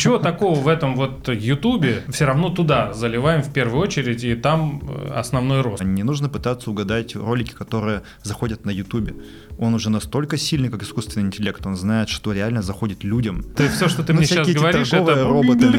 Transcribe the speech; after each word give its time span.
Чего 0.00 0.16
такого 0.16 0.58
в 0.58 0.66
этом 0.66 0.96
вот 0.96 1.28
Ютубе? 1.28 2.02
Все 2.08 2.24
равно 2.24 2.48
туда 2.48 2.94
заливаем 2.94 3.42
в 3.42 3.52
первую 3.52 3.82
очередь, 3.82 4.24
и 4.24 4.34
там 4.34 4.82
э, 4.88 5.12
основной 5.12 5.60
рост. 5.60 5.82
Не 5.84 6.04
нужно 6.04 6.30
пытаться 6.30 6.70
угадать 6.70 7.14
ролики, 7.14 7.52
которые 7.52 8.00
заходят 8.22 8.64
на 8.64 8.70
Ютубе. 8.70 9.14
Он 9.58 9.74
уже 9.74 9.90
настолько 9.90 10.38
сильный, 10.38 10.70
как 10.70 10.82
искусственный 10.82 11.26
интеллект. 11.26 11.66
Он 11.66 11.76
знает, 11.76 12.08
что 12.08 12.32
реально 12.32 12.62
заходит 12.62 13.04
людям. 13.04 13.42
Ты 13.54 13.68
все, 13.68 13.90
что 13.90 14.02
ты 14.02 14.14
мне 14.14 14.24
сейчас 14.24 14.48
говоришь, 14.48 14.90
это... 14.90 15.22
роботы 15.22 15.70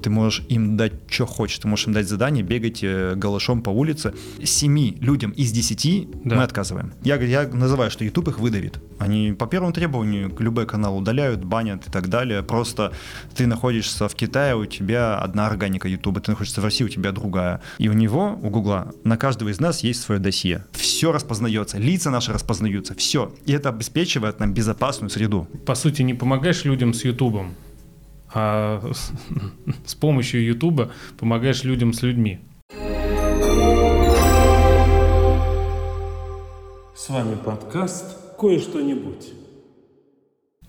Ты 0.00 0.10
можешь 0.10 0.44
им 0.48 0.76
дать, 0.76 0.92
что 1.10 1.26
хочешь. 1.26 1.58
Ты 1.58 1.66
можешь 1.66 1.88
им 1.88 1.92
дать 1.92 2.08
задание, 2.08 2.44
бегать 2.44 2.84
э, 2.84 3.14
голышом 3.16 3.62
по 3.62 3.70
улице. 3.70 4.14
Семи 4.44 4.96
людям 5.00 5.32
из 5.32 5.50
десяти 5.50 6.08
мы 6.22 6.44
отказываем. 6.44 6.92
Я, 7.02 7.16
я 7.16 7.48
называю, 7.48 7.90
что 7.90 8.04
YouTube 8.04 8.28
их 8.28 8.38
выдавит. 8.38 8.78
Они 9.00 9.32
по 9.32 9.48
первому 9.48 9.72
требованию 9.72 10.32
любой 10.38 10.66
канал 10.66 10.96
удаляют, 10.96 11.42
банят 11.44 11.88
и 11.88 11.90
так 11.90 12.08
далее. 12.08 12.43
Просто 12.44 12.92
ты 13.34 13.46
находишься 13.46 14.08
в 14.08 14.14
Китае, 14.14 14.56
у 14.56 14.66
тебя 14.66 15.18
одна 15.18 15.46
органика 15.46 15.88
YouTube, 15.88 16.20
ты 16.20 16.30
находишься 16.30 16.60
в 16.60 16.64
России, 16.64 16.84
у 16.84 16.88
тебя 16.88 17.12
другая. 17.12 17.60
И 17.78 17.88
у 17.88 17.92
него, 17.92 18.38
у 18.42 18.50
Гугла, 18.50 18.92
на 19.04 19.16
каждого 19.16 19.48
из 19.48 19.60
нас 19.60 19.82
есть 19.82 20.02
свое 20.02 20.20
досье. 20.20 20.64
Все 20.72 21.12
распознается, 21.12 21.78
лица 21.78 22.10
наши 22.10 22.32
распознаются, 22.32 22.94
все. 22.94 23.32
И 23.46 23.52
это 23.52 23.70
обеспечивает 23.70 24.40
нам 24.40 24.54
безопасную 24.54 25.10
среду. 25.10 25.48
По 25.66 25.74
сути, 25.74 26.02
не 26.02 26.14
помогаешь 26.14 26.64
людям 26.64 26.94
с 26.94 27.04
Ютубом, 27.04 27.54
а 28.32 28.82
с, 28.92 29.12
с 29.86 29.94
помощью 29.94 30.44
Ютуба 30.44 30.92
помогаешь 31.18 31.64
людям 31.64 31.92
с 31.92 32.02
людьми. 32.02 32.40
С 36.96 37.08
вами 37.08 37.34
подкаст 37.34 38.16
«Кое-что-нибудь». 38.38 39.43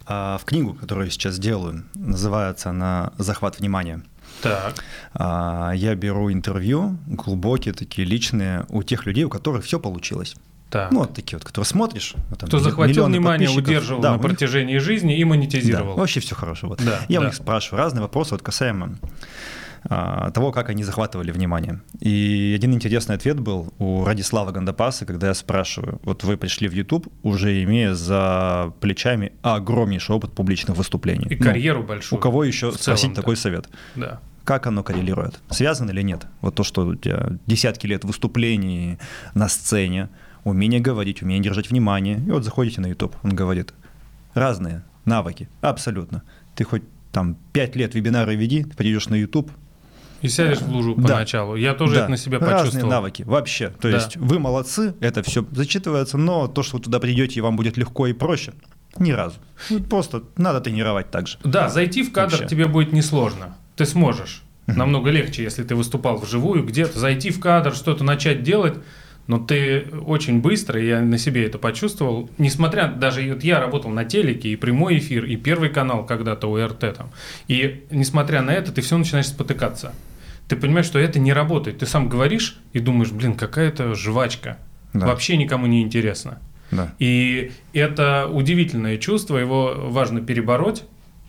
А 0.07 0.37
в 0.37 0.45
книгу, 0.45 0.73
которую 0.73 1.05
я 1.05 1.11
сейчас 1.11 1.39
делаю, 1.39 1.83
называется 1.95 2.69
она 2.69 3.13
«Захват 3.17 3.59
внимания». 3.59 4.01
Так, 4.41 4.75
А, 5.13 5.71
Я 5.75 5.95
беру 5.95 6.31
интервью, 6.31 6.97
глубокие 7.07 7.73
такие 7.73 8.05
личные, 8.07 8.65
у 8.69 8.83
тех 8.83 9.05
людей, 9.05 9.23
у 9.23 9.29
которых 9.29 9.63
все 9.65 9.79
получилось. 9.79 10.35
так. 10.69 10.91
Ну, 10.91 10.99
вот 10.99 11.13
такие 11.13 11.37
вот, 11.37 11.45
которые 11.45 11.65
смотришь. 11.65 12.13
вот 12.29 12.39
там 12.39 12.47
Кто 12.49 12.59
захватил 12.59 13.05
внимание, 13.05 13.49
удерживал 13.49 14.01
Да, 14.01 14.09
на 14.11 14.15
у 14.15 14.17
них- 14.19 14.27
протяжении 14.27 14.77
жизни 14.77 15.17
и 15.17 15.23
монетизировал. 15.23 15.95
Да, 15.95 15.99
вообще 16.01 16.19
все 16.19 16.35
хорошо. 16.35 16.67
Вот. 16.67 16.83
Да, 16.83 16.99
Я 17.07 17.19
у 17.19 17.23
да. 17.23 17.27
них 17.29 17.35
спрашиваю 17.35 17.79
разные 17.83 18.01
вопросы 18.01 18.31
вот 18.31 18.41
касаемо 18.41 18.95
того, 19.87 20.51
как 20.51 20.69
они 20.69 20.83
захватывали 20.83 21.31
внимание. 21.31 21.81
И 21.99 22.53
один 22.55 22.73
интересный 22.73 23.15
ответ 23.15 23.39
был 23.39 23.73
у 23.77 24.03
Радислава 24.03 24.51
Гандапаса, 24.51 25.05
когда 25.05 25.27
я 25.27 25.33
спрашиваю, 25.33 25.99
вот 26.03 26.23
вы 26.23 26.37
пришли 26.37 26.67
в 26.67 26.73
YouTube, 26.73 27.07
уже 27.23 27.63
имея 27.63 27.93
за 27.93 28.73
плечами 28.79 29.33
огромнейший 29.43 30.15
опыт 30.15 30.33
публичных 30.33 30.77
выступлений. 30.77 31.27
И 31.29 31.35
Ну, 31.35 31.43
карьеру 31.43 31.83
большую. 31.83 32.17
У 32.17 32.21
кого 32.21 32.43
еще 32.43 32.71
спросить 32.71 33.01
целом-то. 33.01 33.21
такой 33.21 33.37
совет? 33.37 33.69
Да. 33.95 34.19
Как 34.43 34.67
оно 34.67 34.83
коррелирует? 34.83 35.39
Связано 35.49 35.91
или 35.91 36.01
нет? 36.01 36.25
Вот 36.41 36.55
то, 36.55 36.63
что 36.63 36.85
у 36.85 36.95
тебя 36.95 37.29
десятки 37.45 37.87
лет 37.87 38.03
выступлений 38.03 38.97
на 39.33 39.47
сцене, 39.49 40.09
умение 40.43 40.79
говорить, 40.79 41.21
умение 41.21 41.43
держать 41.43 41.69
внимание. 41.69 42.17
И 42.17 42.31
вот 42.31 42.43
заходите 42.43 42.81
на 42.81 42.87
YouTube, 42.87 43.15
он 43.23 43.35
говорит, 43.35 43.73
разные 44.33 44.83
навыки, 45.05 45.47
абсолютно. 45.61 46.23
Ты 46.55 46.63
хоть 46.63 46.83
там 47.11 47.37
пять 47.53 47.75
лет 47.75 47.95
вебинары 47.95 48.35
веди, 48.35 48.63
ты 48.63 48.75
придешь 48.75 49.09
на 49.09 49.15
YouTube. 49.15 49.51
И 50.25 50.29
сядешь 50.29 50.59
в 50.61 50.69
лужу 50.69 50.95
Да. 50.97 51.13
поначалу. 51.13 51.55
Я 51.55 51.73
тоже 51.73 51.95
Да, 51.95 52.01
это 52.01 52.11
на 52.11 52.17
себя 52.17 52.39
Разные 52.39 52.57
почувствовал. 52.57 52.89
навыки, 52.89 53.23
вообще. 53.23 53.69
То 53.79 53.89
Да. 53.91 53.97
есть 53.97 54.17
вы 54.17 54.39
молодцы, 54.39 54.95
это 54.99 55.21
все 55.23 55.45
зачитывается, 55.51 56.17
но 56.17 56.47
то, 56.47 56.63
что 56.63 56.77
вы 56.77 56.83
туда 56.83 56.99
придете 56.99 57.35
и 57.39 57.41
вам 57.41 57.55
будет 57.55 57.77
легко 57.77 58.07
и 58.07 58.13
проще, 58.13 58.53
ни 58.97 59.11
разу. 59.11 59.37
Просто 59.89 60.23
надо 60.37 60.61
тренировать 60.61 61.11
так 61.11 61.27
же. 61.27 61.37
Да, 61.43 61.69
зайти 61.69 62.01
в 62.03 62.11
кадр 62.11 62.33
Вообще. 62.37 62.47
тебе 62.47 62.65
будет 62.65 62.91
несложно. 62.93 63.55
Ты 63.75 63.85
сможешь. 63.85 64.41
Намного 64.67 65.11
легче, 65.11 65.43
если 65.43 65.63
ты 65.63 65.75
выступал 65.75 66.17
вживую 66.17 66.63
где-то, 66.63 66.97
зайти 66.97 67.29
в 67.29 67.39
кадр, 67.39 67.75
что-то 67.75 68.03
начать 68.03 68.41
делать. 68.41 68.73
Но 69.27 69.39
ты 69.39 69.87
очень 70.05 70.39
быстро, 70.39 70.79
я 70.79 71.01
на 71.01 71.17
себе 71.17 71.47
это 71.47 71.57
почувствовал, 71.57 72.29
несмотря, 72.37 72.87
даже 72.87 73.27
вот 73.33 73.43
я 73.43 73.59
работал 73.59 73.89
на 73.89 74.05
телеке, 74.05 74.49
и 74.49 74.55
прямой 74.55 74.99
эфир, 74.99 75.25
и 75.25 75.35
первый 75.35 75.69
канал 75.69 76.05
когда-то 76.05 76.45
у 76.47 76.63
РТ 76.63 76.93
там, 76.95 77.09
и 77.47 77.85
несмотря 77.89 78.43
на 78.43 78.51
это, 78.51 78.71
ты 78.71 78.81
все 78.81 78.95
начинаешь 78.99 79.25
спотыкаться. 79.27 79.93
Ты 80.47 80.55
понимаешь, 80.55 80.85
что 80.85 80.99
это 80.99 81.19
не 81.19 81.33
работает. 81.33 81.79
Ты 81.79 81.85
сам 81.85 82.07
говоришь 82.09 82.59
и 82.73 82.79
думаешь, 82.79 83.11
блин, 83.11 83.33
какая-то 83.35 83.95
жвачка. 83.95 84.57
Да. 84.93 85.07
Вообще 85.07 85.37
никому 85.37 85.65
не 85.67 85.81
интересно. 85.81 86.39
Да. 86.71 86.93
И 86.99 87.51
это 87.73 88.27
удивительное 88.31 88.97
чувство, 88.97 89.37
его 89.37 89.73
важно 89.89 90.21
перебороть. 90.21 90.83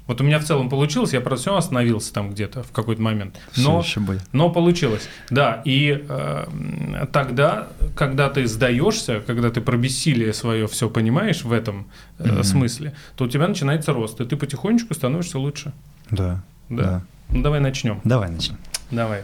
Вот 0.06 0.20
у 0.20 0.24
меня 0.24 0.38
в 0.38 0.44
целом 0.44 0.68
получилось, 0.68 1.12
я 1.14 1.20
просто 1.20 1.42
все 1.50 1.56
остановился 1.56 2.12
там 2.14 2.30
где-то 2.30 2.62
в 2.62 2.70
какой-то 2.70 3.02
момент. 3.02 3.40
Но, 3.56 3.82
Всё 3.82 3.88
ещё 3.98 4.00
бы. 4.00 4.20
но 4.32 4.50
получилось. 4.50 5.08
Да, 5.30 5.62
и 5.64 6.04
э, 6.08 7.06
тогда, 7.12 7.68
когда 7.96 8.28
ты 8.30 8.46
сдаешься, 8.46 9.20
когда 9.26 9.50
ты 9.50 9.60
про 9.60 9.76
бессилие 9.76 10.32
свое 10.32 10.68
все 10.68 10.88
понимаешь 10.88 11.42
в 11.42 11.52
этом 11.52 11.88
э, 12.20 12.28
Мгм. 12.30 12.44
смысле, 12.44 12.94
то 13.16 13.24
у 13.24 13.28
тебя 13.28 13.48
начинается 13.48 13.92
рост, 13.92 14.20
и 14.20 14.24
ты 14.24 14.36
потихонечку 14.36 14.94
становишься 14.94 15.40
лучше. 15.40 15.72
Да. 16.10 16.44
Да. 16.68 16.82
да. 16.82 17.02
Ну, 17.30 17.42
давай 17.42 17.58
начнем. 17.58 18.00
Давай 18.04 18.30
начнем. 18.30 18.58
Давай. 18.90 19.22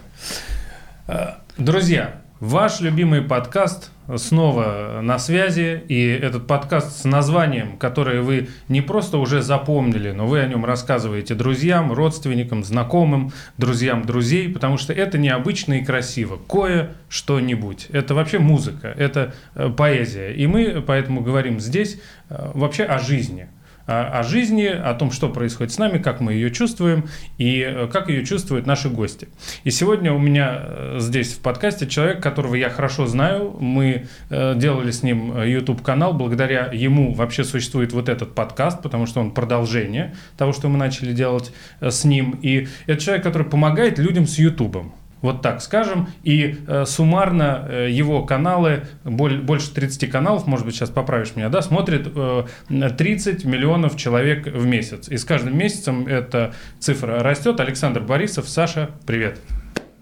Э, 1.06 1.34
Друзья, 1.56 2.20
ваш 2.40 2.80
любимый 2.80 3.22
подкаст 3.22 3.90
снова 4.16 5.00
на 5.02 5.20
связи. 5.20 5.84
И 5.86 6.04
этот 6.04 6.48
подкаст 6.48 7.02
с 7.02 7.04
названием, 7.04 7.76
которое 7.76 8.22
вы 8.22 8.48
не 8.68 8.80
просто 8.80 9.18
уже 9.18 9.40
запомнили, 9.40 10.10
но 10.10 10.26
вы 10.26 10.40
о 10.40 10.46
нем 10.46 10.64
рассказываете 10.64 11.36
друзьям, 11.36 11.92
родственникам, 11.92 12.64
знакомым, 12.64 13.32
друзьям 13.56 14.04
друзей, 14.04 14.48
потому 14.48 14.78
что 14.78 14.92
это 14.92 15.16
необычно 15.16 15.74
и 15.74 15.84
красиво. 15.84 16.40
Кое-что-нибудь. 16.48 17.86
Это 17.92 18.14
вообще 18.16 18.40
музыка, 18.40 18.88
это 18.88 19.32
э, 19.54 19.68
поэзия. 19.70 20.32
И 20.32 20.48
мы 20.48 20.82
поэтому 20.84 21.20
говорим 21.20 21.60
здесь 21.60 22.00
э, 22.28 22.50
вообще 22.54 22.82
о 22.82 22.98
жизни 22.98 23.48
о, 23.86 24.22
жизни, 24.22 24.66
о 24.66 24.94
том, 24.94 25.10
что 25.10 25.28
происходит 25.28 25.72
с 25.72 25.78
нами, 25.78 25.98
как 25.98 26.20
мы 26.20 26.34
ее 26.34 26.50
чувствуем 26.50 27.08
и 27.38 27.60
э, 27.60 27.86
как 27.88 28.08
ее 28.08 28.24
чувствуют 28.24 28.66
наши 28.66 28.88
гости. 28.88 29.28
И 29.64 29.70
сегодня 29.70 30.12
у 30.12 30.18
меня 30.18 30.62
э, 30.62 30.96
здесь 31.00 31.32
в 31.34 31.40
подкасте 31.40 31.86
человек, 31.86 32.22
которого 32.22 32.54
я 32.54 32.70
хорошо 32.70 33.06
знаю. 33.06 33.56
Мы 33.58 34.06
э, 34.30 34.54
делали 34.56 34.90
с 34.90 35.02
ним 35.02 35.42
YouTube-канал. 35.42 36.14
Благодаря 36.14 36.70
ему 36.72 37.14
вообще 37.14 37.44
существует 37.44 37.92
вот 37.92 38.08
этот 38.08 38.34
подкаст, 38.34 38.82
потому 38.82 39.06
что 39.06 39.20
он 39.20 39.32
продолжение 39.32 40.14
того, 40.36 40.52
что 40.52 40.68
мы 40.68 40.78
начали 40.78 41.12
делать 41.12 41.52
с 41.80 42.04
ним. 42.04 42.38
И 42.42 42.68
это 42.86 43.00
человек, 43.00 43.24
который 43.24 43.46
помогает 43.46 43.98
людям 43.98 44.26
с 44.26 44.38
YouTube. 44.38 44.92
Вот 45.22 45.40
так 45.40 45.62
скажем. 45.62 46.08
И 46.24 46.58
э, 46.66 46.84
суммарно 46.84 47.66
э, 47.68 47.88
его 47.90 48.24
каналы, 48.24 48.84
боль- 49.04 49.40
больше 49.40 49.72
30 49.72 50.10
каналов, 50.10 50.46
может 50.46 50.66
быть, 50.66 50.74
сейчас 50.74 50.90
поправишь 50.90 51.34
меня, 51.36 51.48
да, 51.48 51.62
смотрит 51.62 52.08
э, 52.14 52.44
30 52.68 53.44
миллионов 53.44 53.96
человек 53.96 54.46
в 54.46 54.66
месяц. 54.66 55.08
И 55.08 55.16
с 55.16 55.24
каждым 55.24 55.56
месяцем 55.56 56.06
эта 56.06 56.52
цифра 56.80 57.22
растет. 57.22 57.60
Александр 57.60 58.00
Борисов, 58.00 58.48
Саша, 58.48 58.90
привет. 59.06 59.38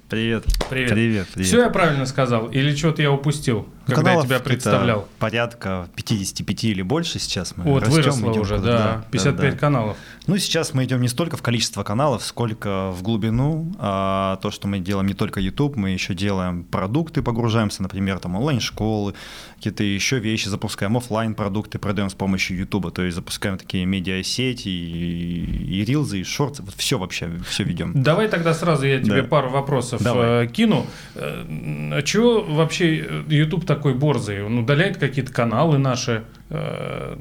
Привет. 0.08 0.44
Привет. 0.68 0.90
Привет. 0.90 1.28
привет. 1.32 1.46
Все 1.46 1.60
я 1.60 1.70
правильно 1.70 2.04
сказал? 2.04 2.48
Или 2.48 2.74
что-то 2.74 3.00
я 3.00 3.12
упустил, 3.12 3.68
когда 3.86 4.12
я 4.14 4.22
тебя 4.22 4.40
представлял? 4.40 5.08
Порядка 5.18 5.88
55 5.96 6.64
или 6.64 6.82
больше 6.82 7.18
сейчас 7.18 7.56
мы 7.56 7.64
Вот, 7.64 7.82
растем, 7.82 7.96
выросло 7.96 8.32
идем 8.32 8.40
уже, 8.40 8.56
куда-то, 8.56 8.84
да, 8.84 9.04
55 9.10 9.52
да. 9.52 9.58
каналов. 9.58 9.96
Ну, 10.26 10.38
сейчас 10.38 10.74
мы 10.74 10.84
идем 10.84 11.00
не 11.00 11.08
столько 11.08 11.36
в 11.36 11.42
количество 11.42 11.82
каналов, 11.82 12.24
сколько 12.24 12.90
в 12.92 13.02
глубину. 13.02 13.72
А, 13.78 14.36
то, 14.42 14.50
что 14.50 14.68
мы 14.68 14.78
делаем 14.78 15.06
не 15.06 15.14
только 15.14 15.40
YouTube, 15.40 15.76
мы 15.76 15.90
еще 15.90 16.14
делаем 16.14 16.64
продукты, 16.64 17.22
погружаемся, 17.22 17.82
например, 17.82 18.18
там 18.18 18.36
онлайн-школы, 18.36 19.14
какие-то 19.56 19.82
еще 19.82 20.18
вещи, 20.18 20.48
запускаем 20.48 20.96
офлайн 20.96 21.34
продукты 21.34 21.78
продаем 21.78 22.10
с 22.10 22.14
помощью 22.14 22.56
YouTube, 22.58 22.92
то 22.92 23.02
есть 23.02 23.16
запускаем 23.16 23.58
такие 23.58 23.84
медиасети 23.86 24.68
и, 24.68 25.80
и 25.80 25.84
рилзы, 25.84 26.20
и 26.20 26.24
шорты, 26.24 26.62
вот 26.62 26.74
все 26.76 26.98
вообще, 26.98 27.30
все 27.48 27.64
ведем. 27.64 28.02
Давай 28.02 28.28
тогда 28.28 28.54
сразу 28.54 28.86
я 28.86 29.00
тебе 29.00 29.22
Да. 29.22 29.28
пару 29.28 29.50
вопросов 29.50 30.02
Давай. 30.02 30.44
э, 30.44 30.48
кину. 30.48 30.86
Э, 31.14 31.44
а 31.92 32.02
чего 32.02 32.42
вообще 32.42 32.98
э, 32.98 33.22
YouTube 33.28 33.66
такой 33.74 33.94
борзый? 33.94 34.42
Он 34.44 34.58
удаляет 34.58 34.96
какие-то 34.98 35.32
каналы 35.32 35.78
наши, 35.78 36.24
э, 36.50 37.16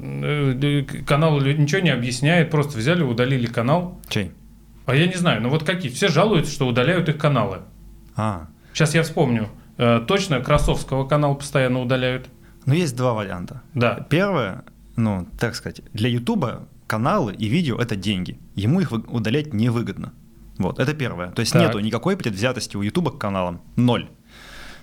э, 0.62 1.02
канал 1.06 1.40
лю- 1.40 1.56
ничего 1.56 1.80
не 1.80 1.90
объясняет, 1.90 2.50
просто 2.50 2.78
взяли, 2.78 3.02
удалили 3.02 3.46
канал. 3.46 4.00
Чей? 4.08 4.32
А 4.86 4.94
я 4.94 5.06
не 5.06 5.14
знаю, 5.14 5.40
ну 5.42 5.48
вот 5.50 5.64
какие? 5.64 5.90
Все 5.90 6.08
жалуются, 6.08 6.52
что 6.52 6.66
удаляют 6.66 7.08
их 7.08 7.18
каналы. 7.18 7.58
А, 8.16 8.48
Сейчас 8.72 8.94
я 8.94 9.02
вспомню. 9.02 9.48
Э, 9.78 10.00
точно, 10.06 10.40
Красовского 10.40 11.06
канал 11.06 11.34
постоянно 11.36 11.80
удаляют. 11.80 12.28
ну 12.66 12.74
есть 12.74 12.96
два 12.96 13.14
варианта. 13.14 13.62
Да. 13.74 14.06
Первое, 14.10 14.64
ну, 14.96 15.26
так 15.38 15.54
сказать, 15.54 15.80
для 15.92 16.08
Ютуба 16.08 16.66
каналы 16.86 17.32
и 17.34 17.48
видео– 17.48 17.76
это 17.80 17.96
деньги. 17.96 18.38
Ему 18.56 18.80
их 18.80 18.92
удалять 18.92 19.54
невыгодно. 19.54 20.12
Вот, 20.58 20.78
это 20.78 20.92
первое. 20.92 21.30
То 21.30 21.40
есть 21.40 21.52
Так. 21.52 21.62
нету 21.62 21.78
никакой 21.78 22.16
предвзятости 22.16 22.76
у 22.76 22.82
Ютуба 22.82 23.12
к 23.12 23.18
каналам. 23.18 23.60
Ноль. 23.76 24.08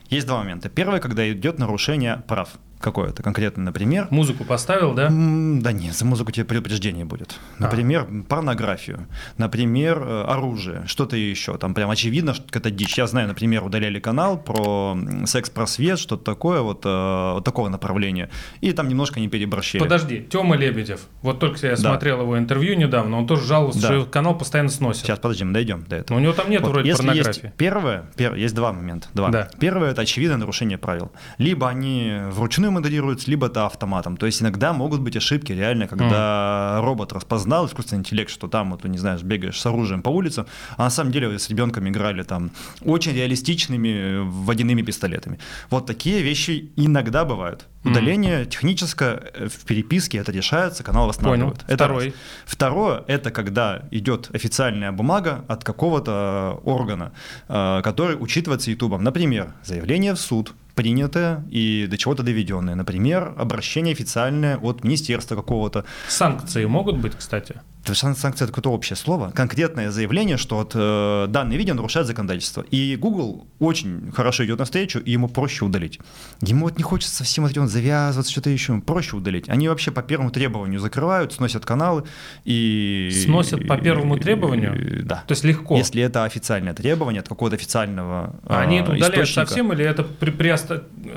Есть 0.09 0.27
два 0.27 0.37
момента. 0.37 0.69
Первое, 0.69 0.99
когда 0.99 1.29
идет 1.31 1.59
нарушение 1.59 2.23
прав. 2.27 2.57
Какое-то 2.79 3.23
конкретно, 3.23 3.63
например. 3.63 4.07
Музыку 4.09 4.43
поставил, 4.43 4.93
да? 4.93 5.09
Да 5.09 5.71
нет, 5.71 5.95
за 5.95 6.05
музыку 6.05 6.31
тебе 6.31 6.45
предупреждение 6.45 7.05
будет. 7.05 7.39
А. 7.59 7.63
Например, 7.63 8.07
а. 8.09 8.23
порнографию, 8.23 9.07
например, 9.37 10.01
э, 10.01 10.23
оружие, 10.23 10.83
что-то 10.87 11.15
еще. 11.15 11.57
Там 11.57 11.73
прям 11.73 11.89
очевидно, 11.89 12.33
что 12.33 12.45
это 12.51 12.71
дичь. 12.71 12.97
Я 12.97 13.07
знаю, 13.07 13.27
например, 13.27 13.63
удаляли 13.63 13.99
канал 13.99 14.37
про 14.37 14.97
секс-просвет, 15.25 15.99
что-то 15.99 16.23
такое, 16.23 16.61
вот, 16.61 16.85
э, 16.85 17.33
вот 17.33 17.43
такого 17.43 17.69
направления. 17.69 18.29
И 18.61 18.71
там 18.73 18.87
немножко 18.87 19.19
не 19.19 19.27
переборщили. 19.27 19.81
Подожди, 19.81 20.25
Тёма 20.29 20.55
Лебедев. 20.55 21.01
Вот 21.21 21.39
только 21.39 21.65
я 21.67 21.75
да. 21.75 21.77
смотрел 21.77 22.21
его 22.21 22.37
интервью 22.37 22.75
недавно, 22.75 23.17
он 23.17 23.27
тоже 23.27 23.45
жаловался, 23.45 23.81
да. 23.81 23.87
что 23.87 24.05
канал 24.05 24.37
постоянно 24.37 24.69
сносит. 24.69 25.03
Сейчас, 25.03 25.19
подожди, 25.19 25.43
мы 25.43 25.53
дойдем 25.53 25.83
до 25.87 25.97
этого. 25.97 26.17
Но 26.17 26.21
у 26.21 26.23
него 26.23 26.33
там 26.33 26.49
нет 26.49 26.61
вот, 26.61 26.71
вроде 26.71 26.89
если 26.89 27.05
порнографии. 27.05 27.45
Есть 27.45 27.55
первое, 27.57 28.05
первое, 28.15 28.39
есть 28.39 28.55
два 28.55 28.73
момента. 28.73 29.07
Два. 29.13 29.29
Да. 29.29 29.49
Первое– 29.59 29.91
это 29.91 30.01
очевидное 30.01 30.37
нарушение 30.37 30.77
правил. 30.77 31.11
Либо 31.37 31.67
они 31.67 32.17
вручную 32.31 32.66
моделируются, 32.71 33.29
либо 33.29 33.47
это 33.47 33.65
автоматом. 33.65 34.17
То 34.17 34.25
есть 34.25 34.41
иногда 34.41 34.73
могут 34.73 35.01
быть 35.01 35.15
ошибки 35.17 35.51
реально, 35.51 35.87
когда 35.87 36.77
mm. 36.79 36.85
робот 36.85 37.13
распознал, 37.13 37.65
искусственный 37.65 37.99
интеллект, 37.99 38.29
что 38.29 38.47
там, 38.47 38.71
вот, 38.71 38.83
не 38.83 38.97
знаешь, 38.97 39.21
бегаешь 39.21 39.59
с 39.59 39.65
оружием 39.65 40.01
по 40.01 40.09
улице, 40.09 40.45
а 40.77 40.83
на 40.83 40.89
самом 40.89 41.11
деле 41.11 41.37
с 41.37 41.49
ребенком 41.49 41.87
играли 41.87 42.23
там 42.23 42.51
очень 42.81 43.13
реалистичными 43.13 44.19
водяными 44.23 44.81
пистолетами. 44.81 45.39
Вот 45.69 45.85
такие 45.85 46.21
вещи 46.21 46.71
иногда 46.75 47.25
бывают. 47.25 47.65
Удаление 47.83 48.41
mm. 48.41 48.45
техническое 48.47 49.31
э, 49.33 49.47
в 49.47 49.65
переписке 49.65 50.17
это 50.17 50.31
решается, 50.31 50.83
канал 50.83 51.07
восстанавливает. 51.07 51.59
Понял. 51.59 51.65
Это 51.67 51.85
Второй. 51.85 52.05
Раз. 52.05 52.13
Второе– 52.45 53.03
это 53.07 53.31
когда 53.31 53.83
идет 53.91 54.29
официальная 54.33 54.91
бумага 54.91 55.45
от 55.47 55.63
какого-то 55.63 56.59
органа, 56.63 57.11
э, 57.47 57.81
который 57.83 58.17
учитывается 58.19 58.71
Ютубом. 58.71 59.03
Например, 59.03 59.53
заявление 59.63 60.13
в 60.13 60.19
суд, 60.19 60.53
принятое 60.77 61.43
и 61.49 61.87
до 61.89 61.97
чего-то 61.97 62.23
доведенное. 62.23 62.75
Например, 62.75 63.33
обращение 63.35 63.93
официальное 63.93 64.57
от 64.57 64.83
министерства 64.83 65.35
какого-то. 65.35 65.83
Санкции 66.07 66.65
могут 66.65 66.97
быть, 66.97 67.15
кстати? 67.15 67.55
Санкция– 67.95 68.29
это 68.45 68.47
какое-то 68.47 68.71
общее 68.71 68.95
слово. 68.95 69.31
Конкретное 69.31 69.91
заявление, 69.91 70.37
что 70.37 70.57
вот, 70.57 70.71
э, 70.75 71.25
данное 71.29 71.57
видео 71.57 71.73
нарушает 71.73 72.07
законодательство. 72.07 72.61
И 72.71 72.95
Google 72.95 73.47
очень 73.59 74.11
хорошо 74.11 74.45
идет 74.45 74.59
навстречу, 74.59 74.99
и 74.99 75.11
ему 75.11 75.27
проще 75.27 75.65
удалить. 75.65 75.99
Ему 76.41 76.65
вот 76.65 76.77
не 76.77 76.83
хочется 76.83 77.15
совсем 77.15 77.45
вот, 77.45 77.55
вот 77.55 77.69
завязываться, 77.69 78.31
что-то 78.31 78.49
еще. 78.49 78.79
Проще 78.81 79.15
удалить. 79.15 79.49
Они 79.49 79.67
вообще 79.69 79.91
по 79.91 80.01
первому 80.01 80.31
требованию 80.31 80.79
закрывают, 80.79 81.33
сносят 81.33 81.65
каналы 81.65 82.03
и... 82.45 83.09
Сносят 83.23 83.67
по 83.67 83.77
первому 83.77 84.17
требованию? 84.17 85.05
Да. 85.05 85.23
То 85.27 85.33
есть 85.33 85.43
легко? 85.43 85.77
Если 85.77 86.01
это 86.01 86.23
официальное 86.23 86.73
требование 86.73 87.21
от 87.21 87.29
какого-то 87.29 87.55
официального 87.55 88.35
А 88.45 88.61
они 88.61 88.77
это 88.77 88.91
удаляют 88.91 89.15
источника. 89.15 89.47
совсем 89.47 89.73
или 89.73 89.85
это 89.85 90.03
при, 90.03 90.31
при, 90.31 90.53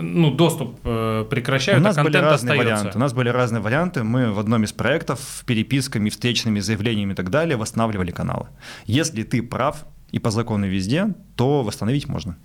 ну, 0.01 0.31
доступ 0.31 0.79
э, 0.85 1.27
прекращают, 1.29 1.81
У 1.81 1.85
нас 1.85 1.97
а 1.97 2.03
были 2.03 2.17
разные 2.17 2.53
остается? 2.53 2.65
варианты. 2.65 2.99
У 2.99 3.01
нас 3.01 3.13
были 3.13 3.29
разные 3.29 3.61
варианты. 3.61 4.05
Мы 4.05 4.33
в 4.33 4.39
одном 4.39 4.65
из 4.65 4.73
проектов 4.73 5.43
переписками, 5.47 6.11
встречными 6.11 6.60
заявлениями 6.61 7.13
и 7.13 7.15
так 7.15 7.31
далее 7.31 7.57
восстанавливали 7.57 8.11
каналы. 8.11 8.49
Если 8.87 9.23
ты 9.23 9.43
прав 9.43 9.87
и 10.13 10.19
по 10.19 10.31
закону 10.31 10.67
везде, 10.67 11.15
то 11.37 11.63
восстановить 11.63 12.09
можно. 12.09 12.37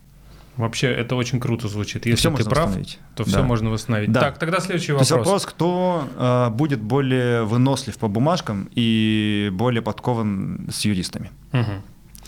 Вообще 0.57 0.87
это 0.87 1.15
очень 1.15 1.39
круто 1.39 1.67
звучит. 1.67 2.05
Если 2.05 2.29
все 2.29 2.37
ты 2.37 2.49
прав, 2.49 2.71
то 3.15 3.25
все 3.25 3.37
да. 3.37 3.43
можно 3.43 3.69
восстановить. 3.69 4.11
Да. 4.11 4.21
Так, 4.21 4.37
тогда 4.37 4.59
следующий 4.59 4.93
вопрос. 4.93 5.09
То 5.09 5.15
есть 5.15 5.25
вопрос, 5.25 5.45
кто 5.45 6.07
э, 6.17 6.49
будет 6.51 6.81
более 6.81 7.43
вынослив 7.43 7.97
по 7.97 8.07
бумажкам 8.07 8.69
и 8.73 9.49
более 9.53 9.81
подкован 9.81 10.69
с 10.71 10.85
юристами. 10.85 11.31
Угу. 11.51 11.71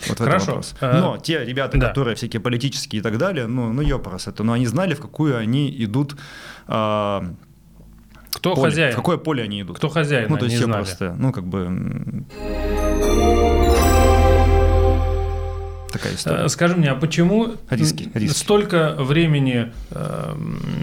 Вот 0.08 0.18
Хорошо. 0.18 0.46
вопрос. 0.46 0.74
А, 0.80 1.00
Но 1.00 1.16
те 1.16 1.44
ребята, 1.44 1.78
да. 1.78 1.88
которые 1.88 2.14
всякие 2.14 2.40
политические 2.40 3.00
и 3.00 3.02
так 3.02 3.16
далее, 3.16 3.46
ну, 3.46 3.72
ну 3.72 3.80
ёпрос 3.80 4.26
это, 4.26 4.44
но 4.44 4.52
они 4.52 4.66
знали, 4.66 4.94
в 4.94 5.00
какую 5.00 5.36
они 5.36 5.74
идут 5.84 6.16
э, 6.68 7.20
кто 8.32 8.54
поле, 8.54 8.70
хозяин? 8.70 8.92
В 8.92 8.96
какое 8.96 9.16
поле 9.16 9.42
они 9.42 9.62
идут? 9.62 9.76
Кто 9.76 9.88
хозяин? 9.88 10.28
Ну, 10.28 10.36
то 10.36 10.44
есть 10.44 10.56
все 10.56 10.64
знали. 10.64 10.82
просто, 10.82 11.16
ну, 11.18 11.32
как 11.32 11.44
бы 11.44 12.24
такая 15.92 16.14
история. 16.14 16.44
Э, 16.44 16.48
скажи 16.48 16.76
мне, 16.76 16.90
а 16.90 16.94
почему 16.94 17.54
риски, 17.70 18.10
риски. 18.14 18.36
столько 18.36 18.94
времени 18.98 19.72
э, 19.90 20.34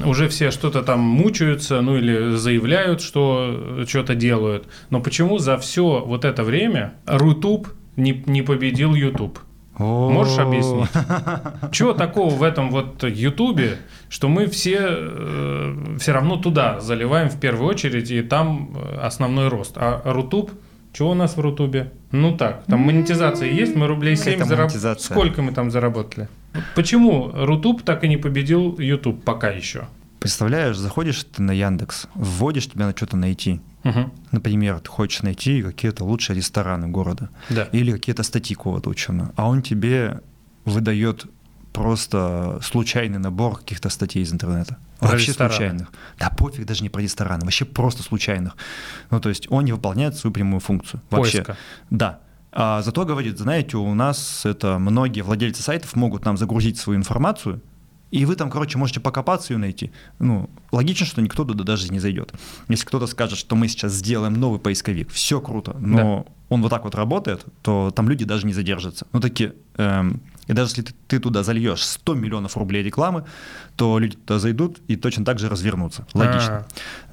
уже 0.05 0.29
все 0.29 0.51
что-то 0.51 0.81
там 0.81 0.99
мучаются, 0.99 1.81
ну 1.81 1.97
или 1.97 2.35
заявляют, 2.35 3.01
что 3.01 3.83
что-то 3.87 4.15
делают, 4.15 4.67
но 4.89 5.01
почему 5.01 5.37
за 5.37 5.57
все 5.57 6.03
вот 6.05 6.25
это 6.25 6.43
время 6.43 6.95
Рутуб 7.05 7.69
не, 7.95 8.23
не 8.25 8.41
победил 8.41 8.93
YouTube? 8.95 9.39
Можешь 9.77 10.37
объяснить? 10.37 10.89
Чего 11.71 11.93
такого 11.93 12.33
в 12.33 12.43
этом 12.43 12.71
вот 12.71 13.03
Ютубе, 13.03 13.77
что 14.09 14.29
мы 14.29 14.47
все 14.47 14.77
э, 14.79 15.97
все 15.99 16.11
равно 16.11 16.37
туда 16.37 16.79
заливаем 16.79 17.29
в 17.29 17.39
первую 17.39 17.67
очередь, 17.67 18.11
и 18.11 18.21
там 18.21 18.71
э, 18.75 18.99
основной 19.01 19.49
рост. 19.49 19.73
А 19.77 20.01
Рутуб 20.05 20.51
чего 20.95 21.11
у 21.11 21.13
нас 21.13 21.35
в 21.35 21.41
Рутубе? 21.41 21.91
Ну 22.13 22.37
так, 22.37 22.63
там 22.67 22.79
монетизация 22.79 23.49
есть, 23.49 23.75
мы 23.75 23.87
рублей 23.87 24.15
7 24.15 24.45
заработали. 24.45 24.97
Сколько 24.97 25.41
мы 25.41 25.51
там 25.51 25.69
заработали? 25.69 26.29
Почему 26.73 27.31
Рутуб 27.33 27.81
так 27.81 28.05
и 28.05 28.07
не 28.07 28.15
победил 28.15 28.79
YouTube 28.79 29.21
пока 29.25 29.49
еще? 29.49 29.87
Представляешь, 30.21 30.77
заходишь 30.77 31.25
ты 31.25 31.41
на 31.41 31.51
Яндекс, 31.51 32.07
вводишь, 32.15 32.69
тебя 32.69 32.85
на 32.85 32.93
что-то 32.95 33.17
найти. 33.17 33.59
Угу. 33.85 34.11
Например, 34.31 34.79
ты 34.79 34.89
хочешь 34.89 35.21
найти 35.21 35.61
какие-то 35.61 36.03
лучшие 36.03 36.35
рестораны 36.35 36.87
города 36.87 37.29
да. 37.49 37.69
или 37.71 37.91
какие-то 37.91 38.23
статьи 38.23 38.55
кого-то 38.55 38.89
ученого, 38.89 39.31
а 39.35 39.47
он 39.47 39.61
тебе 39.61 40.21
выдает 40.65 41.25
просто 41.71 42.59
случайный 42.63 43.19
набор 43.19 43.57
каких-то 43.57 43.89
статей 43.89 44.23
из 44.23 44.33
интернета. 44.33 44.77
Про 44.99 45.09
вообще 45.09 45.27
рестораны. 45.27 45.53
случайных. 45.53 45.91
Да 46.17 46.29
пофиг 46.29 46.65
даже 46.65 46.81
не 46.83 46.89
про 46.89 47.01
рестораны, 47.01 47.43
вообще 47.43 47.65
просто 47.65 48.01
случайных. 48.01 48.57
Ну, 49.11 49.19
то 49.19 49.29
есть 49.29 49.51
он 49.51 49.65
не 49.65 49.71
выполняет 49.71 50.15
свою 50.15 50.33
прямую 50.33 50.61
функцию. 50.61 51.01
Вообще. 51.11 51.43
Поиска. 51.43 51.57
Да. 51.89 52.19
А 52.51 52.81
зато 52.81 53.05
говорит, 53.05 53.37
знаете, 53.37 53.77
у 53.77 53.93
нас 53.93 54.45
это 54.45 54.79
многие 54.79 55.21
владельцы 55.21 55.61
сайтов 55.61 55.95
могут 55.95 56.23
нам 56.23 56.37
загрузить 56.37 56.77
свою 56.77 56.97
информацию, 56.97 57.61
и 58.15 58.23
вы 58.23 58.37
там, 58.37 58.49
короче, 58.49 58.77
можете 58.77 59.01
покопаться 59.01 59.53
и 59.53 59.57
найти. 59.57 59.91
Ну, 60.19 60.49
логично, 60.71 61.05
что 61.05 61.21
никто 61.21 61.43
туда 61.43 61.65
даже 61.65 61.89
не 61.89 61.99
зайдет. 61.99 62.33
Если 62.69 62.85
кто-то 62.85 63.07
скажет, 63.07 63.37
что 63.37 63.57
мы 63.57 63.67
сейчас 63.67 63.91
сделаем 63.91 64.35
новый 64.35 64.57
поисковик, 64.57 65.09
все 65.09 65.41
круто, 65.41 65.75
но 65.77 65.97
да. 65.97 66.31
он 66.47 66.61
вот 66.61 66.69
так 66.69 66.85
вот 66.85 66.95
работает, 66.95 67.45
то 67.61 67.91
там 67.93 68.07
люди 68.07 68.23
даже 68.23 68.47
не 68.47 68.53
задержатся. 68.53 69.05
Ну, 69.11 69.19
такие, 69.19 69.53
эм, 69.75 70.21
и 70.47 70.53
даже 70.53 70.69
если 70.69 70.83
ты, 70.83 70.93
ты 71.07 71.19
туда 71.19 71.43
зальешь 71.43 71.83
100 71.83 72.13
миллионов 72.13 72.55
рублей 72.55 72.83
рекламы, 72.83 73.25
то 73.75 73.99
люди 73.99 74.15
туда 74.15 74.39
зайдут 74.39 74.79
и 74.87 74.95
точно 74.95 75.25
так 75.25 75.37
же 75.37 75.49
развернутся. 75.49 76.07
Логично. 76.13 76.59
А-а-а. 76.59 76.67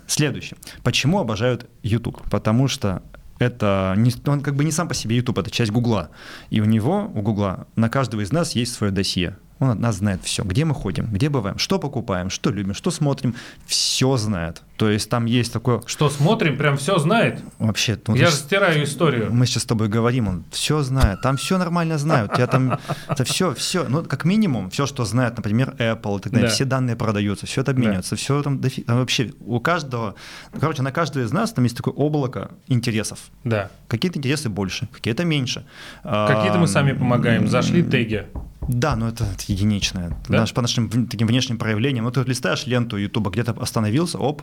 Следующее. 0.06 0.56
Почему 0.84 1.19
обожают 1.19 1.69
YouTube? 1.82 2.22
Потому 2.31 2.69
что 2.69 3.02
это 3.40 3.94
не, 3.96 4.12
он 4.26 4.40
как 4.40 4.55
бы 4.55 4.62
не 4.62 4.70
сам 4.70 4.87
по 4.87 4.94
себе 4.94 5.16
YouTube, 5.16 5.38
это 5.38 5.50
часть 5.50 5.72
Гугла. 5.72 6.10
И 6.50 6.60
у 6.60 6.64
него, 6.64 7.10
у 7.12 7.22
Гугла, 7.22 7.67
на 7.74 7.88
каждого 7.88 8.20
из 8.20 8.31
нас 8.31 8.53
есть 8.53 8.72
свое 8.72 8.93
досье. 8.93 9.36
Он 9.62 9.70
от 9.70 9.78
нас 9.78 9.96
знает 9.96 10.24
все, 10.24 10.42
где 10.42 10.64
мы 10.64 10.74
ходим, 10.74 11.06
где 11.06 11.28
бываем, 11.28 11.56
что 11.56 11.78
покупаем, 11.78 12.31
что 12.31 12.50
любим, 12.50 12.74
что 12.74 12.90
смотрим, 12.90 13.36
все 13.64 14.16
знает. 14.16 14.62
То 14.76 14.90
есть 14.90 15.08
там 15.08 15.26
есть 15.26 15.52
такое... 15.52 15.81
Что 15.86 16.10
смотрим, 16.10 16.56
прям 16.58 16.76
все 16.76 16.98
знает? 16.98 17.40
Вообще. 17.60 17.96
Ну, 18.08 18.16
Я 18.16 18.26
же 18.26 18.32
стираю 18.32 18.82
историю. 18.82 19.32
Мы 19.32 19.46
сейчас 19.46 19.62
с 19.62 19.66
тобой 19.66 19.86
говорим, 19.86 20.26
он 20.26 20.44
все 20.50 20.82
знает, 20.82 21.20
там 21.20 21.36
все 21.36 21.58
нормально 21.58 21.96
знают, 21.96 22.34
тебя 22.34 22.48
там, 22.48 22.81
это 23.08 23.22
все, 23.22 23.54
все, 23.54 23.84
ну 23.88 24.02
как 24.02 24.24
минимум 24.24 24.69
все, 24.70 24.84
что 24.86 25.04
знает, 25.04 25.36
например, 25.36 25.76
Apple 25.78 26.19
так 26.19 26.32
далее, 26.32 26.48
да. 26.48 26.54
все 26.54 26.64
данные 26.64 26.96
продаются, 26.96 27.46
все 27.46 27.60
это 27.60 27.70
обменивается, 27.70 28.10
да. 28.10 28.16
все 28.16 28.42
там, 28.42 28.58
там 28.58 28.98
вообще 28.98 29.32
у 29.46 29.60
каждого, 29.60 30.16
короче, 30.58 30.82
на 30.82 30.90
каждого 30.90 31.22
из 31.22 31.31
нас 31.31 31.52
там 31.52 31.62
есть 31.62 31.76
такое 31.76 31.94
облако 31.94 32.50
интересов. 32.66 33.20
Да. 33.44 33.70
Какие-то 33.86 34.19
интересы 34.19 34.48
больше, 34.48 34.88
какие-то 34.92 35.24
меньше. 35.24 35.64
Какие-то 36.02 36.58
мы 36.58 36.66
сами 36.66 36.94
помогаем, 36.94 37.46
зашли 37.46 37.84
теги. 37.84 38.26
Да, 38.69 38.96
но 38.96 39.08
это, 39.08 39.24
это 39.24 39.44
единичное. 39.48 40.16
Да? 40.28 40.38
Наш, 40.38 40.54
по 40.54 40.62
нашим 40.62 41.06
таким 41.08 41.26
внешним 41.26 41.58
проявлениям. 41.58 42.04
Вот 42.04 42.14
ты 42.14 42.22
листаешь 42.22 42.66
ленту 42.66 42.96
Ютуба, 42.96 43.31
где-то 43.31 43.52
остановился, 43.52 44.19
оп, 44.19 44.42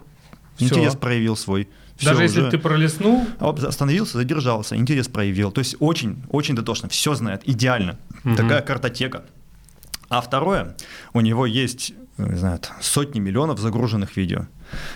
Все. 0.56 0.66
интерес 0.66 0.96
проявил 0.96 1.36
свой. 1.36 1.70
Все 1.96 2.08
Даже 2.08 2.26
уже. 2.26 2.40
если 2.40 2.50
ты 2.50 2.58
пролистнул? 2.58 3.26
Оп, 3.40 3.60
остановился, 3.60 4.18
задержался, 4.18 4.76
интерес 4.76 5.08
проявил. 5.08 5.52
То 5.52 5.60
есть 5.60 5.76
очень, 5.80 6.24
очень 6.30 6.56
дотошно, 6.56 6.90
все 6.90 7.14
знает, 7.16 7.42
идеально. 7.46 7.98
Угу. 8.24 8.36
Такая 8.36 8.62
картотека. 8.62 9.26
А 10.10 10.22
второе, 10.22 10.76
у 11.14 11.22
него 11.22 11.46
есть, 11.46 11.94
не 12.18 12.38
знаю, 12.38 12.60
сотни 12.82 13.20
миллионов 13.20 13.60
загруженных 13.60 14.18
видео 14.18 14.48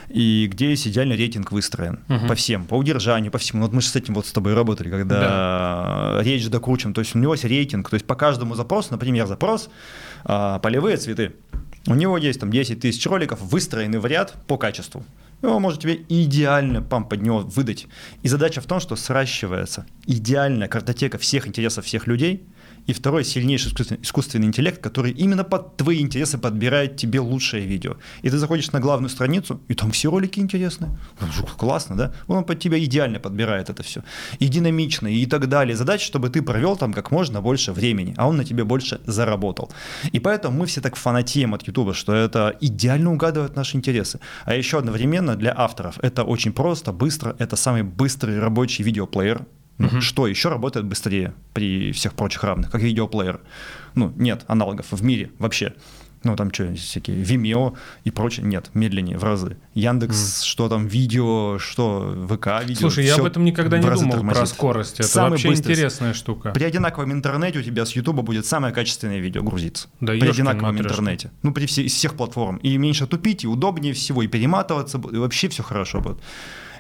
и 0.10 0.48
где 0.52 0.70
есть 0.70 0.88
идеальный 0.88 1.16
рейтинг 1.16 1.52
выстроен 1.52 2.00
угу. 2.10 2.28
по 2.28 2.36
всем, 2.36 2.66
по 2.66 2.76
удержанию, 2.76 3.32
по 3.32 3.38
всему. 3.38 3.64
Вот 3.64 3.74
мы 3.74 3.82
же 3.82 3.88
с 3.88 3.96
этим 3.96 4.14
вот 4.14 4.28
с 4.28 4.32
тобой 4.32 4.54
работали, 4.54 4.90
когда 4.90 6.18
да. 6.18 6.24
речь 6.24 6.48
докручиваем. 6.48 6.94
То 6.94 7.02
есть 7.02 7.16
у 7.16 7.20
него 7.20 7.34
есть 7.34 7.46
рейтинг, 7.46 7.90
то 7.90 7.96
есть 7.96 8.06
по 8.06 8.16
каждому 8.16 8.56
запросу, 8.56 8.90
например, 8.92 9.28
запрос 9.28 9.70
а, 10.24 10.60
полевые 10.60 10.98
цветы. 10.98 11.34
У 11.88 11.96
него 11.96 12.18
есть 12.18 12.40
там 12.40 12.50
10 12.50 12.80
тысяч 12.80 13.06
роликов, 13.06 13.42
выстроены 13.42 14.00
в 14.00 14.06
ряд 14.06 14.34
по 14.48 14.58
качеству. 14.58 15.04
И 15.42 15.46
он 15.46 15.62
может 15.62 15.82
тебе 15.82 16.06
идеально 16.08 16.82
пам 16.82 17.08
под 17.08 17.22
него 17.22 17.40
выдать. 17.40 17.88
И 18.22 18.30
задача 18.30 18.62
в 18.62 18.66
том, 18.66 18.80
что 18.80 18.96
сращивается 18.96 19.86
идеальная 20.06 20.70
картотека 20.70 21.18
всех 21.18 21.48
интересов 21.48 21.86
всех 21.86 22.08
людей 22.08 22.48
И 22.86 22.94
второй 22.94 23.24
сильнейший 23.24 23.70
искусственный, 23.70 24.02
искусственный 24.02 24.48
интеллект, 24.48 24.82
который 24.82 25.12
именно 25.12 25.44
под 25.44 25.78
твои 25.78 26.02
интересы 26.02 26.38
подбирает 26.38 26.98
тебе 26.98 27.20
лучшее 27.20 27.66
видео. 27.66 27.96
И 28.22 28.30
ты 28.30 28.38
заходишь 28.38 28.72
на 28.72 28.80
главную 28.80 29.10
страницу, 29.10 29.62
и 29.68 29.74
там 29.74 29.92
все 29.92 30.10
ролики 30.10 30.40
интересные. 30.40 30.92
Ну, 31.22 31.46
классно, 31.58 31.96
да? 31.96 32.14
Он 32.28 32.44
под 32.44 32.60
тебя 32.60 32.84
идеально 32.84 33.20
подбирает 33.20 33.70
это 33.70 33.84
все. 33.84 34.04
И 34.40 34.48
динамично, 34.48 35.08
и 35.08 35.26
так 35.26 35.48
далее. 35.48 35.76
Задача, 35.76 36.06
чтобы 36.06 36.30
ты 36.30 36.42
провел 36.42 36.76
там 36.76 36.94
как 36.94 37.12
можно 37.12 37.42
больше 37.42 37.72
времени, 37.72 38.14
а 38.18 38.28
он 38.28 38.38
на 38.38 38.46
тебе 38.46 38.64
больше 38.64 39.00
заработал. 39.06 39.72
И 40.12 40.20
поэтому 40.20 40.58
мы 40.58 40.66
все 40.66 40.82
так 40.82 40.96
фанатеем 40.96 41.54
от 41.54 41.68
YouTube, 41.68 41.96
что 41.96 42.14
это 42.14 42.56
идеально 42.62 43.14
угадывает 43.14 43.56
наши 43.56 43.78
интересы. 43.78 44.20
А 44.46 44.56
еще 44.56 44.80
одновременно 44.80 45.36
для 45.36 45.54
авторов 45.56 46.00
это 46.02 46.24
очень 46.24 46.54
просто, 46.54 46.92
быстро, 46.92 47.36
это 47.40 47.56
самый 47.56 47.84
быстрый 47.84 48.40
рабочий 48.40 48.84
видеоплеер, 48.84 49.46
Uh-huh. 49.80 50.02
Что 50.02 50.28
еще 50.28 50.50
работает 50.50 50.86
быстрее 50.86 51.34
при 51.54 51.92
всех 51.92 52.14
прочих 52.14 52.44
равных, 52.44 52.70
как 52.72 52.82
видеоплеер? 52.82 53.42
Ну, 53.96 54.14
нет 54.16 54.44
аналогов 54.48 54.88
в 54.92 55.04
мире 55.04 55.32
вообще. 55.40 55.74
Ну, 56.24 56.38
там 56.38 56.54
что, 56.54 56.74
всякие 56.76 57.22
Vimeo 57.22 57.76
и 58.06 58.12
прочее. 58.12 58.46
Нет, 58.46 58.70
медленнее 58.74 59.18
в 59.18 59.24
разы. 59.24 59.58
Яндекс, 59.74 60.16
mm. 60.16 60.46
что 60.46 60.70
там, 60.70 60.88
видео, 60.88 61.58
что 61.60 62.16
ВК, 62.30 62.64
видео. 62.66 62.82
Слушай, 62.82 63.06
я 63.06 63.16
об 63.16 63.26
этом 63.26 63.44
никогда 63.44 63.78
не 63.78 63.84
думал 63.84 64.12
тормозит. 64.12 64.40
про 64.40 64.46
скорость. 64.46 65.00
Это 65.02 65.10
Самый 65.10 65.32
вообще 65.32 65.50
быстрый. 65.50 65.74
интересная 65.74 66.14
штука. 66.14 66.52
При 66.52 66.64
одинаковом 66.64 67.12
интернете 67.12 67.60
у 67.60 67.62
тебя 67.62 67.86
с 67.86 67.92
Ютуба 67.92 68.22
будет 68.22 68.46
самое 68.46 68.74
качественное 68.74 69.20
видео 69.20 69.44
грузиться. 69.44 69.90
Да, 70.00 70.14
при 70.14 70.30
одинаковом 70.30 70.76
матрешка. 70.76 70.94
интернете. 70.94 71.32
Ну, 71.42 71.54
при 71.54 71.66
все, 71.66 71.84
из 71.84 71.94
всех 71.94 72.16
платформ. 72.16 72.56
И 72.58 72.78
меньше 72.78 73.06
тупить, 73.06 73.44
и 73.44 73.48
удобнее 73.48 73.94
всего, 73.94 74.24
и 74.24 74.28
перематываться, 74.28 75.00
и 75.12 75.18
вообще 75.18 75.50
все 75.50 75.62
хорошо 75.62 76.00
будет. 76.00 76.20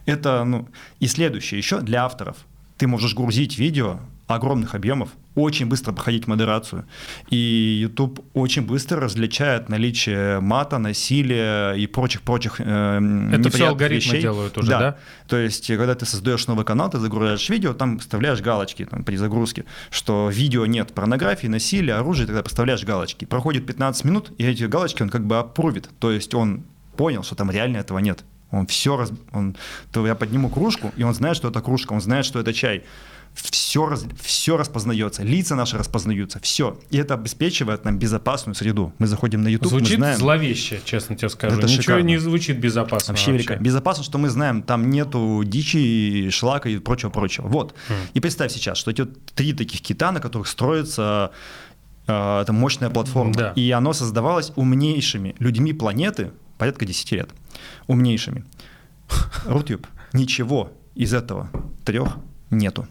Это, 0.05 0.45
ну, 0.45 0.69
и 1.00 1.07
следующее 1.07 1.57
еще 1.57 1.81
для 1.81 2.05
авторов– 2.05 2.38
ты 2.77 2.88
можешь 2.88 3.15
грузить 3.15 3.58
видео 3.58 4.00
огромных 4.27 4.75
объемов, 4.75 5.10
очень 5.36 5.65
быстро 5.65 5.92
проходить 5.92 6.27
модерацию. 6.27 6.86
И 7.30 7.80
YouTube 7.82 8.24
очень 8.34 8.62
быстро 8.62 9.01
различает 9.01 9.68
наличие 9.68 10.39
мата, 10.39 10.77
насилия 10.77 11.74
и 11.74 11.88
прочих-прочих 11.88 12.56
э, 12.60 13.30
Это 13.34 13.50
все 13.50 13.68
алгоритмы 13.68 14.12
вещей. 14.12 14.22
делают 14.22 14.58
уже, 14.58 14.70
да. 14.70 14.80
да? 14.80 14.98
То 15.27 15.38
есть, 15.38 15.68
когда 15.68 15.96
ты 15.96 16.06
создаешь 16.06 16.46
новый 16.48 16.65
канал, 16.65 16.89
ты 16.89 17.00
загружаешь 17.00 17.48
видео, 17.50 17.74
там 17.74 18.00
вставляешь 18.00 18.42
галочки 18.42 18.86
там, 18.86 19.03
при 19.03 19.15
загрузке, 19.15 19.65
что 19.89 20.30
видео 20.32 20.65
нет 20.65 20.94
порнографии, 20.94 21.48
насилия, 21.48 21.96
оружия, 21.96 22.27
тогда 22.27 22.44
поставляешь 22.44 22.84
галочки. 22.84 23.25
Проходит 23.25 23.65
15 23.65 24.06
минут, 24.06 24.32
и 24.38 24.46
эти 24.46 24.63
галочки 24.63 25.01
он 25.01 25.10
как 25.10 25.25
бы 25.25 25.38
опрувит. 25.38 25.89
То 26.00 26.12
есть 26.12 26.34
он 26.34 26.63
понял, 26.96 27.24
что 27.24 27.36
там 27.36 27.50
реально 27.50 27.77
этого 27.77 28.00
нет. 28.00 28.24
Он 28.53 28.67
все, 28.67 28.95
раз, 28.95 29.12
он, 29.31 29.55
то 29.91 30.05
я 30.05 30.15
подниму 30.15 30.50
кружку, 30.50 30.93
и 30.95 31.03
он 31.03 31.13
знает, 31.13 31.36
что 31.36 31.50
это 31.50 31.62
кружка, 31.62 31.93
он 31.93 32.01
знает, 32.01 32.25
что 32.25 32.39
это 32.39 32.53
чай. 32.53 32.83
Все, 33.33 33.88
раз, 33.88 34.05
все 34.22 34.57
распознается, 34.57 35.24
лица 35.24 35.55
наши 35.55 35.75
распознаются, 35.75 36.39
все. 36.39 36.79
И 36.91 36.98
это 36.98 37.15
обеспечивает 37.15 37.83
нам 37.83 37.98
безопасную 37.98 38.53
среду. 38.53 38.93
Мы 39.00 39.07
заходим 39.07 39.41
на 39.41 39.48
YouTube, 39.48 39.69
Звучит 39.69 39.98
мы 39.98 40.05
знаем... 40.05 40.19
зловеще, 40.19 40.79
честно 40.86 41.15
тебе 41.15 41.29
скажу. 41.29 41.57
Это 41.57 41.65
Ничего 41.65 41.81
шикарно. 41.81 42.03
не 42.03 42.17
звучит 42.17 42.60
безопасно 42.60 43.13
вообще. 43.13 43.31
вообще. 43.31 43.55
Безопасно, 43.55 44.03
что 44.03 44.19
мы 44.19 44.29
знаем, 44.29 44.62
там 44.62 44.91
нету 44.91 45.41
дичи, 45.43 46.29
шлака 46.29 46.69
и 46.69 46.77
прочего-прочего. 46.77 47.48
Вот. 47.48 47.74
Mm. 47.89 47.93
И 48.13 48.19
представь 48.19 48.51
сейчас, 48.51 48.77
что 48.77 48.91
эти 48.91 49.05
три 49.33 49.53
таких 49.53 49.81
кита, 49.81 50.12
на 50.12 50.19
которых 50.19 50.48
строится 50.48 51.31
э, 52.05 52.41
это 52.41 52.53
мощная 52.53 52.91
платформа. 52.91 53.33
Да. 53.33 53.53
И 53.55 53.72
оно 53.72 53.93
создавалось 53.93 54.51
умнейшими 54.55 55.36
людьми 55.39 55.74
планеты 55.74 56.33
порядка 56.57 56.86
10 56.86 57.12
лет 57.12 57.29
умнейшими. 57.88 58.45
Рутюб. 59.45 59.88
Ничего 60.13 60.72
из 60.95 61.13
этого 61.13 61.50
трех 61.86 62.17
нету. 62.50 62.88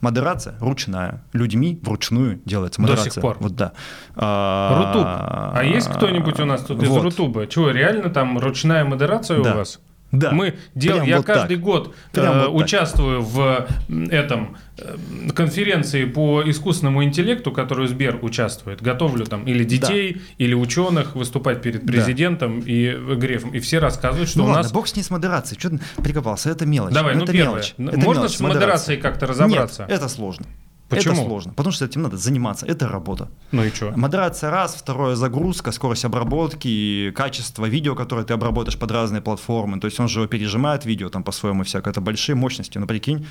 Модерация 0.00 0.56
ручная. 0.60 1.22
Людьми 1.34 1.78
вручную 1.82 2.40
делается 2.46 2.80
модерация. 2.80 3.10
До 3.10 3.14
сих 3.14 3.22
пор. 3.22 3.36
Вот 3.40 3.54
да. 3.54 3.72
Рутуб. 4.14 5.04
А 5.04 5.60
есть 5.62 5.88
кто-нибудь 5.88 6.40
у 6.40 6.46
нас 6.46 6.62
тут 6.62 6.78
вот. 6.78 6.86
из 6.86 7.02
Рутуба? 7.02 7.46
Чего, 7.46 7.70
реально 7.70 8.08
там 8.08 8.38
ручная 8.38 8.84
модерация 8.84 9.42
да. 9.42 9.52
у 9.52 9.56
вас? 9.58 9.78
Да. 10.12 10.32
Мы 10.32 10.54
дел... 10.74 11.02
Я 11.02 11.18
вот 11.18 11.26
каждый 11.26 11.56
так. 11.56 11.64
год 11.64 11.94
э, 12.14 12.48
вот 12.50 12.62
участвую 12.62 13.22
в 13.22 13.68
этом 13.88 14.56
э, 14.76 14.96
конференции 15.34 16.04
по 16.04 16.42
искусственному 16.44 17.04
интеллекту, 17.04 17.52
которую 17.52 17.88
Сбер 17.88 18.18
участвует. 18.22 18.82
Готовлю 18.82 19.24
там 19.26 19.44
или 19.44 19.62
детей, 19.62 20.14
да. 20.14 20.20
или 20.38 20.54
ученых 20.54 21.14
выступать 21.14 21.62
перед 21.62 21.86
президентом 21.86 22.60
да. 22.60 22.66
и 22.66 22.96
Грефом. 23.16 23.50
И 23.50 23.60
все 23.60 23.78
рассказывают, 23.78 24.28
что 24.28 24.38
ну 24.38 24.44
у 24.44 24.48
ладно, 24.48 24.62
нас... 24.64 24.72
бог 24.72 24.88
с 24.88 24.96
ней 24.96 25.02
с 25.02 25.10
модерацией. 25.10 25.60
Что 25.60 25.70
ты 25.70 25.80
прикопался? 26.02 26.50
Это 26.50 26.66
мелочь. 26.66 26.92
Давай, 26.92 27.14
ну, 27.14 27.24
это 27.24 27.32
первое. 27.32 27.52
Мелочь. 27.52 27.74
Это 27.78 27.98
Можно 27.98 28.20
мелочь, 28.20 28.36
с 28.36 28.40
модерацией 28.40 29.00
как-то 29.00 29.26
разобраться? 29.26 29.82
Нет, 29.82 29.90
это 29.90 30.08
сложно. 30.08 30.46
Почему? 30.90 31.14
Это 31.14 31.24
сложно, 31.24 31.52
потому 31.54 31.72
что 31.72 31.84
этим 31.84 32.02
надо 32.02 32.16
заниматься, 32.16 32.66
это 32.66 32.88
работа. 32.88 33.28
Ну 33.52 33.64
и 33.64 33.70
что? 33.70 33.92
Модерация 33.96 34.50
раз, 34.50 34.74
второе 34.74 35.14
загрузка, 35.14 35.72
скорость 35.72 36.04
обработки, 36.04 37.12
качество 37.12 37.66
видео, 37.66 37.94
которое 37.94 38.24
ты 38.24 38.34
обработаешь 38.34 38.78
под 38.78 38.90
разные 38.90 39.22
платформы. 39.22 39.80
То 39.80 39.86
есть 39.86 40.00
он 40.00 40.08
же 40.08 40.20
его 40.20 40.28
пережимает 40.28 40.84
видео 40.84 41.08
там 41.08 41.22
по-своему 41.22 41.62
всякое. 41.62 41.90
Это 41.90 42.00
большие 42.00 42.34
мощности. 42.34 42.78
Но 42.78 42.86
прикинь, 42.86 43.26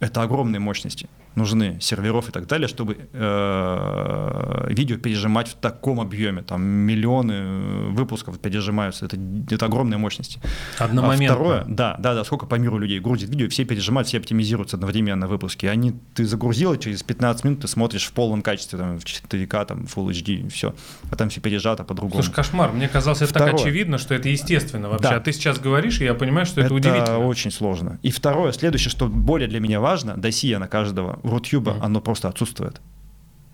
это 0.00 0.22
огромные 0.22 0.60
мощности 0.60 1.08
нужны 1.34 1.78
серверов 1.80 2.28
и 2.28 2.32
так 2.32 2.46
далее, 2.46 2.68
чтобы 2.68 2.96
э, 3.12 4.66
видео 4.68 4.96
пережимать 4.98 5.48
в 5.48 5.54
таком 5.54 6.00
объеме. 6.00 6.42
Там 6.42 6.62
миллионы 6.62 7.90
выпусков 7.90 8.38
пережимаются. 8.38 9.06
Это, 9.06 9.16
это 9.50 9.66
огромные 9.66 9.98
мощности. 9.98 10.40
Одномоментно. 10.78 11.26
А 11.26 11.34
второе, 11.34 11.64
да, 11.68 11.96
да, 11.98 12.14
да, 12.14 12.24
сколько 12.24 12.46
по 12.46 12.56
миру 12.56 12.78
людей 12.78 13.00
грузит 13.00 13.30
видео, 13.30 13.48
все 13.48 13.64
пережимают, 13.64 14.08
все 14.08 14.18
оптимизируются 14.18 14.76
одновременно 14.76 15.26
выпуски. 15.26 15.66
Они, 15.66 15.94
ты 16.14 16.24
загрузил, 16.26 16.74
и 16.74 16.80
через 16.80 17.02
15 17.02 17.44
минут 17.44 17.60
ты 17.60 17.68
смотришь 17.68 18.06
в 18.06 18.12
полном 18.12 18.42
качестве, 18.42 18.78
там, 18.78 18.98
в 18.98 19.04
4К, 19.04 19.66
там, 19.66 19.84
Full 19.84 20.10
HD, 20.10 20.48
все. 20.48 20.74
А 21.10 21.16
там 21.16 21.28
все 21.28 21.40
пережато 21.40 21.84
по-другому. 21.84 22.22
Слушай, 22.22 22.34
кошмар. 22.34 22.72
Мне 22.72 22.88
казалось, 22.88 23.22
это 23.22 23.30
второе. 23.30 23.52
так 23.52 23.60
очевидно, 23.60 23.98
что 23.98 24.14
это 24.14 24.28
естественно 24.28 24.88
вообще. 24.88 25.10
Да. 25.10 25.16
А 25.16 25.20
ты 25.20 25.32
сейчас 25.32 25.58
говоришь, 25.58 26.00
и 26.00 26.04
я 26.04 26.14
понимаю, 26.14 26.46
что 26.46 26.60
это, 26.60 26.66
это 26.66 26.74
удивительно. 26.74 27.02
Это 27.02 27.18
очень 27.18 27.50
сложно. 27.50 27.98
И 28.02 28.10
второе, 28.10 28.52
следующее, 28.52 28.90
что 28.90 29.08
более 29.08 29.48
для 29.48 29.60
меня 29.60 29.80
важно, 29.80 30.16
досье 30.16 30.58
на 30.58 30.68
каждого 30.68 31.17
Рутюба, 31.22 31.72
mm-hmm. 31.72 31.82
оно 31.82 32.00
просто 32.00 32.28
отсутствует. 32.28 32.80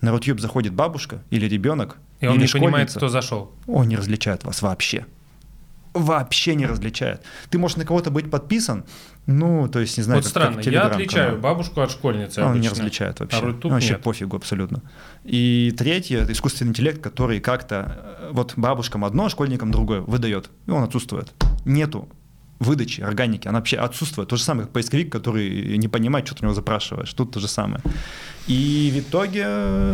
На 0.00 0.11
Рутюб 0.11 0.40
заходит 0.40 0.75
бабушка 0.75 1.23
или 1.30 1.47
ребенок, 1.47 1.97
и 2.21 2.26
он 2.26 2.38
не 2.38 2.47
понимает, 2.47 2.90
кто 2.90 3.09
зашел. 3.09 3.52
Он 3.66 3.88
не 3.88 3.97
различает 3.97 4.44
вас 4.44 4.62
вообще. 4.62 5.06
Вообще 5.94 6.56
не 6.56 6.66
различает. 6.66 7.23
Ты 7.50 7.59
можешь 7.59 7.76
на 7.76 7.85
кого-то 7.85 8.11
быть 8.11 8.28
подписан, 8.28 8.85
ну, 9.26 9.68
то 9.68 9.78
есть, 9.78 9.97
не 9.97 10.02
знаю, 10.02 10.21
вот 10.21 10.28
странно, 10.28 10.61
я 10.61 10.83
отличаю 10.83 11.38
бабушку 11.40 11.80
от 11.80 11.90
школьницы. 11.90 12.42
Он 12.42 12.50
обычно. 12.50 12.62
не 12.62 12.68
различает 12.68 13.21
вообще. 13.21 13.38
А 13.38 13.56
ну, 13.62 13.71
вообще 13.71 13.92
нет. 13.92 14.02
пофигу 14.02 14.37
абсолютно. 14.37 14.83
И 15.23 15.73
третье 15.78 16.18
это 16.18 16.33
искусственный 16.33 16.71
интеллект, 16.71 17.00
который 17.00 17.40
как-то 17.40 18.18
э, 18.18 18.30
вот 18.33 18.54
бабушкам 18.56 19.04
одно, 19.04 19.26
а 19.26 19.30
школьникам 19.30 19.71
другое 19.71 20.00
выдает. 20.00 20.50
И 20.66 20.71
он 20.71 20.83
отсутствует. 20.83 21.33
Нету 21.64 22.09
выдачи 22.58 23.00
органики, 23.00 23.49
она 23.49 23.58
вообще 23.58 23.76
отсутствует. 23.76 24.28
То 24.28 24.37
же 24.37 24.42
самое, 24.42 24.64
как 24.64 24.73
поисковик, 24.73 25.11
который 25.11 25.76
не 25.76 25.88
понимает, 25.88 26.26
что 26.26 26.37
ты 26.37 26.42
у 26.42 26.44
него 26.44 26.54
запрашиваешь. 26.54 27.12
Тут 27.12 27.32
то 27.32 27.40
же 27.40 27.49
самое. 27.49 27.82
И 28.46 28.92
в 28.94 28.99
итоге, 29.00 29.46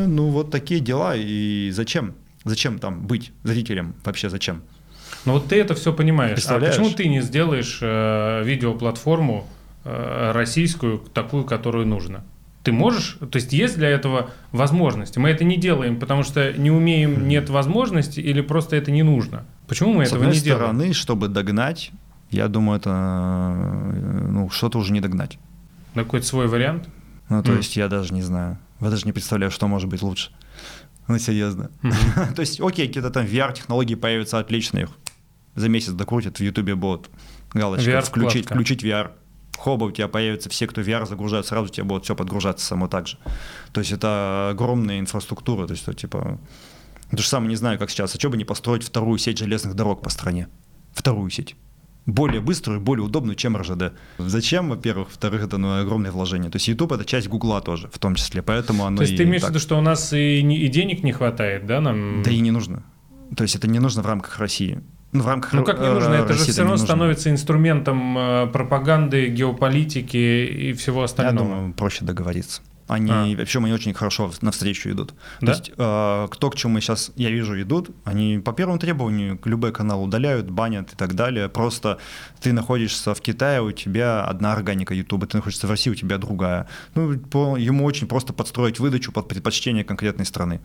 ну, 0.06 0.28
вот 0.28 0.50
такие 0.50 0.80
дела. 0.80 1.14
И 1.16 1.70
зачем? 1.72 2.14
Зачем 2.44 2.78
там 2.78 3.06
быть 3.06 3.32
зрителем? 3.44 3.94
Вообще 4.04 4.30
зачем? 4.30 4.62
Ну 5.24 5.34
вот 5.34 5.48
ты 5.48 5.60
это 5.60 5.74
все 5.74 5.92
понимаешь. 5.92 6.44
А 6.46 6.58
почему 6.58 6.90
ты 6.90 7.08
не 7.08 7.20
сделаешь 7.20 7.78
э, 7.82 8.42
видеоплатформу 8.44 9.46
э, 9.84 10.32
российскую, 10.32 10.98
такую, 10.98 11.44
которую 11.44 11.86
нужно? 11.86 12.24
Ты 12.62 12.72
можешь, 12.72 13.16
то 13.18 13.36
есть 13.36 13.52
есть 13.54 13.78
для 13.78 13.88
этого 13.88 14.30
возможности. 14.52 15.18
Мы 15.18 15.30
это 15.30 15.44
не 15.44 15.56
делаем, 15.56 15.98
потому 15.98 16.22
что 16.22 16.52
не 16.52 16.70
умеем, 16.70 17.26
нет 17.26 17.48
возможности 17.48 18.20
или 18.20 18.42
просто 18.42 18.76
это 18.76 18.90
не 18.90 19.02
нужно. 19.02 19.46
Почему 19.66 19.94
мы 19.94 20.04
С 20.04 20.08
этого 20.08 20.24
не 20.24 20.38
делаем? 20.38 20.66
С 20.66 20.70
одной 20.70 20.84
стороны, 20.86 20.92
чтобы 20.92 21.28
догнать 21.28 21.90
я 22.30 22.48
думаю, 22.48 22.78
это 22.78 22.90
э, 22.90 24.28
ну, 24.30 24.50
что-то 24.50 24.78
уже 24.78 24.92
не 24.92 25.00
догнать. 25.00 25.38
На 25.94 26.04
какой-то 26.04 26.26
свой 26.26 26.46
вариант? 26.46 26.88
Ну, 27.28 27.42
то 27.42 27.52
mm. 27.52 27.56
есть 27.58 27.76
я 27.76 27.88
даже 27.88 28.14
не 28.14 28.22
знаю. 28.22 28.58
Я 28.80 28.90
даже 28.90 29.04
не 29.04 29.12
представляю, 29.12 29.50
что 29.50 29.66
может 29.66 29.88
быть 29.88 30.02
лучше. 30.02 30.30
Ну, 31.08 31.18
серьезно. 31.18 31.70
Mm-hmm. 31.82 32.34
то 32.34 32.40
есть, 32.40 32.60
окей, 32.60 32.86
какие-то 32.86 33.10
там 33.10 33.26
VR-технологии 33.26 33.96
появятся 33.96 34.38
отличные. 34.38 34.88
За 35.56 35.68
месяц 35.68 35.92
докрутят, 35.92 36.38
в 36.38 36.40
Ютубе 36.40 36.76
будут 36.76 37.10
галочка 37.52 38.00
включить, 38.02 38.46
включить 38.46 38.84
VR. 38.84 39.10
Хоба 39.58 39.86
у 39.86 39.90
тебя 39.90 40.06
появится, 40.06 40.48
все, 40.48 40.68
кто 40.68 40.80
VR 40.80 41.06
загружают, 41.06 41.46
сразу 41.46 41.66
у 41.66 41.68
тебя 41.68 41.84
будет 41.84 42.04
все 42.04 42.14
подгружаться 42.14 42.64
само 42.64 42.86
так 42.86 43.08
же. 43.08 43.18
То 43.72 43.80
есть 43.80 43.90
это 43.90 44.50
огромная 44.52 45.00
инфраструктура. 45.00 45.66
То 45.66 45.72
есть, 45.72 45.82
это, 45.82 45.94
типа, 45.94 46.38
то 47.10 47.16
же 47.16 47.28
самое 47.28 47.48
не 47.48 47.56
знаю, 47.56 47.78
как 47.78 47.90
сейчас. 47.90 48.14
А 48.14 48.18
что 48.18 48.30
бы 48.30 48.36
не 48.36 48.44
построить 48.44 48.84
вторую 48.84 49.18
сеть 49.18 49.38
железных 49.38 49.74
дорог 49.74 50.02
по 50.02 50.10
стране? 50.10 50.48
Вторую 50.94 51.28
сеть 51.30 51.56
более 52.12 52.40
быструю, 52.40 52.80
более 52.80 53.04
удобную, 53.04 53.34
чем 53.34 53.56
РЖД. 53.56 53.92
Зачем, 54.18 54.70
во-первых? 54.70 55.08
Во-вторых, 55.08 55.44
это 55.44 55.58
ну, 55.58 55.80
огромное 55.80 56.10
вложение. 56.10 56.50
То 56.50 56.56
есть 56.56 56.68
YouTube 56.68 56.92
это 56.92 57.04
часть 57.04 57.28
Гугла 57.28 57.60
тоже, 57.60 57.88
в 57.92 57.98
том 57.98 58.14
числе, 58.14 58.42
поэтому 58.42 58.84
оно 58.84 58.98
То 58.98 59.02
есть 59.02 59.16
ты 59.16 59.24
имеешь 59.24 59.42
в 59.42 59.48
виду, 59.48 59.58
что 59.58 59.78
у 59.78 59.80
нас 59.80 60.12
и, 60.12 60.40
и 60.40 60.68
денег 60.68 61.02
не 61.02 61.12
хватает, 61.12 61.66
да, 61.66 61.80
нам? 61.80 62.22
Да 62.22 62.30
и 62.30 62.40
не 62.40 62.50
нужно. 62.50 62.82
То 63.36 63.42
есть 63.42 63.54
это 63.54 63.68
не 63.68 63.78
нужно 63.78 64.02
в 64.02 64.06
рамках 64.06 64.38
России. 64.38 64.80
Ну, 65.12 65.22
в 65.22 65.26
рамках 65.26 65.52
ну 65.52 65.64
как 65.64 65.80
не 65.80 65.88
нужно? 65.88 66.14
Это 66.14 66.34
же 66.34 66.44
все 66.44 66.62
равно 66.62 66.76
становится 66.76 67.30
инструментом 67.30 68.16
э, 68.16 68.46
пропаганды, 68.46 69.26
геополитики 69.28 70.16
и 70.16 70.72
всего 70.72 71.02
остального. 71.02 71.48
Я 71.48 71.54
думаю, 71.54 71.74
проще 71.74 72.04
договориться. 72.04 72.62
Они, 72.90 73.34
А. 73.34 73.36
причем 73.36 73.64
они 73.64 73.72
очень 73.74 73.94
хорошо 73.94 74.32
навстречу 74.40 74.90
идут. 74.90 75.14
Да? 75.40 75.46
То 75.46 75.52
есть 75.52 75.72
э, 75.76 76.28
кто 76.30 76.50
к 76.50 76.56
чему 76.56 76.80
сейчас, 76.80 77.12
я 77.14 77.30
вижу, 77.30 77.60
идут, 77.62 77.90
они 78.04 78.38
по 78.44 78.52
первому 78.52 78.78
требованию 78.78 79.38
любой 79.44 79.72
канал 79.72 80.02
удаляют, 80.02 80.50
банят 80.50 80.92
и 80.92 80.96
так 80.96 81.14
далее. 81.14 81.48
Просто 81.48 81.98
ты 82.40 82.52
находишься 82.52 83.14
в 83.14 83.20
Китае, 83.20 83.62
у 83.62 83.70
тебя 83.72 84.24
одна 84.24 84.52
органика 84.52 84.92
Ютуба, 84.94 85.26
ты 85.26 85.36
находишься 85.36 85.66
в 85.66 85.70
России, 85.70 85.90
у 85.90 85.94
тебя 85.94 86.18
другая. 86.18 86.66
Ну, 86.94 87.16
по- 87.18 87.56
ему 87.56 87.84
очень 87.84 88.08
просто 88.08 88.32
подстроить 88.32 88.80
выдачу 88.80 89.12
под 89.12 89.28
предпочтение 89.28 89.84
конкретной 89.84 90.26
страны. 90.26 90.60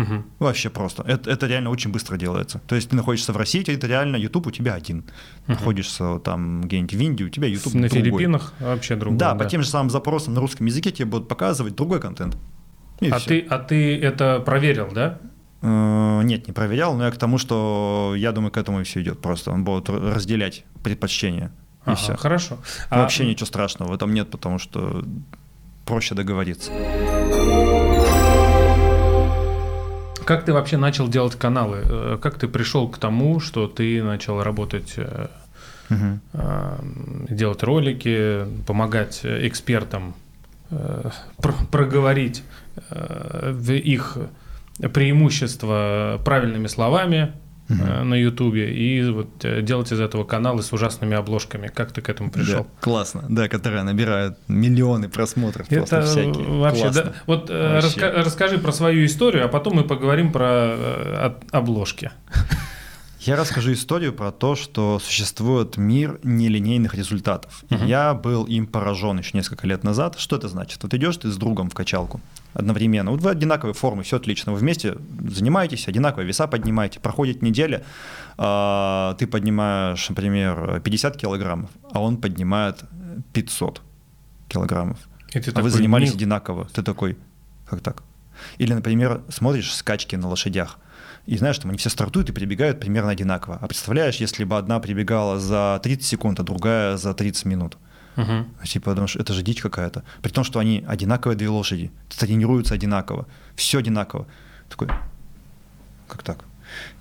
Мгм. 0.00 0.24
Вообще 0.38 0.70
просто. 0.70 1.02
Это, 1.02 1.30
это 1.30 1.46
реально 1.46 1.70
очень 1.70 1.90
быстро 1.92 2.16
делается. 2.16 2.60
То 2.66 2.74
есть 2.76 2.90
ты 2.90 2.96
находишься 2.96 3.32
в 3.32 3.36
России, 3.36 3.62
территориально 3.62 4.16
YouTube 4.16 4.46
у 4.46 4.50
тебя 4.50 4.74
один. 4.74 5.04
Находишься 5.46 6.18
там 6.20 6.62
где-нибудь 6.62 6.94
в 6.94 7.00
Индии, 7.00 7.24
у 7.24 7.28
тебя 7.28 7.48
YouTube 7.48 7.74
На 7.74 7.88
другой. 7.88 8.02
Филиппинах 8.02 8.52
вообще 8.60 8.96
другое. 8.96 9.18
Да, 9.18 9.34
по 9.34 9.44
тем 9.44 9.62
же 9.62 9.68
самым 9.68 9.90
запросам 9.90 10.34
на 10.34 10.40
русском 10.40 10.66
языке 10.66 10.90
тебе 10.92 11.06
будут 11.06 11.28
показывать 11.28 11.74
другой 11.76 12.00
контент. 12.00 12.36
И 13.00 13.08
А 13.10 13.18
всё. 13.18 13.28
ты, 13.28 13.40
а 13.48 13.58
ты 13.58 13.98
это 13.98 14.40
проверил, 14.40 14.88
да? 14.92 15.18
Э, 15.62 16.20
Нет, 16.24 16.46
не 16.46 16.52
проверял, 16.52 16.94
но 16.96 17.04
я 17.04 17.10
к 17.10 17.16
тому, 17.18 17.36
что 17.38 18.14
я 18.16 18.32
думаю, 18.32 18.50
к 18.50 18.56
этому 18.56 18.80
и 18.80 18.84
все 18.84 19.02
идет. 19.02 19.20
Просто 19.20 19.50
он 19.50 19.64
будет 19.64 19.88
разделять 19.90 20.64
предпочтения. 20.82 21.52
И 21.86 21.90
Ага, 21.90 21.96
все. 21.96 22.16
Хорошо. 22.16 22.58
А- 22.90 23.00
Вообще 23.02 23.26
ничего 23.26 23.46
страшного 23.46 23.90
в 23.90 23.94
этом 23.94 24.12
нет, 24.14 24.30
потому 24.30 24.58
что 24.58 25.02
проще 25.86 26.14
договориться. 26.14 26.70
Как 30.30 30.44
ты 30.44 30.52
вообще 30.52 30.76
начал 30.76 31.08
делать 31.08 31.34
каналы? 31.34 31.78
Э, 31.84 32.18
Как 32.22 32.38
ты 32.38 32.46
пришел 32.46 32.88
к 32.88 32.98
тому, 32.98 33.40
что 33.40 33.66
ты 33.66 34.00
начал 34.00 34.40
работать, 34.44 34.94
э, 34.96 35.26
делать 37.28 37.64
ролики, 37.64 38.44
помогать 38.64 39.22
экспертам 39.24 40.14
про- 40.68 41.66
проговорить 41.72 42.44
их 43.66 44.18
преимущества 44.94 46.20
правильными 46.24 46.68
словами 46.68 47.32
э, 47.70 48.02
на 48.02 48.14
Ютубе 48.14 48.72
и 48.72 49.08
вот 49.10 49.44
э, 49.44 49.62
делать 49.62 49.92
из 49.92 50.00
этого 50.00 50.24
каналы 50.24 50.62
с 50.62 50.72
ужасными 50.72 51.16
обложками? 51.16 51.68
Как 51.68 51.92
ты 51.92 52.02
к 52.02 52.08
этому 52.08 52.30
пришел? 52.30 52.64
Да, 52.64 52.70
классно, 52.80 53.24
да, 53.28 53.48
которые 53.48 53.82
набирают 53.82 54.36
миллионы 54.48 55.08
просмотров 55.08 55.66
Это 55.70 56.02
всякие. 56.02 56.44
вообще, 56.46 56.82
Классно. 56.82 57.02
да. 57.04 57.12
Вот 57.26 57.50
э, 57.50 57.72
Вообще. 57.74 58.00
раска- 58.00 58.12
расскажи 58.24 58.58
про 58.58 58.72
свою 58.72 59.04
историю, 59.06 59.44
а 59.44 59.48
потом 59.48 59.76
мы 59.76 59.84
поговорим 59.84 60.32
про 60.32 61.34
обложки. 61.50 62.10
Я 63.20 63.36
расскажу 63.36 63.74
историю 63.74 64.14
про 64.14 64.32
то, 64.32 64.56
что 64.56 64.98
существует 64.98 65.76
мир 65.76 66.18
нелинейных 66.22 66.94
результатов. 66.94 67.64
Мгм. 67.68 67.84
Я 67.86 68.14
был 68.14 68.44
им 68.44 68.66
поражен 68.66 69.18
еще 69.18 69.32
несколько 69.36 69.66
лет 69.66 69.84
назад. 69.84 70.18
Что 70.18 70.36
это 70.36 70.48
значит? 70.48 70.82
Вот 70.82 70.94
идешь 70.94 71.18
ты 71.18 71.28
с 71.30 71.36
другом 71.36 71.68
в 71.68 71.74
качалку 71.74 72.20
одновременно. 72.54 73.10
Вот 73.10 73.20
вы 73.20 73.30
одинаковой 73.30 73.74
формы, 73.74 74.02
все 74.02 74.16
отлично. 74.16 74.52
Вы 74.52 74.58
вместе 74.58 74.96
занимаетесь, 75.28 75.88
одинаковые 75.88 76.26
веса 76.26 76.46
поднимаете. 76.46 77.00
Проходит 77.00 77.42
неделя, 77.42 77.84
а, 78.36 79.14
ты 79.18 79.26
поднимаешь, 79.26 80.08
например, 80.08 80.80
50 80.80 81.16
килограммов, 81.16 81.70
а 81.92 82.00
он 82.00 82.16
поднимает 82.16 82.84
500 83.32 83.82
килограммов. 84.48 84.98
И 85.32 85.38
а 85.38 85.42
такой, 85.42 85.62
вы 85.62 85.70
занимались 85.70 86.08
«Нил». 86.08 86.16
одинаково. 86.16 86.68
Ты 86.72 86.82
такой, 86.82 87.16
как 87.68 87.80
так? 87.80 88.02
Или, 88.58 88.72
например, 88.72 89.22
смотришь 89.28 89.72
скачки 89.72 90.16
на 90.16 90.28
лошадях, 90.28 90.78
и 91.26 91.36
знаешь, 91.36 91.58
там 91.58 91.70
они 91.70 91.78
все 91.78 91.90
стартуют 91.90 92.30
и 92.30 92.32
прибегают 92.32 92.80
примерно 92.80 93.10
одинаково. 93.10 93.58
А 93.60 93.68
представляешь, 93.68 94.16
если 94.16 94.44
бы 94.44 94.56
одна 94.56 94.80
прибегала 94.80 95.38
за 95.38 95.78
30 95.82 96.04
секунд, 96.04 96.40
а 96.40 96.42
другая 96.42 96.96
за 96.96 97.14
30 97.14 97.44
минут? 97.44 97.76
Мгм. 98.16 98.54
Типа, 98.64 98.90
потому 98.90 99.06
что 99.06 99.18
это 99.18 99.32
же 99.32 99.42
дичь 99.42 99.62
какая-то. 99.62 100.04
При 100.22 100.30
том, 100.30 100.44
что 100.44 100.58
они 100.58 100.84
одинаковые 100.86 101.36
две 101.36 101.48
лошади, 101.48 101.90
тренируются 102.08 102.74
одинаково, 102.74 103.26
все 103.56 103.78
одинаково. 103.78 104.26
Такой, 104.68 104.88
как 106.08 106.22
так? 106.22 106.44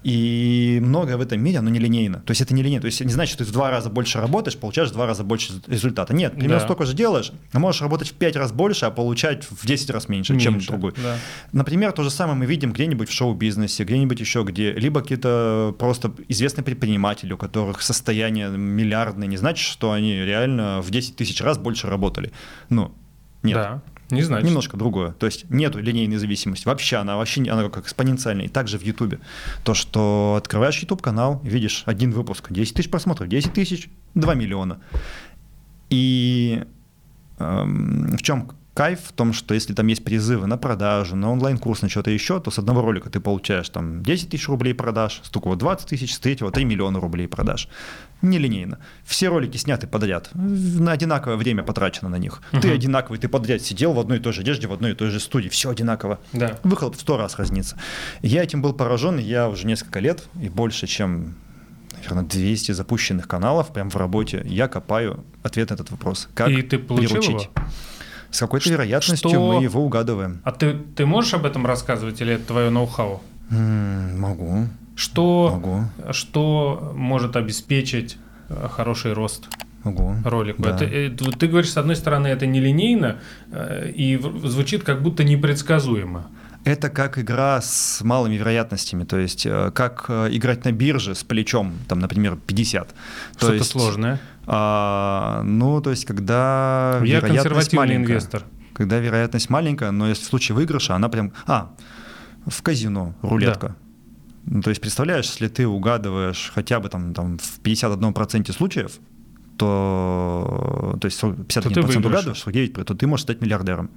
И 0.04 0.80
многое 0.82 1.18
в 1.18 1.22
этом 1.22 1.42
мире, 1.42 1.60
оно 1.60 1.70
нелинейно. 1.70 2.20
То 2.22 2.32
есть 2.32 2.42
это 2.42 2.54
нелинейно. 2.54 2.82
То 2.82 2.86
есть 2.88 3.02
не 3.02 3.12
значит, 3.12 3.34
что 3.36 3.44
ты 3.44 3.50
в 3.50 3.54
два 3.54 3.70
раза 3.70 3.90
больше 3.90 4.20
работаешь, 4.20 4.58
получаешь 4.58 4.90
в 4.90 4.94
два 4.94 5.06
раза 5.06 5.24
больше 5.24 5.54
результата. 5.68 6.14
Нет, 6.14 6.34
примерно 6.34 6.60
Да. 6.60 6.64
столько 6.66 6.86
же 6.86 6.94
делаешь, 6.94 7.32
а 7.52 7.60
можешь 7.60 7.82
работать 7.82 8.10
в 8.10 8.14
пять 8.14 8.36
раз 8.36 8.52
больше, 8.52 8.86
а 8.86 8.92
получать 8.92 9.44
в 9.50 9.66
10 9.66 9.90
раз 9.90 10.08
меньше, 10.08 10.40
чем 10.40 10.54
Меньше, 10.54 10.68
другой. 10.70 10.94
да. 10.98 11.18
Например, 11.52 11.92
то 11.92 12.04
же 12.04 12.10
самое 12.10 12.38
мы 12.38 12.46
видим 12.46 12.72
где-нибудь 12.72 13.10
в 13.10 13.14
шоу-бизнесе, 13.14 13.84
где-нибудь 13.84 14.20
еще 14.20 14.44
где, 14.44 14.72
либо 14.72 15.01
какие-то 15.01 15.75
просто 15.77 16.14
известные 16.29 16.64
предприниматели, 16.64 17.34
у 17.34 17.38
которых 17.38 17.82
состояние 17.82 18.50
миллиардное, 18.50 19.27
не 19.27 19.38
значит, 19.38 19.66
что 19.66 19.92
они 19.92 20.14
реально 20.16 20.82
в 20.82 20.90
10 20.92 21.16
тысяч 21.18 21.42
раз 21.42 21.58
больше 21.58 21.88
работали. 21.88 22.32
Ну, 22.70 22.94
нет. 23.44 23.56
Да. 23.56 23.82
Не 24.12 24.24
знаю. 24.24 24.44
Немножко 24.44 24.75
другое. 24.75 25.12
То 25.12 25.28
есть 25.28 25.50
нету 25.50 25.80
линейной 25.80 26.18
зависимости. 26.18 26.66
Вообще 26.66 26.98
она 26.98 27.16
вообще 27.16 27.44
она 27.50 27.70
как 27.70 27.86
экспоненциальная. 27.86 28.46
И 28.46 28.50
также 28.50 28.80
в 28.80 28.82
Ютубе. 28.82 29.20
То, 29.64 29.75
что 29.75 30.36
открываешь 30.38 30.80
YouTube 30.80 31.02
канал, 31.02 31.40
видишь 31.44 31.84
один 31.86 32.12
выпуск, 32.12 32.52
10 32.52 32.74
тысяч 32.74 32.90
просмотров, 32.90 33.30
10 33.30 33.54
тысяч, 33.54 33.90
2 34.16 34.34
миллиона. 34.34 34.82
И 35.92 36.64
эм, 37.38 38.18
в 38.18 38.22
чем 38.24 38.52
кайф 38.74 39.00
в 39.01 39.12
том, 39.12 39.34
что 39.34 39.53
если 39.53 39.74
там 39.74 39.88
есть 39.88 40.03
призывы 40.03 40.48
на 40.48 40.58
продажу, 40.58 41.16
на 41.16 41.32
онлайн-курс, 41.32 41.82
на 41.82 41.90
что-то 41.90 42.12
еще, 42.12 42.40
то 42.40 42.50
с 42.51 42.60
одного 42.60 42.82
ролика 42.82 43.10
ты 43.10 43.20
получаешь 43.20 43.68
там 43.70 44.03
10 44.03 44.29
тысяч 44.29 44.48
рублей 44.48 44.74
продаж, 44.74 45.20
с 45.24 45.29
другого 45.29 45.55
20 45.58 45.88
тысяч, 45.90 46.14
с 46.14 46.20
третьего 46.20 46.50
3 46.51 46.64
миллиона 46.66 47.00
рублей 47.00 47.27
продаж. 47.27 47.68
Нелинейно. 48.22 48.79
Все 49.05 49.27
ролики 49.29 49.58
сняты 49.58 49.88
подряд, 49.88 50.29
на 50.34 50.92
одинаковое 50.92 51.38
время 51.38 51.64
потрачено 51.64 52.10
на 52.10 52.18
них. 52.18 52.42
Ты 52.51 52.58
Мгм. 52.68 52.72
одинаковый, 52.72 53.20
ты 53.20 53.27
подряд 53.29 53.62
сидел 53.62 53.94
в 53.94 54.00
одной 54.00 54.18
и 54.18 54.22
той 54.22 54.34
же 54.34 54.42
одежде, 54.42 54.68
в 54.68 54.74
одной 54.74 54.92
и 54.92 54.94
той 54.96 55.10
же 55.10 55.20
студии, 55.20 55.50
все 55.50 55.70
одинаково. 55.70 56.20
Да. 56.34 56.58
Выхлоп 56.64 56.96
в 56.96 57.00
сто 57.01 57.18
раз 57.18 57.38
разнится. 57.38 57.77
Я 58.22 58.44
этим 58.44 58.62
был 58.62 58.74
поражен, 58.74 59.18
я 59.20 59.48
уже 59.50 59.66
несколько 59.68 60.00
лет, 60.00 60.24
и 60.42 60.50
больше, 60.50 60.86
чем, 60.88 61.36
наверное, 61.98 62.24
200 62.24 62.74
запущенных 62.74 63.27
каналов 63.27 63.72
прям 63.74 63.90
в 63.90 63.96
работе, 63.96 64.42
я 64.46 64.68
копаю 64.68 65.24
ответ 65.44 65.70
на 65.70 65.75
этот 65.75 65.92
вопрос. 65.92 66.27
Как 66.34 66.50
И 66.50 66.62
ты 66.62 66.77
получил 66.77 67.10
приручить? 67.22 67.32
его? 67.44 67.53
С 68.31 68.39
какой-то 68.39 68.70
вероятностью 68.70 69.29
что- 69.29 69.53
мы 69.57 69.63
его 69.63 69.83
угадываем. 69.83 70.42
А 70.44 70.51
ты, 70.51 70.74
ты 70.96 71.05
можешь 71.05 71.33
об 71.33 71.46
этом 71.46 71.65
рассказывать 71.65 72.22
или 72.22 72.33
это 72.35 72.46
твое 72.46 72.70
ноу-хау? 72.70 73.22
Могу, 73.50 74.68
Что, 74.96 75.50
могу, 75.53 75.83
что 76.13 76.94
может 76.96 77.35
обеспечить 77.35 78.18
э, 78.50 78.68
хороший 78.72 79.13
рост 79.13 79.48
могу. 79.83 80.13
ролику? 80.24 80.61
Да. 80.61 80.75
Это, 80.75 80.85
э, 80.85 81.09
ты 81.09 81.48
говоришь, 81.48 81.72
с 81.72 81.77
одной 81.77 81.96
стороны, 81.96 82.27
это 82.27 82.46
нелинейно 82.46 83.18
э, 83.51 83.89
и 83.96 84.18
звучит 84.44 84.83
как 84.83 85.01
будто 85.01 85.24
непредсказуемо. 85.24 86.27
Это 86.65 86.89
как 86.89 87.18
игра 87.18 87.59
с 87.61 88.01
малыми 88.03 88.35
вероятностями, 88.35 89.05
то 89.05 89.18
есть 89.18 89.48
как 89.74 90.09
играть 90.09 90.65
на 90.65 90.74
бирже 90.74 91.15
с 91.15 91.24
плечом, 91.24 91.74
там, 91.87 92.00
например, 92.00 92.35
50. 92.35 92.89
То 92.89 92.94
Что-то 93.37 93.53
есть, 93.53 93.72
сложное. 93.72 94.20
А, 94.51 95.44
ну, 95.44 95.79
то 95.79 95.92
есть 95.92 96.05
когда 96.05 97.00
Я 97.03 97.18
вероятность 97.18 97.44
консервативный 97.44 97.77
маленькая. 97.77 98.14
инвестор. 98.14 98.44
Когда 98.74 98.98
вероятность 98.98 99.50
маленькая, 99.50 99.92
но 99.92 100.07
если 100.07 100.24
в 100.24 100.27
случае 100.27 100.55
выигрыша, 100.55 100.96
она 100.96 101.07
прям... 101.07 101.33
А, 101.46 101.75
в 102.48 102.62
казино 102.64 103.14
рулетка. 103.22 103.75
Ну, 104.46 104.64
то 104.64 104.70
есть 104.72 104.81
представляешь, 104.81 105.25
если 105.25 105.50
ты 105.50 105.68
угадываешь 105.68 106.51
хотя 106.55 106.79
бы 106.79 106.90
там, 106.90 107.14
там 107.14 107.38
в 107.38 107.59
51% 107.62 108.51
случаев, 108.51 109.00
то, 109.57 110.98
то 111.00 111.05
есть 111.05 111.22
51% 111.22 111.81
выиграешь. 111.81 111.98
угадываешь, 111.98 112.44
49%, 112.44 112.83
то 112.85 112.96
ты 112.96 113.05
можешь 113.05 113.25
стать 113.25 113.42
миллиардером. 113.42 113.92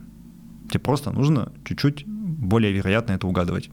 Тебе 0.69 0.81
просто 0.81 1.12
нужно 1.12 1.51
чуть-чуть 1.65 2.05
более 2.07 2.73
вероятно 2.73 3.12
это 3.12 3.27
угадывать. 3.27 3.71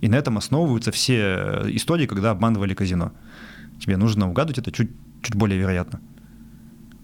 И 0.00 0.08
на 0.08 0.14
этом 0.14 0.38
основываются 0.38 0.92
все 0.92 1.62
истории, 1.66 2.06
когда 2.06 2.30
обманывали 2.30 2.72
казино. 2.72 3.12
Тебе 3.80 3.98
нужно 3.98 4.30
угадывать 4.30 4.58
это 4.58 4.72
чуть, 4.72 4.90
чуть 5.24 5.34
более 5.34 5.58
вероятно. 5.58 6.00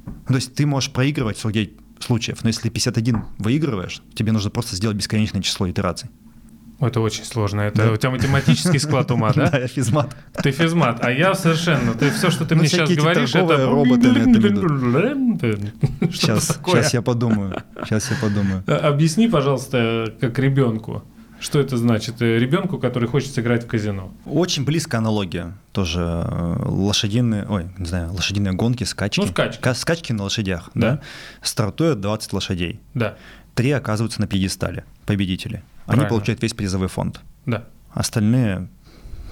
Ну, 0.06 0.12
То 0.28 0.34
есть 0.36 0.54
ты 0.54 0.66
можешь 0.66 0.92
проигрывать 0.92 1.38
49 1.38 1.72
случаев, 1.98 2.42
но 2.44 2.48
если 2.48 2.68
51 2.68 3.24
выигрываешь, 3.38 4.02
тебе 4.14 4.32
нужно 4.32 4.50
просто 4.50 4.76
сделать 4.76 4.96
бесконечное 4.96 5.42
число 5.42 5.68
итераций. 5.68 6.08
Это 6.80 7.00
очень 7.00 7.24
сложно. 7.24 7.60
Это 7.60 7.84
Да. 7.84 7.92
у 7.92 7.96
тебя 7.98 8.10
математический 8.10 8.78
склад 8.78 9.10
ума, 9.10 9.32
да? 9.36 9.50
я 9.52 9.66
физмат. 9.66 10.16
Ты 10.42 10.50
физмат, 10.50 11.04
а 11.04 11.10
я 11.10 11.34
совершенно. 11.34 11.92
Ты 11.92 12.10
все, 12.10 12.30
что 12.30 12.46
ты 12.46 12.54
Ну, 12.54 12.60
мне 12.60 12.70
сейчас 12.70 12.90
говоришь, 12.90 13.34
это 13.34 13.66
роботы 13.66 14.08
Сейчас, 16.10 16.58
сейчас 16.66 16.94
я 16.94 17.02
подумаю. 17.02 17.62
Сейчас 17.84 18.10
я 18.10 18.16
подумаю. 18.16 18.64
Объясни, 18.66 19.28
пожалуйста, 19.28 20.14
как 20.20 20.38
ребенку. 20.38 21.04
Что 21.40 21.58
это 21.58 21.76
значит? 21.78 22.20
Э, 22.20 22.38
Ребенку, 22.38 22.78
который 22.78 23.08
хочет 23.08 23.32
сыграть 23.32 23.64
в 23.64 23.66
казино. 23.66 24.12
Очень 24.26 24.64
близкая 24.64 25.00
аналогия. 25.00 25.56
Тоже 25.72 26.00
э, 26.02 26.56
лошадиные, 26.66 27.46
ой, 27.48 27.70
не 27.78 27.86
знаю, 27.86 28.12
лошадиные 28.12 28.52
гонки, 28.52 28.84
скачки. 28.84 29.20
Ну, 29.20 29.26
скачки. 29.26 29.60
Ка- 29.60 29.74
Скачки 29.74 30.12
на 30.12 30.24
лошадях, 30.24 30.70
Да. 30.74 30.90
да. 30.96 31.00
Стартует 31.42 32.00
20 32.00 32.32
лошадей. 32.34 32.80
Да, 32.94 33.16
Три 33.54 33.70
оказываются 33.72 34.20
на 34.20 34.26
пьедестале, 34.26 34.84
победители. 35.06 35.56
Они 35.86 35.96
Правильно. 35.96 36.08
получают 36.08 36.42
весь 36.42 36.54
призовой 36.54 36.88
фонд. 36.88 37.20
да. 37.46 37.64
Остальные 37.92 38.68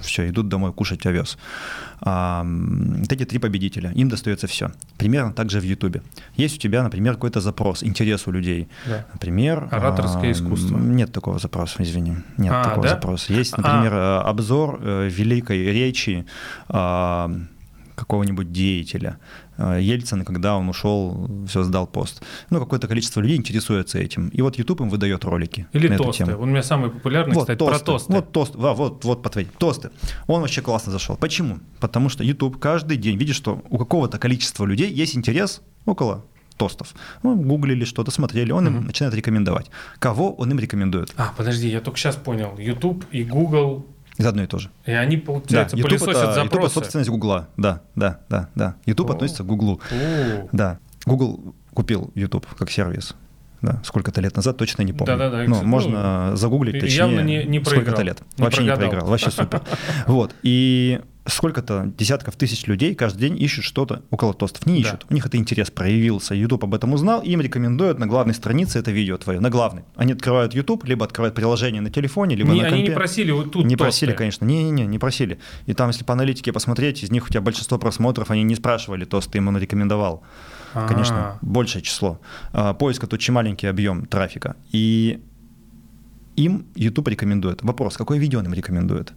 все, 0.01 0.27
идут 0.29 0.49
домой 0.49 0.73
кушать 0.73 1.05
овес. 1.05 1.37
А, 2.01 2.45
вот 2.45 3.11
эти 3.11 3.25
три 3.25 3.39
победителя, 3.39 3.91
им 3.91 4.09
достается 4.09 4.47
все. 4.47 4.71
Примерно 4.97 5.33
так 5.33 5.49
же 5.49 5.59
в 5.59 5.63
Ютубе. 5.63 6.01
Есть 6.35 6.57
у 6.57 6.59
тебя, 6.59 6.83
например, 6.83 7.15
какой-то 7.15 7.41
запрос, 7.41 7.83
интерес 7.83 8.27
у 8.27 8.31
людей. 8.31 8.67
Да. 8.85 9.05
Например... 9.13 9.67
Ораторское 9.71 10.29
а, 10.29 10.31
искусство. 10.31 10.77
Нет 10.77 11.11
такого 11.11 11.39
запроса, 11.39 11.83
извини. 11.83 12.17
Нет 12.37 12.53
А, 12.53 12.63
такого 12.63 12.83
да? 12.83 12.89
запроса. 12.89 13.33
Есть, 13.33 13.53
А. 13.53 13.61
например, 13.61 13.93
э, 13.93 14.17
обзор 14.21 14.79
э, 14.81 15.09
великой 15.09 15.65
речи 15.71 16.25
а, 16.69 17.31
какого-нибудь 17.99 18.51
деятеля. 18.51 19.19
Э, 19.57 19.79
Ельцин, 19.81 20.23
когда 20.25 20.57
он 20.57 20.69
ушел, 20.69 21.29
все 21.47 21.63
сдал 21.63 21.87
пост. 21.87 22.21
Ну, 22.49 22.59
какое-то 22.59 22.87
количество 22.87 23.21
людей 23.21 23.37
интересуется 23.37 23.99
этим. 23.99 24.29
И 24.29 24.41
вот 24.41 24.57
YouTube 24.57 24.81
им 24.81 24.89
выдает 24.89 25.23
ролики 25.25 25.67
Или 25.73 25.87
на 25.87 25.93
эту 25.95 26.03
тосты. 26.05 26.25
тему. 26.25 26.37
Он 26.41 26.49
у 26.49 26.51
меня 26.51 26.63
самый 26.63 26.89
популярный, 26.89 27.35
Вот 27.35 27.41
кстати, 27.41 27.57
тосты. 27.59 27.77
про 27.85 27.85
тосты. 27.85 28.13
Вот 28.13 28.31
тост, 28.31 28.55
да, 28.55 28.73
вот, 28.73 29.05
вот, 29.05 29.21
посмотри, 29.23 29.47
тосты. 29.57 29.89
Он 30.27 30.41
вообще 30.41 30.61
классно 30.61 30.91
зашел. 30.91 31.15
Почему? 31.17 31.59
Потому 31.79 32.09
что 32.09 32.23
YouTube 32.23 32.59
каждый 32.59 32.97
день 32.97 33.17
видит, 33.17 33.35
что 33.35 33.61
у 33.69 33.77
какого-то 33.77 34.17
количества 34.17 34.65
людей 34.65 34.91
есть 34.91 35.15
интерес 35.15 35.61
около 35.85 36.25
тостов. 36.57 36.93
Ну, 37.23 37.35
гуглили 37.35 37.85
что-то, 37.85 38.11
смотрели, 38.11 38.51
он 38.51 38.67
им 38.67 38.73
Мгм. 38.73 38.85
начинает 38.87 39.15
рекомендовать. 39.15 39.71
Кого 39.99 40.33
он 40.33 40.51
им 40.51 40.59
рекомендует? 40.59 41.13
А, 41.15 41.31
подожди, 41.37 41.69
я 41.69 41.79
только 41.79 41.97
сейчас 41.97 42.17
понял. 42.17 42.57
YouTube 42.57 43.05
и 43.11 43.23
Google, 43.23 43.85
Из 44.19 44.25
одно 44.25 44.43
и 44.43 44.47
то 44.47 44.59
же. 44.59 44.69
и 44.85 44.91
они, 44.91 45.15
получается, 45.15 45.77
YouTube 45.77 45.91
пылесосят 45.91 46.09
это, 46.09 46.19
YouTube 46.19 46.41
это 46.41 46.43
запросы. 46.43 46.73
собственность 46.73 47.09
Гугла. 47.09 47.47
Да, 47.55 47.81
да, 47.95 48.19
да, 48.29 48.49
да. 48.53 48.75
YouTube 48.85 49.09
О. 49.09 49.13
относится 49.13 49.43
к 49.43 49.47
Гуглу. 49.47 49.79
Да. 50.51 50.77
Google 51.05 51.55
купил 51.73 52.11
YouTube 52.15 52.45
как 52.57 52.69
сервис. 52.69 53.15
Да, 53.61 53.81
сколько-то 53.83 54.21
лет 54.21 54.35
назад, 54.35 54.57
точно 54.57 54.83
не 54.83 54.93
помню. 54.93 55.05
Да-да-да, 55.17 55.43
Но 55.43 55.51
кстати, 55.55 55.67
можно 55.67 56.31
загуглить, 56.35 56.75
и- 56.75 56.79
точнее, 56.79 56.95
явно 56.97 57.19
не- 57.21 57.43
не 57.43 57.63
сколько-то 57.63 58.01
лет. 58.03 58.21
Не 58.37 58.43
Вообще 58.45 58.61
не 58.63 58.67
прогадал. 58.67 58.89
проиграл, 58.89 59.09
вообще 59.09 59.31
супер. 59.31 59.61
Вот, 60.07 60.33
и 60.43 61.01
сколько-то 61.27 61.91
десятков 61.97 62.35
тысяч 62.37 62.65
людей 62.65 62.95
каждый 62.95 63.19
день 63.19 63.37
ищут 63.39 63.63
что-то 63.63 64.01
около 64.09 64.33
тостов. 64.33 64.65
Не 64.65 64.81
Да. 64.81 64.87
ищут, 64.89 65.05
у 65.09 65.13
них 65.13 65.25
это 65.25 65.37
интерес 65.37 65.69
проявился, 65.69 66.33
YouTube 66.33 66.63
об 66.63 66.73
этом 66.73 66.93
узнал, 66.93 67.21
им 67.21 67.41
рекомендуют 67.41 67.99
на 67.99 68.07
главной 68.07 68.33
странице 68.33 68.79
это 68.79 68.89
видео 68.91 69.17
твое, 69.17 69.39
на 69.39 69.49
главной. 69.51 69.83
Они 69.95 70.13
открывают 70.13 70.55
YouTube, 70.55 70.85
либо 70.85 71.05
открывают 71.05 71.35
приложение 71.35 71.81
на 71.81 71.91
телефоне, 71.91 72.35
либо 72.35 72.51
Не- 72.51 72.61
на 72.61 72.67
они 72.69 72.77
компе. 72.77 72.89
не 72.91 72.95
просили 72.95 73.31
вот 73.31 73.51
тут 73.51 73.65
Не 73.65 73.75
тосты. 73.75 73.83
просили, 73.83 74.13
конечно. 74.13 74.45
Не-не-не, 74.45 74.87
не 74.87 74.97
просили. 74.97 75.37
И 75.67 75.73
там, 75.73 75.89
если 75.89 76.03
по 76.03 76.13
аналитике 76.13 76.51
посмотреть, 76.51 77.03
из 77.03 77.11
них 77.11 77.25
у 77.25 77.29
тебя 77.29 77.41
большинство 77.41 77.77
просмотров, 77.77 78.31
они 78.31 78.41
не 78.43 78.55
спрашивали 78.55 79.05
то, 79.05 79.21
что 79.21 79.29
ты 79.31 79.37
ему 79.37 79.55
рекомендовал. 79.55 80.23
Конечно, 80.73 81.17
А, 81.17 81.37
большее 81.41 81.81
число. 81.81 82.19
А, 82.53 82.73
Поиск 82.73 83.03
это 83.03 83.15
очень 83.15 83.33
маленький 83.33 83.67
объем 83.67 84.05
трафика. 84.05 84.55
И 84.71 85.21
им 86.35 86.65
YouTube 86.75 87.09
рекомендует. 87.09 87.63
Вопрос, 87.63 87.97
какое 87.97 88.17
видео 88.17 88.39
он 88.39 88.45
им 88.45 88.53
рекомендует? 88.53 89.13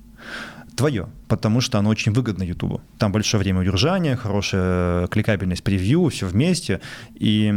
Твое, 0.77 1.09
потому 1.29 1.61
что 1.61 1.79
оно 1.79 1.91
очень 1.91 2.12
выгодно 2.12 2.43
YouTube. 2.43 2.81
Там 2.99 3.12
большое 3.12 3.43
время 3.43 3.61
удержания, 3.61 4.17
хорошая 4.17 5.07
кликабельность 5.09 5.62
превью, 5.62 6.09
все 6.09 6.27
вместе. 6.27 6.81
И 7.15 7.49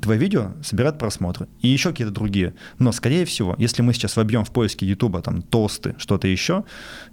твое 0.00 0.18
видео 0.20 0.52
собирает 0.62 0.96
просмотры. 0.96 1.48
И 1.60 1.68
еще 1.68 1.90
какие-то 1.90 2.12
другие. 2.12 2.54
Но, 2.78 2.92
скорее 2.92 3.24
всего, 3.24 3.56
если 3.58 3.82
мы 3.82 3.92
сейчас 3.94 4.16
вобьем 4.16 4.44
в 4.44 4.52
поиске 4.52 4.86
YouTube 4.86 5.20
там 5.22 5.42
тосты, 5.42 5.96
что-то 5.98 6.28
еще, 6.28 6.64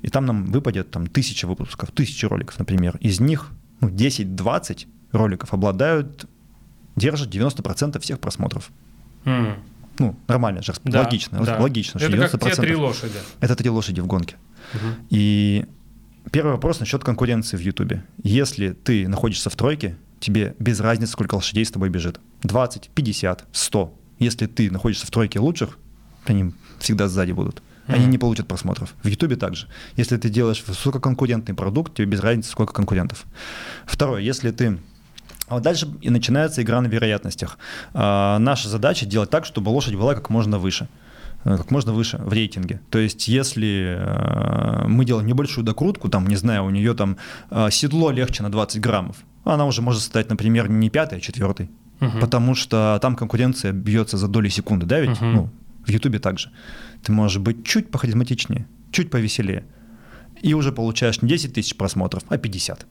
и 0.03 0.09
там 0.09 0.27
нам 0.27 0.45
выпадет 0.45 0.91
там 0.91 1.07
тысяча 1.07 1.47
выпусков, 1.47 1.91
тысячи 1.91 2.25
роликов, 2.25 2.59
например. 2.59 2.97
Из 3.01 3.19
них 3.19 3.49
ну, 3.81 3.89
10-20 3.89 4.85
роликов 5.11 5.53
обладают, 5.53 6.25
держат 6.95 7.29
90% 7.29 7.99
всех 7.99 8.19
просмотров. 8.19 8.69
м, 9.25 9.55
Ну, 9.99 10.15
нормально 10.27 10.61
же, 10.61 10.73
да, 10.83 11.01
логично, 11.03 11.43
да. 11.43 11.57
логично, 11.59 11.99
что 11.99 12.07
Это 12.09 12.29
как 12.29 12.39
те 12.41 12.49
90%. 12.49 12.61
три 12.61 12.75
лошади. 12.75 13.17
Это 13.39 13.55
три 13.55 13.69
лошади 13.69 13.99
в 14.01 14.05
гонке. 14.07 14.35
Мгм. 14.73 14.95
И 15.09 15.65
первый 16.31 16.51
вопрос 16.51 16.79
насчет 16.79 17.03
конкуренции 17.03 17.57
в 17.57 17.61
Ютубе. 17.61 18.03
Если 18.23 18.73
ты 18.73 19.07
находишься 19.07 19.49
в 19.49 19.55
тройке, 19.55 19.97
тебе 20.19 20.55
без 20.59 20.79
разницы, 20.79 21.11
сколько 21.13 21.35
лошадей 21.35 21.65
с 21.65 21.71
тобой 21.71 21.89
бежит. 21.89 22.19
20, 22.43 22.89
50, 22.93 23.45
100. 23.51 23.93
Если 24.19 24.45
ты 24.45 24.69
находишься 24.71 25.07
в 25.07 25.11
тройке 25.11 25.39
лучших, 25.39 25.77
они 26.25 26.53
всегда 26.79 27.07
сзади 27.07 27.31
будут. 27.31 27.61
Они 27.87 28.01
Мгм. 28.03 28.11
не 28.11 28.17
получат 28.17 28.47
просмотров. 28.47 28.93
В 29.01 29.07
Ютубе 29.07 29.35
также. 29.35 29.67
Если 29.95 30.17
ты 30.17 30.29
делаешь 30.29 30.63
высококонкурентный 30.67 31.55
продукт, 31.55 31.95
тебе 31.95 32.05
без 32.05 32.19
разницы, 32.19 32.51
сколько 32.51 32.73
конкурентов. 32.73 33.25
Второе, 33.85 34.21
если 34.21 34.51
ты 34.51 34.77
а 35.47 35.55
вот 35.55 35.63
дальше 35.63 35.87
и 36.01 36.09
начинается 36.09 36.61
игра 36.61 36.81
на 36.81 36.87
вероятностях. 36.87 37.57
А, 37.93 38.37
наша 38.39 38.69
задача 38.69 39.05
делать 39.05 39.29
так, 39.29 39.45
чтобы 39.45 39.69
лошадь 39.69 39.95
была 39.95 40.13
как 40.13 40.29
можно 40.29 40.59
выше 40.59 40.89
э, 41.45 41.55
как 41.57 41.71
можно 41.71 41.93
выше 41.93 42.17
в 42.17 42.33
рейтинге. 42.33 42.81
То 42.89 42.99
есть, 42.99 43.27
если 43.27 43.97
э, 43.97 44.87
мы 44.87 45.05
делаем 45.05 45.25
небольшую 45.25 45.63
докрутку, 45.63 46.09
там, 46.09 46.27
не 46.27 46.35
знаю, 46.35 46.65
у 46.65 46.69
нее 46.69 46.93
там 46.93 47.17
э, 47.49 47.69
седло 47.71 48.11
легче 48.11 48.43
на 48.43 48.51
20 48.51 48.81
граммов, 48.81 49.17
она 49.45 49.65
уже 49.65 49.81
может 49.81 50.01
стать, 50.01 50.29
например, 50.29 50.69
не 50.69 50.89
пятой, 50.89 51.19
а 51.19 51.21
четвертой. 51.21 51.69
Мгм. 52.01 52.19
Потому 52.19 52.53
что 52.53 52.99
там 53.01 53.15
конкуренция 53.15 53.71
бьется 53.71 54.17
за 54.17 54.27
доли 54.27 54.49
секунды, 54.49 54.85
да, 54.85 54.99
ведь? 54.99 55.21
Мгм. 55.21 55.33
Ну, 55.33 55.49
в 55.85 55.89
Ютубе 55.89 56.19
также. 56.19 56.51
Ты 57.03 57.13
можешь 57.13 57.39
быть 57.39 57.65
чуть 57.65 57.89
похаризматичнее, 57.89 58.67
чуть 58.91 59.09
повеселее. 59.09 59.63
И 60.41 60.53
уже 60.53 60.71
получаешь 60.71 61.21
не 61.21 61.29
10 61.29 61.53
тысяч 61.53 61.75
просмотров, 61.75 62.23
а 62.27 62.37
50. 62.37 62.85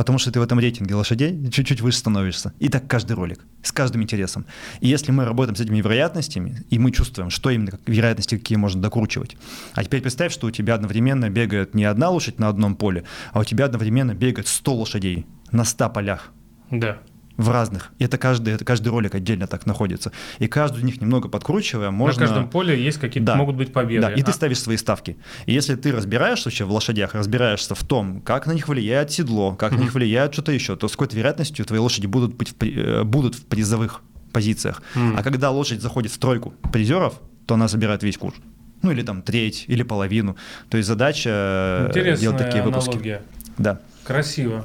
Потому 0.00 0.18
что 0.18 0.32
ты 0.32 0.40
в 0.40 0.42
этом 0.42 0.58
рейтинге 0.58 0.94
лошадей 0.94 1.50
чуть-чуть 1.50 1.82
выше 1.82 1.98
становишься. 1.98 2.54
И 2.58 2.70
так 2.70 2.86
каждый 2.86 3.12
ролик, 3.12 3.44
с 3.62 3.70
каждым 3.70 4.02
интересом. 4.02 4.46
И 4.80 4.88
если 4.88 5.12
мы 5.12 5.26
работаем 5.26 5.54
с 5.54 5.60
этими 5.60 5.76
вероятностями, 5.76 6.64
и 6.70 6.78
мы 6.78 6.90
чувствуем, 6.90 7.28
что 7.28 7.50
именно 7.50 7.72
как 7.72 7.82
вероятности 7.84 8.38
какие 8.38 8.56
можно 8.56 8.80
докручивать. 8.80 9.36
А 9.74 9.84
теперь 9.84 10.00
представь, 10.00 10.32
что 10.32 10.46
у 10.46 10.50
тебя 10.50 10.72
одновременно 10.72 11.28
бегает 11.28 11.74
не 11.74 11.84
одна 11.84 12.08
лошадь 12.08 12.38
на 12.38 12.48
одном 12.48 12.76
поле, 12.76 13.04
а 13.34 13.40
у 13.40 13.44
тебя 13.44 13.66
одновременно 13.66 14.14
бегает 14.14 14.48
100 14.48 14.74
лошадей 14.74 15.26
на 15.52 15.64
100 15.64 15.90
полях 15.90 16.32
Да. 16.70 16.96
В 17.40 17.50
разных. 17.50 17.90
И 17.98 18.04
это 18.04 18.18
каждый, 18.18 18.54
это 18.54 18.64
каждый 18.64 18.88
ролик 18.88 19.14
отдельно 19.14 19.46
так 19.46 19.66
находится. 19.66 20.12
И 20.38 20.46
каждый 20.46 20.78
из 20.78 20.84
них 20.84 21.00
немного 21.00 21.28
подкручивая, 21.28 21.90
можно... 21.90 22.20
На 22.22 22.26
каждом 22.28 22.48
поле 22.50 22.80
есть 22.80 22.98
какие-то, 22.98 23.26
Да. 23.32 23.36
могут 23.36 23.56
быть 23.56 23.72
победы. 23.72 24.02
Да, 24.06 24.12
и 24.12 24.22
ты 24.22 24.30
А, 24.30 24.34
ставишь 24.34 24.58
свои 24.60 24.76
ставки. 24.76 25.16
И 25.46 25.52
если 25.54 25.74
ты 25.74 25.92
разбираешься 25.92 26.48
вообще 26.48 26.64
в 26.64 26.72
лошадях, 26.72 27.14
разбираешься 27.14 27.74
в 27.74 27.82
том, 27.84 28.20
как 28.20 28.46
на 28.46 28.52
них 28.52 28.68
влияет 28.68 29.10
седло, 29.10 29.54
как 29.54 29.72
на 29.72 29.78
них 29.80 29.94
влияет 29.94 30.32
что-то 30.32 30.52
еще, 30.52 30.76
то 30.76 30.88
с 30.88 30.92
какой-то 30.92 31.16
вероятностью 31.16 31.64
твои 31.64 31.78
лошади 31.80 32.06
будут, 32.06 32.34
быть 32.34 32.50
в 32.50 32.62
э, 32.62 33.04
будут 33.04 33.34
в 33.34 33.44
призовых 33.46 34.02
позициях. 34.32 34.82
А 34.94 35.22
когда 35.22 35.50
лошадь 35.50 35.80
заходит 35.80 36.12
в 36.12 36.18
тройку 36.18 36.54
призеров, 36.72 37.14
то 37.46 37.54
она 37.54 37.66
забирает 37.68 38.02
весь 38.02 38.16
курс. 38.18 38.36
Ну 38.82 38.90
или 38.92 39.02
там 39.02 39.22
треть, 39.22 39.64
или 39.66 39.82
половину. 39.82 40.36
То 40.68 40.76
есть 40.76 40.86
задача 40.88 41.30
э, 41.30 41.86
Интересная 41.88 42.20
делать 42.20 42.38
такие 42.38 42.62
выпуски. 42.62 42.88
аналогия. 42.90 43.22
Да. 43.58 43.80
Красиво. 44.04 44.64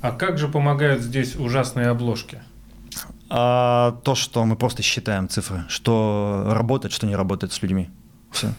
А 0.00 0.12
как 0.12 0.38
же 0.38 0.48
помогают 0.48 1.02
здесь 1.02 1.36
ужасные 1.36 1.88
обложки? 1.88 2.40
А 3.28 3.98
то, 4.04 4.14
что 4.14 4.44
мы 4.44 4.56
просто 4.56 4.82
считаем 4.82 5.28
цифры, 5.28 5.64
что 5.68 6.44
работает, 6.50 6.92
что 6.94 7.06
не 7.06 7.16
работает 7.16 7.52
с 7.52 7.62
людьми. 7.62 7.88
Все. 8.30 8.48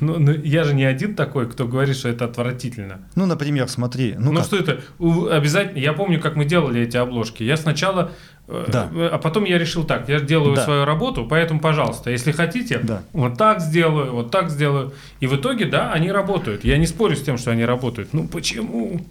Ну, 0.00 0.18
ну, 0.18 0.32
я 0.32 0.64
же 0.64 0.74
не 0.74 0.84
один 0.84 1.14
такой, 1.14 1.48
кто 1.48 1.66
говорит, 1.66 1.96
что 1.96 2.08
это 2.08 2.24
отвратительно. 2.24 3.02
Ну, 3.14 3.24
например, 3.24 3.68
смотри, 3.68 4.14
Ну, 4.18 4.32
ну, 4.32 4.38
как? 4.40 4.46
что 4.46 4.56
это? 4.56 4.80
У- 4.98 5.26
Обязательно. 5.28 5.78
Я 5.78 5.92
помню, 5.92 6.20
как 6.20 6.34
мы 6.36 6.44
делали 6.44 6.80
эти 6.82 6.96
обложки. 6.96 7.44
Я 7.44 7.56
сначала, 7.56 8.10
э, 8.48 8.64
Да. 8.68 8.90
э, 8.92 9.08
а 9.12 9.18
потом 9.18 9.44
я 9.44 9.56
решил 9.58 9.84
так: 9.84 10.08
я 10.08 10.18
делаю 10.20 10.56
Да. 10.56 10.64
свою 10.64 10.84
работу, 10.84 11.24
поэтому, 11.30 11.60
пожалуйста, 11.60 12.10
если 12.10 12.32
хотите, 12.32 12.80
Да. 12.82 13.02
вот 13.12 13.38
так 13.38 13.60
сделаю, 13.60 14.12
вот 14.12 14.30
так 14.32 14.50
сделаю. 14.50 14.92
И 15.20 15.26
в 15.28 15.36
итоге, 15.36 15.66
да, 15.66 15.92
они 15.92 16.10
работают. 16.10 16.64
Я 16.64 16.76
не 16.78 16.86
спорю 16.86 17.14
с 17.16 17.22
тем, 17.22 17.38
что 17.38 17.52
они 17.52 17.64
работают. 17.64 18.12
Ну 18.12 18.26
почему? 18.26 19.06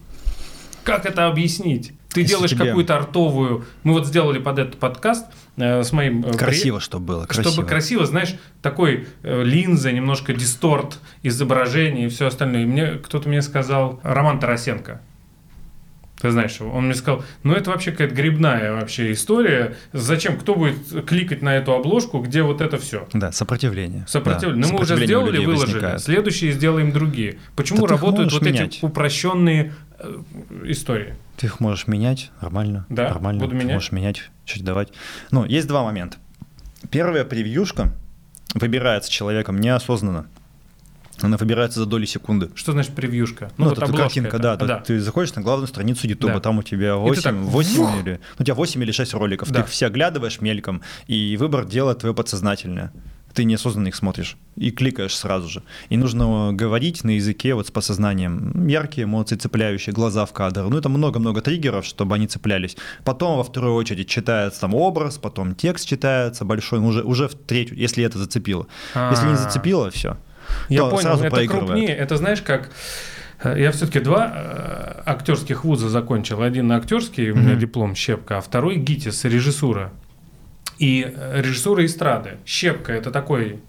Как 0.85 1.05
это 1.05 1.27
объяснить? 1.27 1.91
Ты 2.13 2.21
Если 2.21 2.33
делаешь 2.35 2.51
тебе- 2.51 2.65
какую-то 2.67 2.95
артовую. 2.95 3.65
Мы 3.83 3.91
вот 3.93 4.07
сделали 4.07 4.39
под 4.39 4.59
этот 4.59 4.77
подкаст 4.77 5.25
э, 5.57 5.83
с 5.83 5.91
моим 5.91 6.23
э, 6.23 6.29
при- 6.31 6.37
красиво, 6.37 6.79
чтобы 6.79 7.05
было. 7.07 7.25
Красиво. 7.25 7.51
чтобы 7.51 7.67
красиво, 7.67 8.05
знаешь, 8.05 8.35
такой 8.61 9.07
э, 9.23 9.43
линза, 9.43 9.91
немножко 9.91 10.33
дисторт 10.33 10.99
изображения 11.23 12.05
и 12.05 12.09
все 12.09 12.27
остальное. 12.27 12.61
И 12.61 12.65
мне 12.65 12.85
кто-то 13.03 13.27
мне 13.27 13.41
сказал, 13.41 13.99
Роман 14.03 14.39
Тарасенко, 14.39 15.01
ты 16.21 16.31
знаешь 16.31 16.59
он 16.61 16.85
мне 16.85 16.95
сказал, 16.95 17.23
ну 17.43 17.53
это 17.53 17.69
вообще 17.71 17.91
какая-то 17.91 18.15
грибная 18.15 18.71
вообще 18.71 19.11
история. 19.11 19.75
Зачем, 19.91 20.37
кто 20.37 20.55
будет 20.55 21.05
кликать 21.05 21.41
на 21.41 21.55
эту 21.57 21.73
обложку, 21.73 22.19
где 22.19 22.41
вот 22.41 22.61
это 22.61 22.77
все? 22.77 23.07
Да, 23.11 23.31
сопротивление. 23.33 24.05
Сопротивление. 24.07 24.63
Да, 24.63 24.69
ну, 24.69 24.75
мы 24.77 24.81
уже 24.83 24.95
сделали, 25.05 25.43
выложили. 25.45 25.73
возникает. 25.73 26.01
Следующие 26.01 26.53
сделаем 26.53 26.93
другие. 26.93 27.37
Почему 27.57 27.81
Да 27.85 27.87
работают 27.95 28.31
вот 28.31 28.41
менять. 28.43 28.77
эти 28.77 28.85
упрощенные 28.85 29.73
истории? 30.65 31.15
Ты 31.37 31.47
их 31.47 31.59
можешь 31.59 31.87
менять 31.87 32.31
нормально. 32.41 32.85
Да, 32.89 33.09
нормально. 33.09 33.39
буду 33.41 33.51
Ты 33.51 33.57
менять. 33.57 33.73
можешь 33.75 33.91
менять, 33.91 34.21
чередовать. 34.45 34.89
Ну, 35.31 35.45
есть 35.45 35.67
два 35.67 35.83
момента. 35.83 36.17
Первая 36.91 37.25
превьюшка 37.25 37.93
выбирается 38.53 39.11
человеком 39.11 39.59
неосознанно. 39.59 40.27
Она 41.21 41.37
выбирается 41.37 41.79
за 41.79 41.85
доли 41.85 42.05
секунды. 42.05 42.49
Что 42.55 42.73
значит 42.73 42.93
превьюшка? 42.93 43.49
Ну, 43.57 43.69
вот 43.69 43.77
это 43.77 43.91
картинка, 43.93 44.35
это. 44.35 44.57
да, 44.57 44.65
да. 44.65 44.79
Ты 44.81 44.99
заходишь 44.99 45.33
на 45.35 45.41
главную 45.41 45.67
страницу 45.67 46.07
YouTube, 46.07 46.33
Да. 46.33 46.39
там 46.41 46.57
у 46.59 46.63
тебя 46.63 46.87
И 46.89 46.91
ты 46.91 46.95
8, 46.97 47.21
так, 47.21 47.35
8 47.35 47.77
вух! 47.77 47.89
или, 48.01 48.11
ну, 48.37 48.41
у 48.41 48.43
тебя 48.43 48.53
8 48.55 48.83
или 48.83 48.91
6 48.91 49.13
роликов. 49.13 49.49
Да. 49.49 49.61
Ты 49.61 49.65
их 49.65 49.69
все 49.71 49.85
оглядываешь 49.87 50.41
мельком, 50.41 50.81
и 51.07 51.37
выбор 51.37 51.65
делает 51.65 51.99
твое 51.99 52.13
подсознательное. 52.13 52.91
Ты 53.35 53.43
неосознанно 53.43 53.89
их 53.89 53.95
смотришь 53.95 54.37
и 54.55 54.71
кликаешь 54.71 55.15
сразу 55.15 55.49
же. 55.49 55.61
И 55.89 55.97
нужно 55.97 56.51
говорить 56.53 57.03
на 57.03 57.11
языке 57.11 57.53
вот 57.53 57.67
с 57.67 57.71
подсознанием. 57.71 58.67
Яркие 58.67 59.03
эмоции, 59.03 59.35
цепляющие, 59.35 59.93
глаза 59.93 60.25
в 60.25 60.33
кадр. 60.33 60.63
Ну, 60.63 60.77
это 60.77 60.89
много-много 60.89 61.41
триггеров, 61.41 61.85
чтобы 61.85 62.15
они 62.15 62.27
цеплялись. 62.27 62.77
Потом 63.03 63.37
во 63.37 63.43
вторую 63.43 63.75
очередь 63.75 64.07
читается 64.07 64.61
там 64.61 64.73
образ, 64.73 65.17
потом 65.17 65.53
текст 65.53 65.87
читается 65.87 66.45
большой, 66.45 66.79
уже, 66.79 67.03
уже 67.03 67.27
в 67.27 67.35
третью, 67.35 67.77
если 67.77 68.03
это 68.03 68.17
зацепило. 68.17 68.67
А-а-а. 68.93 69.11
Если 69.11 69.27
не 69.27 69.33
а. 69.33 69.37
зацепило, 69.37 69.91
все. 69.91 70.17
Я 70.69 70.85
понял, 70.85 71.01
сразу 71.01 71.25
это 71.25 71.47
крупнее. 71.47 71.89
Это 71.89 72.15
знаешь, 72.15 72.41
как 72.41 72.71
э, 73.43 73.59
я 73.59 73.71
все-таки 73.71 73.99
два 73.99 74.31
э, 74.33 75.01
актерских 75.05 75.65
вуза 75.65 75.89
закончил. 75.89 76.41
Один 76.41 76.71
актерский, 76.71 77.31
у 77.31 77.35
меня 77.35 77.53
mm-hmm. 77.53 77.59
диплом 77.59 77.95
Щепка, 77.95 78.37
а 78.37 78.41
второй 78.41 78.77
ГИТИС, 78.77 79.25
режиссура. 79.25 79.91
И 80.77 81.05
э, 81.05 81.41
режиссура 81.41 81.85
эстрады. 81.85 82.37
Щепка– 82.45 82.93
это 82.93 83.11
такой 83.11 83.59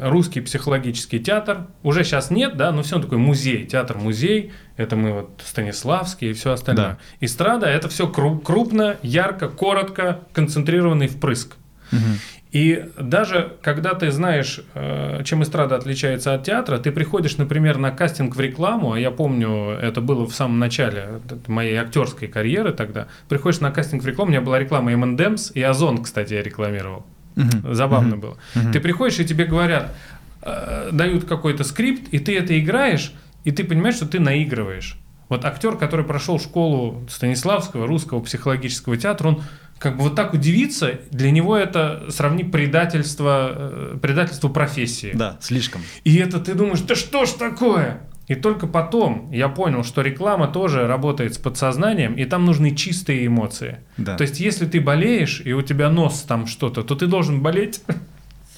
русский 0.00 0.40
психологический 0.40 1.18
театр. 1.20 1.66
Уже 1.82 2.04
сейчас 2.04 2.30
нет, 2.30 2.56
да, 2.56 2.72
но 2.72 2.82
все 2.82 2.92
равно 2.92 3.04
такой 3.04 3.18
музей, 3.18 3.66
театр-музей. 3.66 4.52
Это 4.76 4.96
мы 4.96 5.12
вот 5.12 5.42
Станиславский 5.44 6.30
и 6.30 6.32
все 6.32 6.52
остальное. 6.52 6.86
Да. 6.86 6.98
Эстрада– 7.20 7.66
это 7.68 7.88
все 7.88 8.08
крупно, 8.08 8.96
ярко, 9.02 9.48
коротко, 9.48 10.20
концентрированный 10.32 11.08
впрыск. 11.08 11.56
Угу. 11.92 12.00
И 12.50 12.86
даже 12.98 13.56
когда 13.60 13.94
ты 13.94 14.10
знаешь, 14.10 14.60
э, 14.74 15.22
чем 15.24 15.42
эстрада 15.42 15.76
отличается 15.76 16.32
от 16.32 16.44
театра, 16.44 16.78
ты 16.78 16.90
приходишь, 16.90 17.36
например, 17.36 17.76
на 17.76 17.90
кастинг 17.90 18.36
в 18.36 18.40
рекламу, 18.40 18.92
а 18.92 18.98
я 18.98 19.10
помню, 19.10 19.72
это 19.72 20.00
было 20.00 20.26
в 20.26 20.34
самом 20.34 20.58
начале 20.58 21.20
моей 21.46 21.76
актерской 21.76 22.26
карьеры 22.26 22.72
тогда, 22.72 23.08
приходишь 23.28 23.60
на 23.60 23.70
кастинг 23.70 24.02
в 24.02 24.06
рекламу, 24.06 24.30
у 24.30 24.32
меня 24.32 24.40
была 24.40 24.58
реклама 24.58 24.92
M&M's, 24.92 25.52
и 25.52 25.62
Озон, 25.62 26.02
кстати, 26.02 26.34
я 26.34 26.42
рекламировал. 26.42 27.04
Угу. 27.36 27.74
Забавно 27.74 28.14
угу. 28.14 28.22
было. 28.22 28.36
Угу. 28.56 28.72
Ты 28.72 28.80
приходишь, 28.80 29.18
и 29.20 29.26
тебе 29.26 29.44
говорят, 29.44 29.94
э, 30.42 30.88
дают 30.92 31.26
какой-то 31.26 31.64
скрипт, 31.64 32.08
и 32.12 32.18
ты 32.18 32.36
это 32.36 32.58
играешь, 32.58 33.12
и 33.44 33.50
ты 33.50 33.62
понимаешь, 33.62 33.96
что 33.96 34.06
ты 34.06 34.20
наигрываешь. 34.20 34.98
Вот 35.28 35.44
актер, 35.44 35.76
который 35.76 36.06
прошел 36.06 36.40
школу 36.40 37.04
Станиславского, 37.10 37.86
русского 37.86 38.20
психологического 38.20 38.96
театра, 38.96 39.28
он 39.28 39.42
как 39.78 39.96
бы 39.96 40.04
вот 40.04 40.14
так 40.14 40.34
удивиться, 40.34 41.00
для 41.10 41.30
него 41.30 41.56
это 41.56 42.06
сравни 42.10 42.44
предательство, 42.44 43.52
э, 43.54 43.98
предательство 44.00 44.48
профессии. 44.48 45.12
Да, 45.14 45.38
слишком. 45.40 45.82
И 46.04 46.16
это 46.16 46.40
ты 46.40 46.54
думаешь, 46.54 46.80
да 46.80 46.94
что 46.94 47.26
ж 47.26 47.30
такое? 47.30 48.00
И 48.26 48.34
только 48.34 48.66
потом 48.66 49.30
я 49.32 49.48
понял, 49.48 49.84
что 49.84 50.02
реклама 50.02 50.48
тоже 50.48 50.86
работает 50.86 51.34
с 51.34 51.38
подсознанием, 51.38 52.14
и 52.14 52.26
там 52.26 52.44
нужны 52.44 52.74
чистые 52.74 53.26
эмоции. 53.26 53.78
Да. 53.96 54.16
То 54.16 54.22
есть, 54.22 54.38
если 54.38 54.66
ты 54.66 54.80
болеешь, 54.80 55.40
и 55.44 55.54
у 55.54 55.62
тебя 55.62 55.88
нос 55.88 56.24
там 56.28 56.46
что-то, 56.46 56.82
то 56.82 56.94
ты 56.94 57.06
должен 57.06 57.40
болеть 57.40 57.80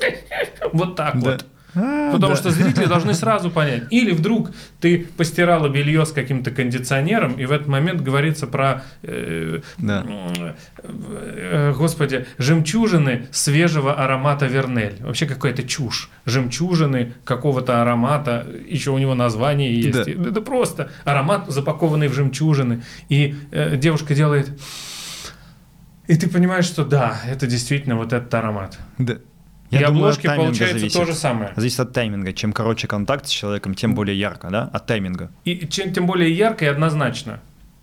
вот 0.72 0.96
так 0.96 1.14
вот. 1.16 1.46
А, 1.74 2.12
Потому 2.12 2.34
да. 2.34 2.38
что 2.38 2.50
зрители 2.50 2.86
должны 2.86 3.14
сразу 3.14 3.50
понять. 3.50 3.84
Или 3.90 4.12
вдруг 4.12 4.50
ты 4.80 5.06
постирала 5.16 5.68
белье 5.68 6.04
с 6.04 6.12
каким-то 6.12 6.50
кондиционером, 6.50 7.34
и 7.34 7.46
в 7.46 7.52
этот 7.52 7.68
момент 7.68 8.00
говорится 8.00 8.46
про, 8.46 8.82
э, 9.02 9.60
да. 9.78 10.04
э, 10.82 11.74
господи, 11.76 12.26
жемчужины 12.38 13.28
свежего 13.30 13.94
аромата 13.94 14.46
Вернель. 14.46 14.96
Вообще 15.00 15.26
какая-то 15.26 15.62
чушь. 15.62 16.10
Жемчужины 16.24 17.14
какого-то 17.24 17.82
аромата, 17.82 18.46
еще 18.66 18.90
у 18.90 18.98
него 18.98 19.14
название 19.14 19.74
есть. 19.80 20.04
Да. 20.04 20.28
Это 20.28 20.40
просто 20.40 20.90
аромат, 21.04 21.48
запакованный 21.48 22.08
в 22.08 22.14
жемчужины. 22.14 22.82
И 23.08 23.36
э, 23.50 23.76
девушка 23.76 24.14
делает... 24.14 24.50
И 26.06 26.16
ты 26.16 26.28
понимаешь, 26.28 26.64
что 26.64 26.84
да, 26.84 27.20
это 27.24 27.46
действительно 27.46 27.94
вот 27.94 28.12
этот 28.12 28.34
аромат. 28.34 28.78
Да. 28.98 29.18
Я 29.70 29.80
и 29.80 29.84
думаю, 29.84 30.02
обложки 30.02 30.26
получается 30.26 30.78
зависит. 30.78 30.98
то 30.98 31.04
же 31.06 31.14
самое. 31.14 31.52
Зависит 31.56 31.80
от 31.80 31.92
тайминга. 31.92 32.32
Чем 32.32 32.52
короче 32.52 32.88
контакт 32.88 33.26
с 33.26 33.30
человеком, 33.30 33.74
тем 33.74 33.94
более 33.94 34.18
ярко, 34.18 34.50
да? 34.50 34.64
От 34.72 34.86
тайминга. 34.86 35.30
И 35.44 35.66
чем 35.68 35.92
тем 35.92 36.06
более 36.06 36.32
ярко 36.32 36.64
и 36.64 36.68
однозначно. 36.68 37.40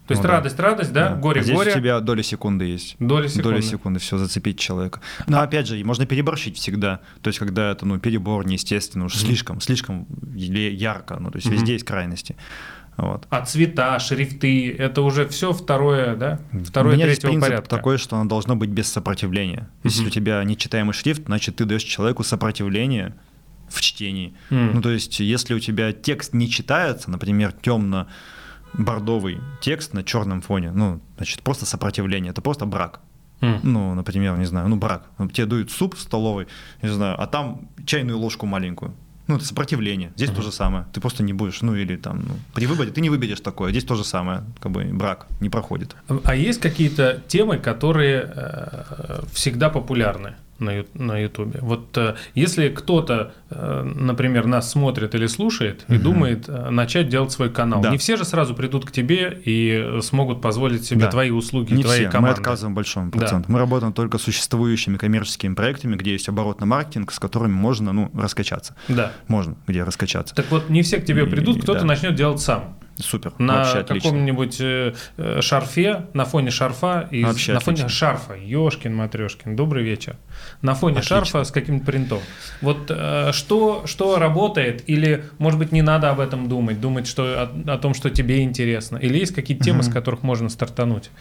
То 0.07 0.13
есть 0.13 0.23
ну, 0.23 0.29
радость, 0.29 0.55
да. 0.55 0.63
радость, 0.63 0.93
да, 0.93 1.09
да. 1.09 1.15
горе, 1.15 1.41
а 1.41 1.43
здесь 1.43 1.55
горе. 1.55 1.71
у 1.71 1.75
тебя 1.75 1.99
доля 1.99 2.23
секунды 2.23 2.63
есть. 2.63 2.95
Доля 2.97 3.27
секунды. 3.27 3.49
Доля 3.49 3.61
секунды, 3.61 3.99
все, 3.99 4.17
зацепить 4.17 4.57
человека. 4.57 5.01
Но 5.27 5.39
а... 5.39 5.43
опять 5.43 5.67
же, 5.67 5.83
можно 5.83 6.05
переборщить 6.05 6.55
всегда. 6.55 7.01
То 7.21 7.27
есть, 7.27 7.39
когда 7.39 7.71
это, 7.71 7.85
ну, 7.85 7.99
перебор 7.99 8.47
неестественно, 8.47 9.05
уж 9.05 9.15
mm-hmm. 9.15 9.25
слишком, 9.25 9.59
слишком 9.61 10.07
ярко, 10.33 11.17
ну, 11.19 11.29
то 11.29 11.37
есть, 11.37 11.47
mm-hmm. 11.47 11.51
везде 11.51 11.73
есть 11.73 11.85
крайности. 11.85 12.37
Вот. 12.97 13.27
А 13.29 13.45
цвета, 13.45 13.99
шрифты, 13.99 14.71
это 14.71 15.03
уже 15.03 15.27
все 15.27 15.53
второе, 15.53 16.15
да? 16.15 16.39
Второе, 16.65 16.93
у 16.93 16.95
меня 16.97 17.05
третьего 17.05 17.29
принцип 17.29 17.47
порядка. 17.47 17.69
такой, 17.69 17.97
что 17.99 18.17
оно 18.17 18.27
должно 18.27 18.55
быть 18.55 18.71
без 18.71 18.91
сопротивления. 18.91 19.69
Mm-hmm. 19.69 19.79
Если 19.83 20.05
у 20.05 20.09
тебя 20.09 20.43
нечитаемый 20.43 20.93
шрифт, 20.93 21.25
значит, 21.25 21.57
ты 21.57 21.65
даешь 21.65 21.83
человеку 21.83 22.23
сопротивление 22.23 23.13
в 23.69 23.81
чтении. 23.81 24.33
Mm. 24.49 24.71
Ну, 24.73 24.81
то 24.81 24.89
есть, 24.89 25.19
если 25.19 25.53
у 25.53 25.59
тебя 25.59 25.93
текст 25.93 26.33
не 26.33 26.49
читается, 26.49 27.11
например, 27.11 27.51
темно 27.51 28.07
бордовый 28.73 29.39
текст 29.61 29.93
на 29.93 30.03
черном 30.03 30.41
фоне, 30.41 30.71
ну, 30.71 30.99
значит, 31.17 31.41
просто 31.43 31.65
сопротивление, 31.65 32.31
это 32.31 32.41
просто 32.41 32.65
брак. 32.65 33.01
Mm. 33.41 33.59
Ну, 33.61 33.93
например, 33.93 34.37
не 34.37 34.45
знаю, 34.45 34.69
ну, 34.69 34.75
брак. 34.75 35.05
Тебе 35.33 35.45
дают 35.45 35.69
суп 35.69 35.95
в 35.95 35.99
столовой, 35.99 36.47
не 36.81 36.89
знаю, 36.89 37.21
а 37.21 37.27
там 37.27 37.69
чайную 37.85 38.17
ложку 38.17 38.47
маленькую. 38.47 38.95
Ну, 39.27 39.35
это 39.35 39.45
сопротивление. 39.45 40.11
Здесь 40.15 40.29
uh-huh. 40.29 40.35
то 40.35 40.41
же 40.41 40.51
самое. 40.51 40.85
Ты 40.93 41.01
просто 41.01 41.23
не 41.23 41.33
будешь, 41.33 41.61
ну 41.61 41.75
или 41.75 41.97
там, 41.97 42.23
ну, 42.27 42.35
при 42.53 42.65
выборе 42.65 42.91
ты 42.91 43.01
не 43.01 43.09
выберешь 43.09 43.41
такое. 43.41 43.71
Здесь 43.71 43.83
то 43.83 43.95
же 43.95 44.03
самое, 44.03 44.43
как 44.59 44.71
бы 44.71 44.85
брак 44.85 45.27
не 45.41 45.49
проходит. 45.49 45.95
А 46.23 46.35
есть 46.35 46.61
какие-то 46.61 47.21
темы, 47.27 47.57
которые 47.57 48.31
э, 48.33 49.21
всегда 49.33 49.69
популярны? 49.69 50.35
На, 50.59 51.17
Ютубе. 51.17 51.59
Вот 51.61 51.97
э, 51.97 52.15
если 52.35 52.69
кто-то, 52.69 53.33
э, 53.49 53.83
например, 53.83 54.45
нас 54.45 54.71
смотрит 54.71 55.15
или 55.15 55.27
слушает 55.27 55.85
и 55.87 55.95
угу. 55.95 56.03
думает 56.03 56.45
э, 56.47 56.69
начать 56.69 57.09
делать 57.09 57.31
свой 57.31 57.49
канал, 57.49 57.81
да. 57.81 57.89
не 57.89 57.97
все 57.97 58.17
же 58.17 58.25
сразу 58.25 58.53
придут 58.55 58.85
к 58.85 58.91
тебе 58.91 59.41
и 59.45 59.99
смогут 60.01 60.41
позволить 60.41 60.85
себе 60.85 61.01
да. 61.01 61.11
твои 61.11 61.29
услуги, 61.29 61.73
не 61.73 61.83
твои 61.83 62.01
все. 62.01 62.09
команды. 62.09 62.37
Мы 62.37 62.41
отказываем 62.41 62.75
большому 62.75 63.11
проценту. 63.11 63.47
Да. 63.47 63.53
Мы 63.53 63.59
работаем 63.59 63.93
только 63.93 64.17
с 64.17 64.21
существующими 64.21 64.97
коммерческими 64.97 65.53
проектами, 65.53 65.95
где 65.95 66.13
есть 66.13 66.27
оборотный 66.29 66.67
маркетинг, 66.67 67.11
с 67.11 67.19
которыми 67.19 67.53
можно 67.53 67.93
ну, 67.93 68.11
раскачаться. 68.13 68.75
Да. 68.87 69.13
Можно, 69.27 69.55
где 69.67 69.83
раскачаться. 69.83 70.35
Так 70.35 70.47
вот, 70.49 70.69
не 70.69 70.81
все 70.81 70.97
к 70.97 71.05
тебе 71.05 71.25
придут, 71.25 71.61
кто-то 71.61 71.81
да. 71.81 71.85
начнет 71.85 72.15
делать 72.15 72.41
сам. 72.41 72.77
Супер. 72.99 73.33
На 73.37 73.83
каком-нибудь 73.83 74.57
э, 74.59 74.93
шарфе, 75.41 76.07
на 76.13 76.25
фоне 76.25 76.49
шарфа, 76.49 77.07
из, 77.11 77.25
вообще 77.25 77.53
на 77.53 77.59
фоне 77.59 77.87
шарфа, 77.89 78.33
Ёшкин, 78.33 78.95
Матрешкин, 78.95 79.55
добрый 79.55 79.83
вечер. 79.83 80.17
На 80.61 80.73
фоне 80.73 80.97
отлично. 80.97 81.17
шарфа 81.17 81.43
с 81.43 81.51
каким-то 81.51 81.85
принтом. 81.85 82.19
Вот 82.61 82.89
э, 82.89 83.31
что, 83.33 83.83
что 83.85 84.17
работает, 84.17 84.83
или, 84.89 85.25
может 85.37 85.59
быть, 85.59 85.71
не 85.71 85.81
надо 85.81 86.09
об 86.09 86.19
этом 86.19 86.49
думать, 86.49 86.81
думать 86.81 87.07
что, 87.07 87.23
о, 87.43 87.73
о 87.73 87.77
том, 87.77 87.93
что 87.93 88.09
тебе 88.09 88.41
интересно, 88.41 88.97
или 88.97 89.17
есть 89.17 89.33
какие-то 89.33 89.63
темы, 89.63 89.79
угу. 89.79 89.89
с 89.89 89.93
которых 89.93 90.23
можно 90.23 90.49
стартануть? 90.49 91.11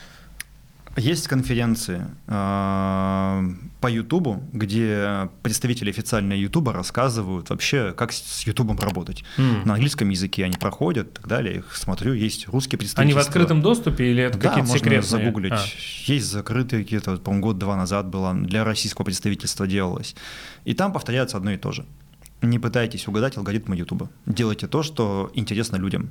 Есть 0.97 1.29
конференции 1.29 2.07
э, 2.27 3.43
по 3.81 3.87
Ютубу, 3.87 4.43
где 4.53 5.29
представители 5.43 5.91
официальной 5.91 6.39
Ютуба 6.39 6.73
рассказывают 6.73 7.51
вообще, 7.51 7.93
как 7.93 8.13
с 8.13 8.47
Ютубом 8.47 8.79
работать. 8.79 9.23
Mm. 9.37 9.67
На 9.67 9.75
английском 9.75 10.09
языке 10.09 10.45
они 10.45 10.57
проходят 10.57 11.09
и 11.09 11.13
так 11.13 11.27
далее. 11.27 11.57
Их 11.59 11.77
смотрю, 11.77 12.15
есть 12.15 12.49
русские 12.49 12.79
представители. 12.79 13.13
Они 13.13 13.23
в 13.23 13.27
открытом 13.27 13.61
доступе 13.61 14.11
или 14.11 14.23
это 14.23 14.39
да, 14.39 14.49
какие-то 14.49 14.69
можно 14.69 14.79
секретные? 14.79 15.03
загуглить. 15.03 15.53
А. 15.53 15.65
Есть 16.05 16.27
закрытые 16.27 16.83
какие-то, 16.83 17.19
по-моему, 17.19 17.47
год-два 17.49 17.77
назад 17.77 18.09
было, 18.09 18.33
для 18.33 18.65
российского 18.65 19.05
представительства 19.05 19.67
делалось. 19.67 20.17
И 20.65 20.73
там 20.73 20.95
повторяется 20.95 21.37
одно 21.37 21.51
и 21.51 21.59
то 21.59 21.73
же. 21.73 21.85
Не 22.41 22.59
пытайтесь 22.59 23.07
угадать 23.07 23.37
алгоритмы 23.37 23.77
Ютуба. 23.77 24.09
Делайте 24.25 24.67
то, 24.67 24.83
что 24.83 25.31
интересно 25.35 25.77
людям. 25.77 26.11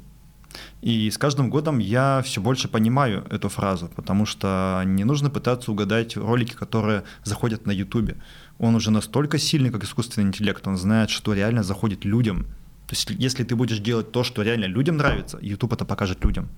И 0.81 1.09
с 1.09 1.17
каждым 1.17 1.49
годом 1.49 1.79
я 1.79 2.21
все 2.23 2.41
больше 2.41 2.67
понимаю 2.67 3.25
эту 3.31 3.49
фразу, 3.49 3.89
потому 3.95 4.25
что 4.25 4.81
не 4.85 5.03
нужно 5.03 5.29
пытаться 5.29 5.71
угадать 5.71 6.17
ролики, 6.17 6.53
которые 6.53 7.03
заходят 7.23 7.65
на 7.65 7.71
YouTube. 7.71 8.13
Он 8.59 8.75
уже 8.75 8.91
настолько 8.91 9.37
сильный, 9.37 9.71
как 9.71 9.83
искусственный 9.83 10.27
интеллект, 10.27 10.65
он 10.67 10.77
знает, 10.77 11.09
что 11.09 11.33
реально 11.33 11.63
заходит 11.63 12.05
людям. 12.05 12.43
То 12.87 12.91
есть 12.91 13.09
если 13.09 13.43
ты 13.43 13.55
будешь 13.55 13.79
делать 13.79 14.11
то, 14.11 14.23
что 14.23 14.43
реально 14.43 14.65
людям 14.65 14.97
нравится, 14.97 15.39
YouTube 15.41 15.73
это 15.73 15.85
покажет 15.85 16.23
людям. 16.23 16.49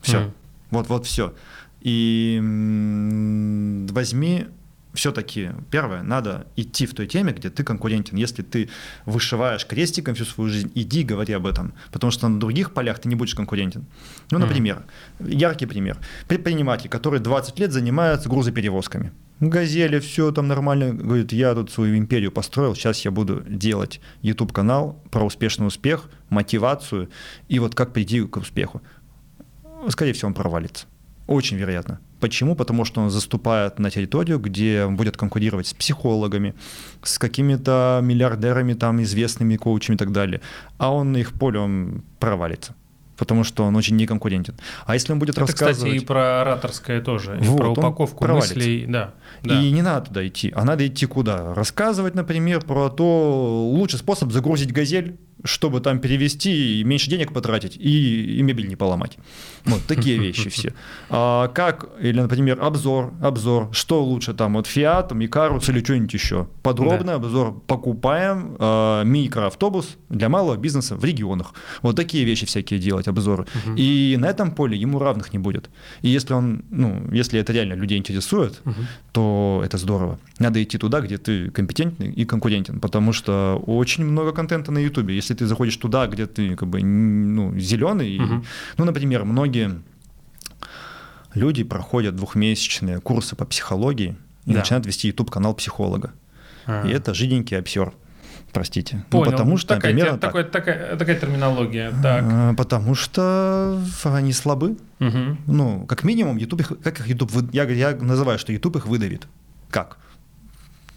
Все. 0.00 0.18
Mm. 0.18 0.32
Вот, 0.70 0.88
вот 0.88 1.06
все. 1.06 1.34
И 1.80 2.38
возьми 3.90 4.46
все-таки, 4.94 5.50
первое, 5.70 6.02
надо 6.02 6.46
идти 6.56 6.86
в 6.86 6.94
той 6.94 7.06
теме, 7.06 7.32
где 7.32 7.48
ты 7.48 7.64
конкурентен. 7.64 8.16
Если 8.16 8.42
ты 8.42 8.68
вышиваешь 9.06 9.66
крестиком 9.66 10.14
всю 10.14 10.24
свою 10.24 10.50
жизнь, 10.50 10.70
иди 10.74 11.02
говори 11.02 11.32
об 11.32 11.46
этом, 11.46 11.72
потому 11.92 12.10
что 12.10 12.28
на 12.28 12.38
других 12.38 12.72
полях 12.72 12.98
ты 12.98 13.08
не 13.08 13.14
будешь 13.14 13.34
конкурентен. 13.34 13.86
Ну, 14.30 14.38
например, 14.38 14.84
mm. 15.18 15.34
яркий 15.34 15.66
пример. 15.66 15.98
Предприниматель, 16.28 16.90
который 16.90 17.20
20 17.20 17.58
лет 17.58 17.72
занимается 17.72 18.28
грузоперевозками. 18.28 19.12
Газели, 19.40 19.98
все 19.98 20.30
там 20.30 20.46
нормально. 20.46 20.94
Говорит, 20.94 21.32
я 21.32 21.54
тут 21.54 21.70
свою 21.70 21.96
империю 21.96 22.30
построил, 22.30 22.74
сейчас 22.74 23.04
я 23.04 23.10
буду 23.10 23.42
делать 23.48 24.00
YouTube-канал 24.20 25.02
про 25.10 25.24
успешный 25.24 25.66
успех, 25.66 26.08
мотивацию 26.28 27.08
и 27.48 27.58
вот 27.58 27.74
как 27.74 27.92
прийти 27.92 28.20
к 28.20 28.36
успеху. 28.36 28.82
Скорее 29.88 30.12
всего, 30.12 30.28
он 30.28 30.34
провалится. 30.34 30.86
Очень 31.26 31.56
вероятно. 31.56 31.98
Почему? 32.22 32.54
Потому 32.54 32.84
что 32.84 33.00
он 33.00 33.10
заступает 33.10 33.80
на 33.80 33.90
территорию, 33.90 34.38
где 34.38 34.84
он 34.84 34.96
будет 34.96 35.16
конкурировать 35.16 35.66
с 35.66 35.74
психологами, 35.74 36.54
с 37.02 37.18
какими-то 37.18 38.00
миллиардерами, 38.00 38.74
там, 38.74 39.02
известными 39.02 39.56
коучами 39.56 39.96
и 39.96 39.98
так 39.98 40.12
далее. 40.12 40.40
А 40.78 40.92
он 40.94 41.16
их 41.16 41.32
поле 41.32 41.58
он 41.58 42.02
провалится 42.20 42.74
потому 43.16 43.44
что 43.44 43.64
он 43.64 43.76
очень 43.76 43.94
неконкурентен. 43.96 44.54
А 44.84 44.94
если 44.94 45.12
он 45.12 45.20
будет 45.20 45.36
Это, 45.36 45.42
рассказывать... 45.42 45.76
кстати, 45.76 46.02
и 46.02 46.04
про 46.04 46.40
ораторское 46.40 47.00
тоже, 47.00 47.38
Вот, 47.40 47.54
и 47.54 47.56
про 47.56 47.70
упаковку 47.70 48.24
провалится. 48.24 48.56
мыслей. 48.56 48.86
Да, 48.88 49.14
да. 49.44 49.60
И 49.60 49.70
не 49.70 49.82
надо 49.82 50.06
туда 50.06 50.26
идти, 50.26 50.52
а 50.56 50.64
надо 50.64 50.84
идти 50.88 51.06
куда? 51.06 51.54
Рассказывать, 51.54 52.16
например, 52.16 52.62
про 52.62 52.88
то, 52.90 53.68
лучший 53.70 54.00
способ 54.00 54.32
загрузить 54.32 54.72
газель, 54.72 55.18
чтобы 55.44 55.80
там 55.80 55.98
перевести 55.98 56.80
и 56.80 56.84
меньше 56.84 57.10
денег 57.10 57.32
потратить, 57.32 57.76
и, 57.76 58.38
и 58.38 58.42
мебель 58.42 58.68
не 58.68 58.76
поломать. 58.76 59.18
Вот 59.64 59.82
такие 59.86 60.18
вещи 60.18 60.48
все. 60.50 60.74
А 61.08 61.48
как, 61.48 61.88
или, 62.00 62.20
например, 62.20 62.60
обзор, 62.62 63.12
обзор, 63.20 63.68
что 63.72 64.04
лучше 64.04 64.34
там, 64.34 64.54
вот 64.54 64.66
Fiat, 64.66 65.12
Икарус 65.24 65.68
или 65.68 65.82
что-нибудь 65.82 66.14
еще. 66.14 66.48
Подробный 66.62 67.14
обзор. 67.14 67.60
Покупаем 67.66 68.56
э, 68.58 69.02
микроавтобус 69.04 69.96
для 70.08 70.28
малого 70.28 70.56
бизнеса 70.56 70.96
в 70.96 71.04
регионах. 71.04 71.54
Вот 71.82 71.96
такие 71.96 72.24
вещи 72.24 72.46
всякие 72.46 72.80
делать, 72.80 73.08
обзоры. 73.08 73.46
И 73.76 74.16
на 74.18 74.26
этом 74.26 74.52
поле 74.52 74.76
ему 74.76 74.98
равных 74.98 75.32
не 75.32 75.38
будет. 75.38 75.70
И 76.02 76.08
если 76.08 76.34
он, 76.34 76.64
ну, 76.70 77.02
если 77.12 77.40
это 77.40 77.52
реально 77.52 77.74
людей 77.74 77.98
интересует, 77.98 78.62
то 79.12 79.62
это 79.64 79.78
здорово. 79.78 80.18
Надо 80.38 80.62
идти 80.62 80.78
туда, 80.78 81.00
где 81.00 81.18
ты 81.18 81.50
компетентный 81.50 82.10
и 82.10 82.24
конкурентен, 82.24 82.80
потому 82.80 83.12
что 83.12 83.62
очень 83.66 84.04
много 84.04 84.32
контента 84.32 84.72
на 84.72 84.78
Ютубе. 84.78 85.14
Если 85.14 85.31
ты 85.34 85.46
заходишь 85.46 85.76
туда, 85.76 86.06
где 86.06 86.26
ты 86.26 86.56
как 86.56 86.68
бы 86.68 86.82
ну, 86.82 87.58
зеленый, 87.58 88.18
Мгм. 88.18 88.44
ну, 88.78 88.84
например, 88.84 89.24
многие 89.24 89.82
люди 91.34 91.64
проходят 91.64 92.14
двухмесячные 92.16 93.00
курсы 93.00 93.36
по 93.36 93.44
психологии 93.44 94.16
и 94.44 94.52
Да. 94.52 94.58
начинают 94.60 94.86
вести 94.86 95.08
YouTube 95.08 95.30
канал 95.30 95.54
психолога. 95.54 96.12
А. 96.66 96.86
И 96.86 96.90
это 96.92 97.14
жиденький 97.14 97.58
обсер. 97.58 97.92
Простите. 98.52 99.02
Понял. 99.08 99.24
Ну, 99.24 99.30
потому 99.30 99.56
что 99.56 99.74
такая, 99.76 99.92
примерно 99.94 100.18
так. 100.18 100.30
такой- 100.32 100.44
такая, 100.44 100.96
такая 100.96 101.18
терминология. 101.18 101.90
Так. 102.02 102.24
А, 102.26 102.54
Потому 102.54 102.94
что 102.94 103.82
они 104.04 104.32
слабы. 104.34 104.76
Мгм. 104.98 105.38
Ну, 105.46 105.86
как 105.86 106.04
минимум, 106.04 106.36
YouTube 106.36 106.60
их, 106.60 106.68
как 106.82 107.00
их 107.00 107.08
YouTube, 107.08 107.30
вы- 107.32 107.48
я, 107.52 107.64
я 107.64 107.96
называю, 107.96 108.38
что 108.38 108.52
YouTube 108.52 108.76
их 108.76 108.86
выдавит. 108.86 109.26
Как? 109.70 109.96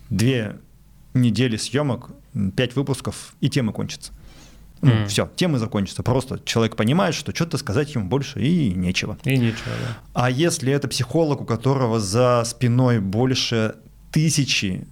Две 0.10 0.58
недели 1.13 1.56
съемок, 1.56 2.10
пять 2.58 2.76
выпусков, 2.76 3.34
и 3.39 3.50
тема 3.50 3.71
кончится. 3.71 4.12
Ну, 4.81 4.91
Мгм. 4.91 5.07
все, 5.07 5.29
темы 5.35 5.57
закончатся. 5.57 6.03
Просто 6.03 6.39
человек 6.45 6.75
понимает, 6.75 7.15
что 7.15 7.33
что-то 7.33 7.57
сказать 7.57 7.95
ему 7.95 8.07
больше 8.07 8.41
и 8.41 8.73
нечего. 8.73 9.17
И 9.23 9.38
ничего, 9.38 9.71
да. 9.81 9.97
А 10.13 10.29
если 10.29 10.71
это 10.71 10.88
психолог, 10.88 11.41
у 11.41 11.45
которого 11.45 11.99
за 11.99 12.43
спиной 12.45 12.99
больше 12.99 13.75
тысячи 14.11 14.85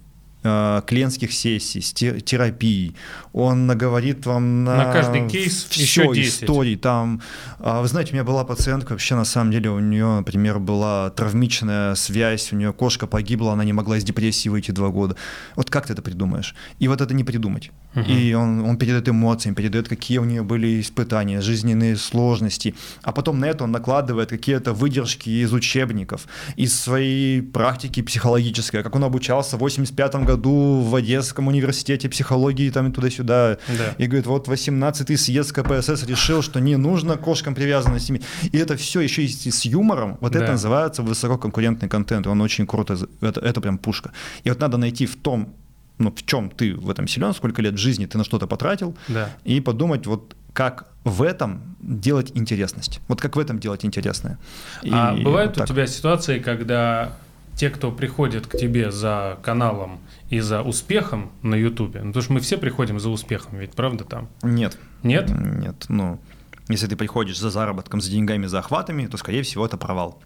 э, 0.44 0.82
клиентских 0.86 1.32
сессий, 1.32 1.80
с 1.80 1.92
те- 1.92 2.20
терапией, 2.20 2.94
он 3.32 3.66
наговорит 3.66 4.26
вам 4.26 4.64
на, 4.64 4.76
На 4.76 4.92
каждый 4.92 5.28
кейс 5.28 5.64
всё 5.70 6.02
еще 6.02 6.14
10. 6.14 6.44
историй. 6.44 6.76
Там, 6.76 7.20
а, 7.58 7.80
вы 7.80 7.88
знаете, 7.88 8.10
у 8.12 8.14
меня 8.14 8.24
была 8.24 8.44
пациентка, 8.44 8.92
вообще 8.92 9.14
на 9.16 9.24
самом 9.24 9.50
деле 9.50 9.70
у 9.70 9.78
нее, 9.80 10.06
например, 10.06 10.58
была 10.58 11.10
травмичная 11.10 11.94
связь, 11.94 12.52
у 12.52 12.56
нее 12.56 12.72
кошка 12.72 13.06
погибла, 13.06 13.52
она 13.54 13.64
не 13.64 13.72
могла 13.72 13.96
из 13.96 14.04
депрессии 14.04 14.48
выйти 14.50 14.70
два 14.70 14.88
года. 14.90 15.16
Вот 15.56 15.70
как 15.70 15.86
ты 15.86 15.94
это 15.94 16.02
придумаешь? 16.02 16.54
И 16.78 16.88
вот 16.88 17.00
это 17.00 17.14
не 17.14 17.24
придумать. 17.24 17.70
Мгм. 17.94 18.04
И 18.10 18.34
он, 18.34 18.60
он 18.64 18.76
передает 18.76 19.08
эмоциями, 19.08 19.54
передает, 19.54 19.88
какие 19.88 20.18
у 20.18 20.24
нее 20.24 20.42
были 20.42 20.80
испытания, 20.80 21.40
жизненные 21.40 21.96
сложности. 21.96 22.74
А 23.02 23.12
потом 23.12 23.40
на 23.40 23.46
это 23.46 23.64
он 23.64 23.72
накладывает 23.72 24.28
какие-то 24.30 24.72
выдержки 24.74 25.30
из 25.30 25.52
учебников, 25.52 26.26
из 26.56 26.78
своей 26.78 27.40
практики 27.40 28.02
психологической, 28.02 28.82
как 28.82 28.94
он 28.96 29.04
обучался 29.04 29.56
в 29.56 29.60
85 29.60 30.14
году 30.16 30.33
в 30.42 30.94
Одесском 30.94 31.48
университете 31.48 32.08
психологии 32.08 32.70
там 32.70 32.88
и 32.88 32.92
туда-сюда. 32.92 33.58
Да. 33.68 33.94
И 33.98 34.06
говорит, 34.06 34.26
вот 34.26 34.48
18-й 34.48 35.16
съезд 35.16 35.52
КПСС 35.52 36.04
решил, 36.06 36.42
что 36.42 36.60
не 36.60 36.76
нужно 36.76 37.16
кошкам 37.16 37.54
привязанностями. 37.54 38.20
И 38.52 38.58
это 38.58 38.76
все 38.76 39.00
еще 39.00 39.24
и 39.24 39.28
с 39.28 39.64
юмором. 39.64 40.18
Вот 40.20 40.32
Да. 40.32 40.40
это 40.40 40.52
называется 40.52 41.02
высококонкурентный 41.02 41.88
контент. 41.88 42.26
Он 42.26 42.40
очень 42.40 42.66
круто. 42.66 42.96
Это, 43.20 43.40
это 43.40 43.60
прям 43.60 43.78
пушка. 43.78 44.12
И 44.44 44.48
вот 44.50 44.60
надо 44.60 44.76
найти 44.76 45.06
в 45.06 45.16
том, 45.16 45.54
ну, 45.98 46.10
в 46.10 46.24
чем 46.26 46.50
ты 46.50 46.74
в 46.74 46.90
этом 46.90 47.06
силен, 47.08 47.34
сколько 47.34 47.62
лет 47.62 47.78
жизни 47.78 48.06
ты 48.06 48.18
на 48.18 48.24
что-то 48.24 48.46
потратил, 48.46 48.96
Да. 49.08 49.28
и 49.44 49.60
подумать, 49.60 50.06
вот 50.06 50.34
как 50.52 50.86
в 51.04 51.22
этом 51.22 51.76
делать 51.80 52.30
интересность. 52.34 53.00
Вот 53.08 53.20
как 53.20 53.36
в 53.36 53.38
этом 53.38 53.58
делать 53.58 53.84
интересное. 53.84 54.38
И 54.82 54.90
а 54.92 55.14
бывают 55.14 55.56
вот 55.56 55.64
у 55.64 55.72
тебя 55.72 55.86
ситуации, 55.86 56.38
когда 56.38 57.12
те, 57.56 57.70
кто 57.70 57.92
приходит 57.92 58.46
к 58.46 58.56
тебе 58.58 58.90
за 58.90 59.38
каналом 59.42 60.00
и 60.28 60.40
за 60.40 60.62
успехом 60.62 61.30
на 61.42 61.54
Ютубе, 61.54 62.00
ну, 62.02 62.08
потому 62.08 62.22
что 62.22 62.32
мы 62.32 62.40
все 62.40 62.58
приходим 62.58 62.98
за 63.00 63.10
успехом, 63.10 63.58
ведь 63.58 63.72
правда 63.72 64.04
там? 64.04 64.28
Нет. 64.42 64.76
Нет? 65.02 65.30
Нет. 65.30 65.86
Ну, 65.88 66.20
если 66.68 66.86
ты 66.86 66.96
приходишь 66.96 67.38
за 67.38 67.50
заработком, 67.50 68.00
за 68.00 68.10
деньгами, 68.10 68.46
за 68.46 68.58
охватами, 68.58 69.06
то, 69.06 69.16
скорее 69.16 69.42
всего, 69.42 69.66
это 69.66 69.76
провал. 69.76 70.22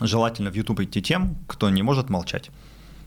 Желательно 0.00 0.50
в 0.50 0.54
YouTube 0.54 0.80
идти 0.80 1.00
тем, 1.00 1.36
кто 1.46 1.70
не 1.70 1.82
может 1.82 2.10
молчать. 2.10 2.50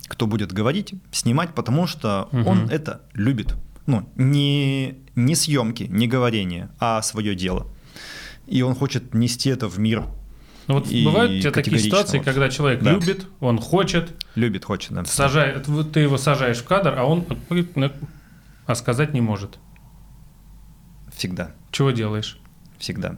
Кто 0.08 0.26
будет 0.26 0.52
говорить, 0.52 0.93
снимать, 1.12 1.54
потому 1.54 1.86
что 1.86 2.30
Мгм. 2.32 2.48
он 2.48 2.69
это 2.69 3.02
любит. 3.13 3.56
Ну, 3.86 4.08
не, 4.15 4.95
не 5.15 5.36
съемки, 5.36 5.84
не 5.84 6.08
говорение, 6.08 6.69
а 6.80 7.02
свое 7.02 7.36
дело. 7.36 7.67
И 8.48 8.62
он 8.63 8.74
хочет 8.76 9.13
нести 9.13 9.50
это 9.50 9.67
в 9.67 9.78
мир. 9.80 10.06
Ну, 10.70 10.76
вот 10.76 10.88
И 10.92 11.04
бывают 11.04 11.32
у 11.32 11.40
тебя 11.40 11.52
такие 11.52 11.80
ситуации, 11.80 12.18
вот. 12.20 12.26
когда 12.26 12.48
человек 12.48 12.84
Да. 12.84 12.92
любит, 12.92 13.26
он 13.40 13.60
хочет, 13.60 14.12
Любит, 14.36 14.66
хочет, 14.66 14.92
да. 14.92 15.04
сажает, 15.04 15.66
ты 15.92 16.00
его 16.02 16.20
сажаешь 16.20 16.60
в 16.60 16.64
кадр, 16.64 16.94
а 16.96 17.06
он 17.06 17.26
а 18.68 18.76
сказать 18.76 19.16
не 19.16 19.20
может. 19.20 19.58
Всегда. 21.12 21.54
Чего 21.72 21.90
делаешь? 21.90 22.38
Всегда. 22.78 23.18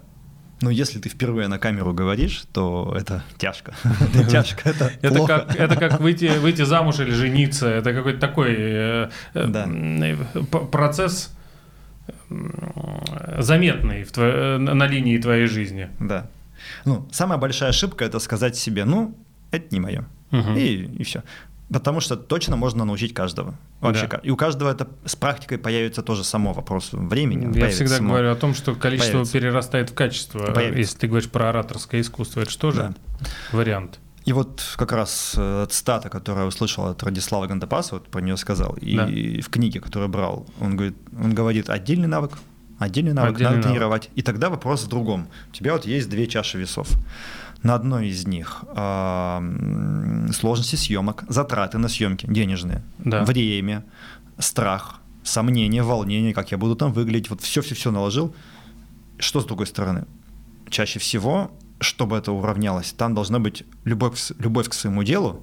Но 0.61 0.69
если 0.69 0.99
ты 0.99 1.09
впервые 1.09 1.49
на 1.49 1.59
камеру 1.59 1.91
говоришь, 1.93 2.43
то 2.53 2.95
это 2.97 3.21
тяжко. 3.37 3.73
Это 4.13 4.23
тяжко, 4.29 4.69
это 4.69 4.93
Это 5.01 5.25
как, 5.25 5.53
это 5.53 5.75
как 5.75 5.99
выйти, 5.99 6.31
выйти 6.39 6.61
замуж 6.63 6.99
или 6.99 7.11
жениться. 7.11 7.67
Это 7.67 7.93
какой-то 7.93 8.19
такой 8.19 8.55
э, 8.57 9.09
э, 9.33 9.47
Да. 9.47 9.67
процесс 10.71 11.35
заметный 13.39 14.03
в 14.05 14.17
э, 14.17 14.57
на 14.57 14.87
линии 14.87 15.17
твоей 15.17 15.47
жизни. 15.47 15.89
Да. 15.99 16.29
Ну, 16.85 17.07
самая 17.11 17.37
большая 17.37 17.69
ошибка 17.69 18.05
это 18.05 18.19
сказать 18.19 18.55
себе, 18.55 18.85
ну, 18.85 19.17
это 19.51 19.65
не 19.73 19.79
мое. 19.79 20.05
Мгм. 20.31 20.55
И, 20.57 21.03
все. 21.03 21.23
Потому 21.73 22.01
что 22.01 22.17
точно 22.17 22.57
можно 22.57 22.83
научить 22.85 23.13
каждого. 23.13 23.53
Вообще, 23.79 24.07
Да. 24.07 24.17
и 24.23 24.29
у 24.29 24.35
каждого 24.35 24.69
это 24.69 24.89
с 25.05 25.15
практикой 25.15 25.57
появится 25.57 26.01
тоже 26.01 26.23
само 26.25 26.51
вопрос 26.53 26.89
времени. 26.91 27.57
Я 27.57 27.69
всегда 27.69 27.95
само. 27.95 28.09
говорю 28.09 28.31
о 28.31 28.35
том, 28.35 28.53
что 28.53 28.75
количество 28.75 29.11
Появится. 29.13 29.33
перерастает 29.33 29.89
в 29.89 29.93
качество. 29.93 30.39
Появится. 30.51 30.79
Если 30.79 30.97
ты 30.97 31.07
говоришь 31.07 31.29
про 31.29 31.49
ораторское 31.49 32.01
искусство, 32.01 32.41
это 32.41 32.51
что 32.51 32.71
же 32.71 32.93
вариант? 33.53 33.99
И 34.25 34.33
вот 34.33 34.61
как 34.77 34.91
раз 34.91 35.33
э, 35.37 35.65
цитата, 35.69 36.09
которую 36.09 36.43
я 36.43 36.47
услышал 36.47 36.85
от 36.87 37.01
Радислава 37.03 37.47
Гандапаса, 37.47 37.95
вот 37.95 38.07
про 38.09 38.19
нее 38.21 38.37
сказал, 38.37 38.73
и 38.73 38.95
Да. 38.95 39.05
в 39.07 39.49
книге, 39.49 39.79
которую 39.79 40.09
брал, 40.09 40.45
он 40.59 40.75
говорит, 40.75 40.95
он 41.17 41.33
говорит 41.33 41.69
отдельный 41.71 42.07
навык, 42.07 42.33
отдельный 42.85 43.13
навык 43.13 43.35
Отдельный 43.35 43.43
надо 43.51 43.57
навык. 43.57 43.71
тренировать. 43.71 44.09
И 44.15 44.21
тогда 44.21 44.49
вопрос 44.49 44.83
в 44.83 44.87
другом. 44.89 45.27
У 45.51 45.55
тебя 45.55 45.73
вот 45.73 45.85
есть 45.85 46.09
две 46.09 46.27
чаши 46.27 46.57
весов. 46.57 46.89
На 47.63 47.75
одной 47.75 48.07
из 48.09 48.25
них 48.27 48.63
м, 48.75 50.31
сложности 50.33 50.75
съемок, 50.75 51.23
затраты 51.29 51.77
на 51.77 51.87
съемки 51.87 52.25
денежные, 52.27 52.81
Да. 52.99 53.23
время, 53.23 53.83
страх, 54.39 54.99
сомнения, 55.23 55.83
волнение, 55.83 56.33
как 56.33 56.51
я 56.51 56.57
буду 56.57 56.75
там 56.75 56.91
выглядеть, 56.93 57.29
вот 57.29 57.41
все-все-все 57.41 57.91
наложил. 57.91 58.33
Что 59.19 59.39
с 59.41 59.45
другой 59.45 59.67
стороны? 59.67 60.05
Чаще 60.69 60.97
всего, 60.99 61.51
чтобы 61.79 62.17
это 62.17 62.31
уравнялось, 62.31 62.93
там 62.97 63.13
должна 63.13 63.39
быть 63.39 63.63
любовь, 63.85 64.31
любовь 64.39 64.67
к 64.69 64.73
своему 64.73 65.03
делу 65.03 65.41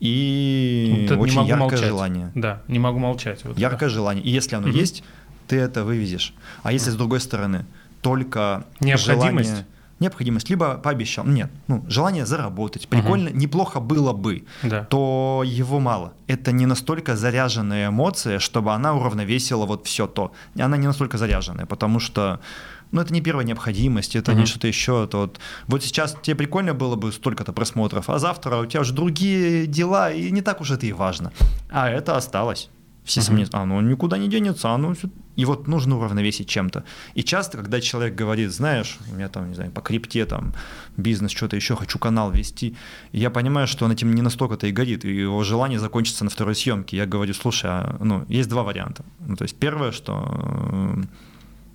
и 0.00 1.06
Вот 1.10 1.18
очень 1.18 1.42
яркое 1.44 1.56
молчать. 1.58 1.84
желание. 1.88 2.32
Да, 2.34 2.62
не 2.68 2.78
могу 2.78 2.98
молчать. 2.98 3.44
Вот, 3.44 3.58
Яркое 3.58 3.88
желание. 3.90 4.24
И 4.24 4.30
если 4.30 4.56
оно 4.56 4.68
Мгм. 4.68 4.76
есть, 4.78 5.02
ты 5.50 5.56
это 5.56 5.84
вывезешь. 5.84 6.32
А 6.62 6.72
если 6.72 6.90
с 6.90 6.94
другой 6.96 7.20
стороны 7.20 7.64
только 8.02 8.64
Необходимость? 8.80 9.48
желание- 9.50 9.66
необходимость, 10.00 10.50
либо 10.50 10.78
пообещал, 10.78 11.26
нет, 11.26 11.50
ну, 11.68 11.84
желание 11.88 12.24
заработать, 12.24 12.88
прикольно, 12.88 13.28
неплохо 13.28 13.80
было 13.80 14.12
бы, 14.12 14.44
Да. 14.62 14.84
то 14.84 15.42
его 15.44 15.78
мало. 15.80 16.12
Это 16.28 16.52
не 16.52 16.66
настолько 16.66 17.16
заряженная 17.16 17.88
эмоция, 17.88 18.38
чтобы 18.38 18.72
она 18.72 18.94
уравновесила 18.94 19.66
вот 19.66 19.86
все 19.86 20.06
то. 20.06 20.32
Она 20.58 20.76
не 20.78 20.86
настолько 20.86 21.18
заряженная, 21.18 21.66
потому 21.66 22.00
что 22.00 22.38
ну, 22.92 23.00
это 23.02 23.12
не 23.12 23.20
первая 23.20 23.46
необходимость, 23.46 24.16
это 24.16 24.32
Мгм. 24.32 24.40
не 24.40 24.46
что-то 24.46 24.66
еще. 24.66 25.04
Это 25.04 25.16
вот, 25.18 25.38
вот 25.68 25.82
сейчас 25.84 26.16
тебе 26.22 26.34
прикольно 26.36 26.74
было 26.74 26.96
бы 26.96 27.12
столько-то 27.12 27.52
просмотров, 27.52 28.08
а 28.10 28.18
завтра 28.18 28.56
у 28.56 28.66
тебя 28.66 28.80
уже 28.80 28.92
другие 28.94 29.66
дела, 29.66 30.10
и 30.10 30.30
не 30.32 30.40
так 30.42 30.60
уж 30.60 30.70
это 30.72 30.86
и 30.86 30.92
важно. 30.92 31.30
А 31.70 31.88
это 31.88 32.16
осталось. 32.16 32.68
Все 33.04 33.20
Мгм. 33.20 33.26
сомневаются, 33.26 33.58
а 33.58 33.64
ну 33.64 33.80
никуда 33.80 34.18
не 34.18 34.28
денется, 34.28 34.68
а 34.70 34.76
ну 34.78 34.94
всё». 34.94 35.08
и 35.36 35.44
вот 35.46 35.66
нужно 35.68 35.96
уравновесить 35.96 36.48
чем-то. 36.48 36.84
И 37.14 37.22
часто, 37.22 37.56
когда 37.56 37.80
человек 37.80 38.14
говорит, 38.14 38.52
знаешь, 38.52 38.98
у 39.10 39.14
меня 39.14 39.28
там, 39.28 39.48
не 39.48 39.54
знаю, 39.54 39.70
по 39.70 39.80
крипте 39.80 40.26
там 40.26 40.52
бизнес, 40.98 41.30
что-то 41.32 41.56
еще, 41.56 41.76
хочу 41.76 41.98
канал 41.98 42.30
вести, 42.30 42.76
я 43.12 43.30
понимаю, 43.30 43.66
что 43.66 43.86
он 43.86 43.92
этим 43.92 44.14
не 44.14 44.22
настолько-то 44.22 44.66
и 44.66 44.72
горит, 44.72 45.04
и 45.04 45.14
его 45.14 45.42
желание 45.44 45.78
закончится 45.78 46.24
на 46.24 46.30
второй 46.30 46.54
съемке. 46.54 46.96
Я 46.98 47.06
говорю, 47.06 47.32
слушай, 47.32 47.70
а, 47.70 47.96
ну, 48.00 48.26
есть 48.28 48.48
два 48.50 48.62
варианта. 48.64 49.02
Ну, 49.26 49.34
то 49.36 49.44
есть 49.44 49.56
первое, 49.56 49.92
что 49.92 50.26
э, 50.28 51.02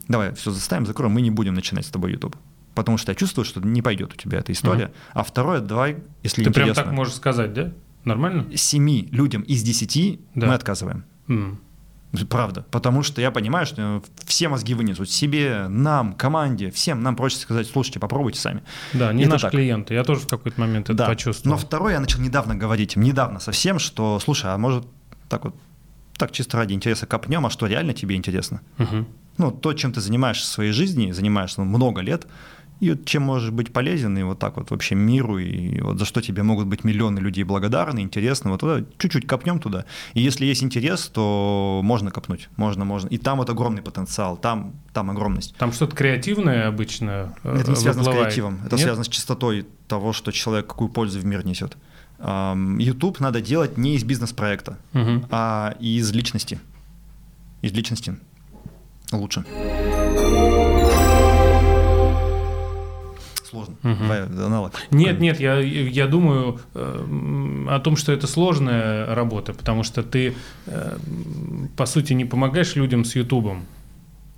давай 0.08 0.34
все 0.36 0.52
заставим, 0.52 0.86
закроем, 0.86 1.12
мы 1.14 1.22
не 1.22 1.32
будем 1.32 1.56
начинать 1.56 1.86
с 1.86 1.90
тобой 1.90 2.12
YouTube. 2.12 2.36
Потому 2.76 2.98
что 2.98 3.12
я 3.12 3.16
чувствую, 3.16 3.46
что 3.46 3.62
не 3.62 3.82
пойдет 3.82 4.14
у 4.14 4.16
тебя 4.18 4.40
эта 4.40 4.52
история. 4.52 4.92
А 5.14 5.24
второе, 5.24 5.60
давай, 5.62 5.98
если 6.24 6.44
Ты 6.44 6.52
прям 6.52 6.68
интересно, 6.70 6.84
так 6.84 6.94
можешь 6.94 7.16
сказать, 7.16 7.54
да? 7.54 7.72
Нормально? 8.04 8.46
семи 8.56 9.08
людям 9.12 9.42
из 9.42 9.64
десяти 9.64 10.20
Да. 10.36 10.48
мы 10.48 10.54
отказываем. 10.54 11.04
Правда. 12.30 12.66
Потому 12.72 13.04
что 13.04 13.20
я 13.22 13.30
понимаю, 13.30 13.66
что 13.66 14.02
все 14.26 14.48
мозги 14.48 14.74
вынесут. 14.74 15.10
Себе, 15.10 15.68
нам, 15.68 16.14
команде, 16.14 16.72
всем 16.72 17.04
нам 17.04 17.16
проще 17.16 17.38
сказать, 17.38 17.68
слушайте, 17.68 18.00
попробуйте 18.00 18.40
сами. 18.40 18.64
Да, 18.94 19.12
не 19.12 19.24
Это 19.24 19.32
наши 19.32 19.42
так. 19.44 19.52
клиенты. 19.52 19.94
Я 19.96 20.04
тоже 20.06 20.22
в 20.22 20.28
какой-то 20.28 20.60
момент 20.62 20.86
это 20.90 20.98
Да. 20.98 21.08
почувствовал. 21.08 21.58
Но 21.58 21.62
второе, 21.62 21.94
я 21.94 22.00
начал 22.00 22.22
недавно 22.22 22.56
говорить 22.56 22.96
недавно 22.96 23.40
совсем, 23.42 23.80
что, 23.80 24.20
слушай, 24.20 24.50
а 24.54 24.58
может 24.58 24.86
так 25.28 25.44
вот, 25.44 25.56
так 26.18 26.32
чисто 26.32 26.56
ради 26.58 26.74
интереса 26.74 27.06
копнем, 27.06 27.46
а 27.46 27.50
что 27.50 27.68
реально 27.68 27.94
тебе 27.94 28.16
интересно? 28.16 28.62
Мгм. 28.78 29.08
Ну, 29.38 29.52
то, 29.52 29.74
чем 29.74 29.92
ты 29.92 30.00
занимаешься 30.00 30.46
в 30.46 30.50
своей 30.50 30.72
жизни, 30.72 31.12
занимаешься 31.12 31.62
ну, 31.62 31.66
много 31.78 32.00
лет, 32.00 32.28
и 32.82 32.90
вот 32.92 33.06
чем 33.06 33.24
можешь 33.24 33.52
быть 33.52 33.72
полезен, 33.72 34.18
и 34.18 34.24
вот 34.24 34.40
так 34.40 34.58
вот 34.58 34.70
вообще 34.72 34.96
миру, 34.96 35.38
и 35.38 35.80
вот 35.82 35.98
за 36.00 36.06
что 36.06 36.22
тебе 36.22 36.44
могут 36.44 36.68
быть 36.68 36.84
миллионы 36.84 37.20
людей 37.20 37.44
благодарны, 37.44 38.02
интересно, 38.02 38.52
вот 38.52 38.60
туда 38.60 38.86
чуть-чуть 38.98 39.26
копнем 39.28 39.60
туда. 39.60 39.86
И 40.14 40.22
если 40.22 40.46
есть 40.46 40.62
интерес, 40.64 41.08
то 41.14 41.82
можно 41.84 42.12
копнуть, 42.12 42.50
можно, 42.58 42.84
можно. 42.86 43.08
И 43.08 43.18
там 43.18 43.38
вот 43.38 43.50
огромный 43.50 43.82
потенциал, 43.82 44.36
там, 44.38 44.74
там 44.94 45.10
огромность. 45.10 45.56
Там 45.58 45.72
что-то 45.72 45.96
креативное 45.96 46.68
обычно 46.68 47.34
э, 47.44 47.58
Это 47.62 47.72
не 47.72 47.76
связано 47.78 48.04
с 48.04 48.08
выплывает. 48.08 48.34
креативом, 48.34 48.60
это 48.66 48.76
Нет? 48.76 48.84
связано 48.84 49.04
с 49.06 49.10
чистотой 49.10 49.66
того, 49.88 50.12
что 50.14 50.32
человек 50.32 50.68
какую 50.68 50.90
пользу 50.90 51.20
в 51.20 51.26
мир 51.26 51.46
несет. 51.46 51.78
YouTube 52.20 53.20
надо 53.20 53.42
делать 53.42 53.78
не 53.78 53.96
из 53.96 54.04
бизнес-проекта, 54.06 54.78
Мгм. 54.94 55.26
а 55.32 55.76
из 55.80 56.12
личности. 56.14 56.60
Из 57.62 57.72
личности 57.74 58.16
лучше. 59.12 59.44
Сложно. 63.56 63.76
Мгм. 63.84 64.00
Давай 64.00 64.24
аналог. 64.24 64.74
Нет, 64.92 65.20
нет, 65.20 65.40
я, 65.40 65.60
я 65.60 66.08
думаю 66.08 66.60
э, 66.74 67.66
о 67.70 67.80
том, 67.80 67.96
что 67.96 68.12
это 68.12 68.28
сложная 68.28 69.16
работа, 69.16 69.54
потому 69.54 69.84
что 69.84 70.04
ты, 70.04 70.36
э, 70.66 70.98
по 71.78 71.86
сути, 71.86 72.14
не 72.14 72.26
помогаешь 72.26 72.76
людям 72.76 73.06
с 73.06 73.16
Ютубом, 73.16 73.66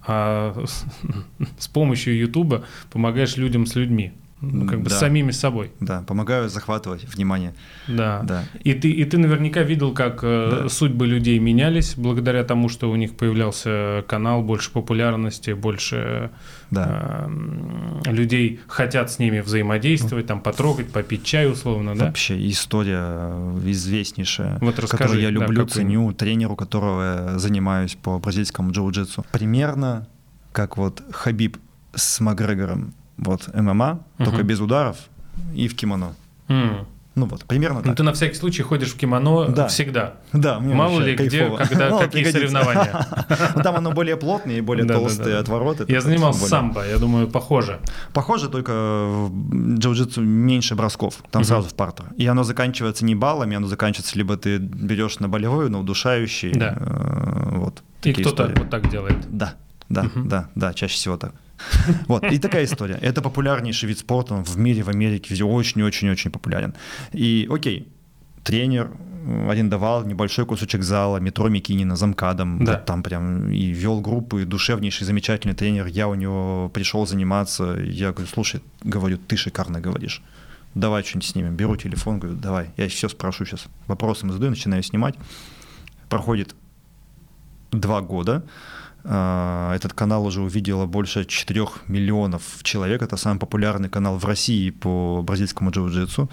а 0.06 0.54
с, 0.66 0.86
с 1.58 1.68
помощью 1.68 2.18
Ютуба 2.18 2.64
помогаешь 2.92 3.38
людям 3.38 3.66
с 3.66 3.76
людьми, 3.76 4.14
ну, 4.42 4.68
как 4.68 4.80
бы 4.82 4.90
Да. 4.90 4.96
с 4.96 5.00
самими 5.00 5.32
собой. 5.32 5.72
Да, 5.80 6.04
помогаю 6.06 6.48
захватывать 6.50 7.04
внимание. 7.06 7.54
Да. 7.88 8.22
Да. 8.24 8.44
И 8.64 8.74
ты, 8.74 8.90
и 8.92 9.04
ты 9.06 9.18
наверняка 9.18 9.64
видел, 9.64 9.94
как 9.94 10.20
э, 10.24 10.60
Да. 10.64 10.70
судьбы 10.70 11.08
людей 11.08 11.40
менялись 11.40 11.96
благодаря 11.96 12.44
тому, 12.44 12.70
что 12.70 12.92
у 12.92 12.96
них 12.96 13.16
появлялся 13.18 14.04
канал, 14.08 14.44
больше 14.44 14.72
популярности, 14.72 15.52
больше 15.52 16.30
Да. 16.70 17.24
эм, 17.26 18.02
людей 18.06 18.60
хотят 18.68 19.10
с 19.12 19.20
ними 19.20 19.40
взаимодействовать, 19.40 20.28
там 20.28 20.42
потрогать, 20.42 20.92
попить 20.92 21.24
чай 21.24 21.50
условно, 21.52 21.96
да? 21.96 22.06
Вообще 22.06 22.36
история 22.50 23.32
известнейшая, 23.66 24.58
Вот 24.60 24.78
расскажи, 24.80 25.04
которую 25.04 25.22
я 25.22 25.28
да, 25.30 25.34
люблю, 25.34 25.66
какую? 25.66 25.68
ценю, 25.70 26.14
тренеру, 26.14 26.56
которого 26.56 27.32
я 27.32 27.40
занимаюсь 27.40 27.96
по 27.96 28.20
бразильскому 28.20 28.72
джиу-джитсу. 28.72 29.26
Примерно 29.32 30.08
как 30.52 30.78
вот 30.78 31.02
Хабиб 31.12 31.58
с 31.96 32.20
Макгрегором, 32.20 32.94
вот 33.18 33.50
ММА, 33.54 34.00
только 34.18 34.38
Мгм. 34.40 34.48
без 34.48 34.60
ударов 34.60 34.98
и 35.56 35.68
в 35.68 35.76
кимоно. 35.76 36.14
М. 36.48 36.86
Ну 37.16 37.26
вот, 37.26 37.46
примерно 37.46 37.80
Ну, 37.80 37.84
так. 37.84 37.98
ты 37.98 38.04
на 38.04 38.14
всякий 38.14 38.36
случай 38.36 38.62
ходишь 38.62 38.90
в 38.94 38.96
кимоно 38.96 39.48
Да. 39.48 39.68
всегда. 39.70 40.14
Да, 40.34 40.60
мне 40.60 40.76
Мало 40.76 41.00
ли 41.02 41.16
где, 41.16 41.40
кайфово. 41.40 41.58
когда, 41.58 41.90
Ну, 41.90 41.98
какие 41.98 42.24
пригодится. 42.24 42.40
соревнования. 42.40 43.08
Ну, 43.56 43.64
Там 43.64 43.76
оно 43.76 43.92
более 43.92 44.18
плотное 44.18 44.58
и 44.58 44.62
более 44.62 44.86
толстые 44.86 45.38
отвороты. 45.38 45.86
Я 45.88 46.02
занимался 46.02 46.48
самбо, 46.48 46.86
я 46.86 47.00
думаю, 47.00 47.28
похоже. 47.28 47.80
Похоже, 48.14 48.50
только 48.50 48.72
в 48.72 49.32
джиу-джитсу 49.80 50.22
меньше 50.22 50.76
бросков, 50.76 51.24
там 51.32 51.44
сразу 51.44 51.70
в 51.70 51.74
партер. 51.74 52.06
И 52.18 52.28
оно 52.28 52.44
заканчивается 52.44 53.04
не 53.04 53.16
баллами, 53.16 53.58
оно 53.58 53.66
заканчивается 53.68 54.16
либо 54.16 54.38
ты 54.38 54.60
берешь 54.60 55.18
на 55.20 55.28
болевой, 55.28 55.72
на 55.72 55.80
удушающий. 55.80 56.54
Да. 56.54 56.78
э, 56.80 57.56
вот. 57.58 57.82
И 58.04 58.14
кто-то 58.14 58.54
вот 58.56 58.70
так 58.70 58.92
делает. 58.92 59.18
Да, 59.36 59.56
да, 59.90 60.06
да, 60.16 60.50
да, 60.54 60.72
чаще 60.76 60.94
всего 60.94 61.18
так. 61.18 61.34
Вот, 62.08 62.24
и 62.24 62.40
такая 62.40 62.64
история. 62.66 62.98
Это 63.02 63.22
популярнейший 63.22 63.90
вид 63.90 64.00
спорта 64.00 64.36
в 64.36 64.58
мире, 64.58 64.84
в 64.84 64.90
Америке, 64.90 65.28
везде 65.30 65.44
очень-очень-очень 65.44 66.32
популярен. 66.32 66.74
И, 67.14 67.48
окей, 67.52 67.88
тренер 68.44 68.90
арендовал 69.50 70.06
небольшой 70.06 70.46
кусочек 70.46 70.84
зала, 70.84 71.18
метро 71.18 71.50
Микинина, 71.50 71.96
замкадом, 71.98 72.64
Да. 72.64 72.72
вот 72.74 72.86
там 72.86 73.04
прям 73.04 73.50
и 73.52 73.66
вел 73.74 74.00
группы, 74.00 74.46
душевнейший, 74.46 75.06
замечательный 75.06 75.54
тренер. 75.56 75.88
Я 75.88 76.08
у 76.08 76.16
него 76.16 76.70
пришел 76.74 77.06
заниматься, 77.06 77.76
я 77.78 78.12
говорю, 78.14 78.28
слушай, 78.34 78.62
говорю, 78.84 79.18
ты 79.18 79.36
шикарно 79.36 79.82
говоришь. 79.82 80.22
Давай 80.76 81.04
что-нибудь 81.04 81.26
снимем. 81.30 81.56
Беру 81.56 81.76
телефон, 81.76 82.20
говорю, 82.20 82.38
давай, 82.38 82.70
я 82.78 82.88
все 82.88 83.10
спрошу 83.10 83.46
сейчас. 83.46 83.66
Вопросы 83.88 84.30
задаю, 84.30 84.52
начинаю 84.52 84.84
снимать. 84.84 85.16
Проходит 86.08 86.56
два 87.72 88.02
года. 88.02 88.44
А, 89.10 89.74
Этот 89.74 89.94
канал 89.94 90.26
уже 90.26 90.42
увидело 90.42 90.86
больше 90.86 91.24
4 91.26 91.66
миллионов 91.88 92.44
человек. 92.64 93.02
Это 93.02 93.16
самый 93.18 93.40
популярный 93.40 93.90
канал 93.90 94.18
в 94.18 94.26
России 94.26 94.70
по 94.70 95.22
бразильскому 95.24 95.72
джиу-джитсу. 95.72 96.30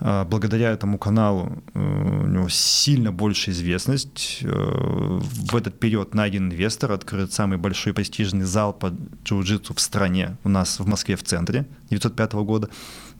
А, 0.00 0.24
Благодаря 0.24 0.70
этому 0.70 0.98
каналу 0.98 1.62
э, 1.74 2.24
у 2.24 2.26
него 2.26 2.48
сильно 2.48 3.12
больше 3.12 3.50
известность. 3.50 4.38
Э, 4.42 4.48
В 4.48 5.54
этот 5.54 5.78
период 5.78 6.14
найден 6.14 6.50
инвестор, 6.50 6.92
открыт 6.92 7.32
самый 7.32 7.58
большой 7.58 7.92
престижный 7.92 8.44
зал 8.44 8.72
по 8.72 8.86
джиу-джитсу 9.24 9.74
в 9.74 9.80
стране 9.80 10.36
у 10.44 10.48
нас 10.48 10.80
в 10.80 10.86
Москве 10.86 11.16
в 11.16 11.22
центре 11.22 11.66
905 11.90 12.32
года. 12.32 12.68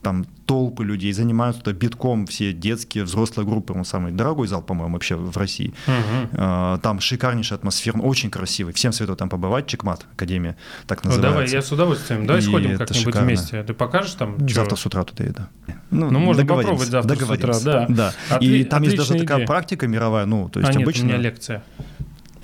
Там 0.05 0.23
толпы 0.45 0.85
людей 0.85 1.11
занимаются, 1.13 1.63
туда 1.63 1.75
битком 1.75 2.27
все 2.27 2.53
детские, 2.53 3.05
взрослые 3.05 3.47
группы. 3.47 3.73
Он 3.73 3.83
самый 3.85 4.11
дорогой 4.11 4.47
зал, 4.47 4.61
по-моему, 4.61 4.93
вообще 4.93 5.15
в 5.15 5.35
России. 5.35 5.73
А, 6.33 6.77
Там 6.77 6.99
шикарнейшая 6.99 7.57
атмосфера, 7.57 7.97
очень 7.97 8.29
красивый. 8.29 8.71
Всем 8.73 8.91
советую 8.91 9.17
там 9.17 9.29
побывать. 9.29 9.65
Чекмат, 9.65 10.05
Академия, 10.13 10.57
так 10.85 11.03
Ну, 11.03 11.09
называется. 11.09 11.33
давай, 11.39 11.51
я 11.51 11.61
с 11.63 11.71
удовольствием. 11.71 12.27
Давай 12.27 12.39
И 12.39 12.45
сходим 12.45 12.77
как-нибудь 12.77 13.03
шикарно. 13.03 13.27
вместе. 13.27 13.63
Ты 13.63 13.73
покажешь 13.73 14.13
там? 14.13 14.47
чё? 14.47 14.53
Завтра 14.55 14.75
с 14.75 14.85
утра 14.85 15.03
туда 15.05 15.23
еду. 15.23 15.41
Ну, 15.89 16.19
можно 16.19 16.43
договоримся, 16.43 16.85
попробовать 16.85 16.89
завтра 16.91 17.15
с 17.15 17.29
утра, 17.31 17.59
да. 17.63 17.85
да. 17.89 18.13
Отли- 18.29 18.45
И 18.59 18.63
там 18.63 18.83
есть 18.83 18.97
даже 18.97 19.13
такая 19.13 19.37
идея. 19.39 19.47
практика 19.47 19.87
мировая, 19.87 20.27
ну, 20.27 20.49
то 20.49 20.59
есть 20.59 20.69
а 20.69 20.73
нет, 20.73 20.83
обычно... 20.83 21.05
у 21.05 21.07
меня 21.07 21.17
лекция. 21.17 21.63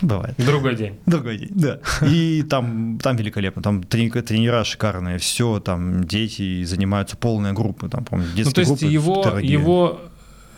Бывает. 0.01 0.35
Другой 0.37 0.75
день. 0.75 0.99
Другой 1.05 1.37
день, 1.37 1.51
да. 1.51 1.79
И 2.07 2.43
там, 2.43 2.99
там 3.01 3.15
великолепно, 3.15 3.61
там 3.61 3.81
трени- 3.81 4.21
тренера 4.21 4.63
шикарные, 4.63 5.17
все, 5.17 5.59
там 5.59 6.03
дети 6.03 6.63
занимаются, 6.63 7.17
полная 7.17 7.53
группа, 7.53 7.87
там, 7.89 8.03
помню, 8.05 8.25
детские 8.27 8.45
Ну, 8.45 8.51
то 8.51 8.61
есть 8.61 8.71
группы 8.71 8.85
его, 8.85 9.23
дорогие. 9.23 9.51
его 9.53 9.99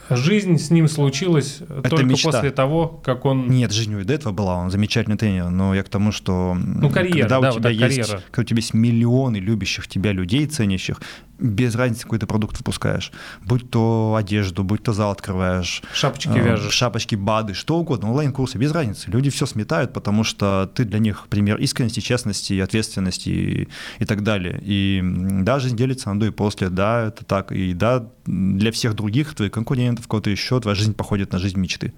жизнь 0.09 0.57
с 0.57 0.69
ним 0.69 0.87
случилась 0.87 1.59
только 1.83 2.03
мечта. 2.03 2.31
после 2.31 2.51
того, 2.51 2.87
как 3.03 3.25
он... 3.25 3.47
Нет, 3.47 3.71
жизнь 3.71 3.93
у 3.95 4.03
до 4.03 4.13
этого 4.13 4.33
была, 4.33 4.55
он 4.55 4.71
замечательный 4.71 5.17
тренер, 5.17 5.49
но 5.49 5.73
я 5.73 5.83
к 5.83 5.89
тому, 5.89 6.11
что 6.11 6.55
Ну, 6.55 6.89
карьера, 6.89 7.21
когда 7.21 7.39
да, 7.39 7.39
у 7.39 7.43
вот 7.53 7.59
тебя 7.59 7.69
так, 7.69 7.73
есть, 7.73 8.09
карьера. 8.09 8.23
когда 8.31 8.41
у 8.41 8.45
тебя 8.45 8.57
есть 8.57 8.73
миллионы 8.73 9.37
любящих 9.37 9.87
тебя 9.87 10.11
людей, 10.11 10.45
ценящих, 10.47 11.01
без 11.39 11.75
разницы 11.75 12.03
какой 12.03 12.19
ты 12.19 12.25
продукт 12.25 12.57
выпускаешь, 12.57 13.11
будь 13.43 13.69
то 13.69 14.15
одежду, 14.17 14.63
будь 14.63 14.83
то 14.83 14.93
зал 14.93 15.11
открываешь, 15.11 15.81
Шапочки 15.93 16.29
э, 16.29 16.41
вяжешь. 16.41 16.73
шапочки, 16.73 17.15
бады, 17.15 17.53
что 17.53 17.77
угодно, 17.77 18.09
онлайн-курсы, 18.09 18.57
без 18.57 18.71
разницы. 18.71 19.09
Люди 19.09 19.29
все 19.29 19.45
сметают, 19.45 19.93
потому 19.93 20.23
что 20.23 20.71
ты 20.73 20.85
для 20.85 20.99
них 20.99 21.25
пример 21.29 21.57
искренности, 21.57 21.99
честности, 21.99 22.59
ответственности 22.59 23.29
и, 23.29 23.67
и 23.99 24.05
так 24.05 24.23
далее. 24.23 24.59
И 24.63 25.01
да, 25.03 25.59
жизнь 25.59 25.75
делится 25.75 26.13
на 26.13 26.19
до 26.19 26.27
и 26.27 26.29
после, 26.29 26.69
да, 26.69 27.07
это 27.07 27.25
так. 27.25 27.51
И 27.51 27.73
да, 27.73 28.07
для 28.25 28.71
всех 28.71 28.93
других, 28.95 29.33
твоих 29.35 29.51
конкурентов, 29.51 30.07
кого-то 30.07 30.29
еще, 30.29 30.59
твоя 30.59 30.75
жизнь 30.75 30.93
походит 30.93 31.31
на 31.33 31.39
жизнь 31.39 31.59
мечты. 31.59 31.93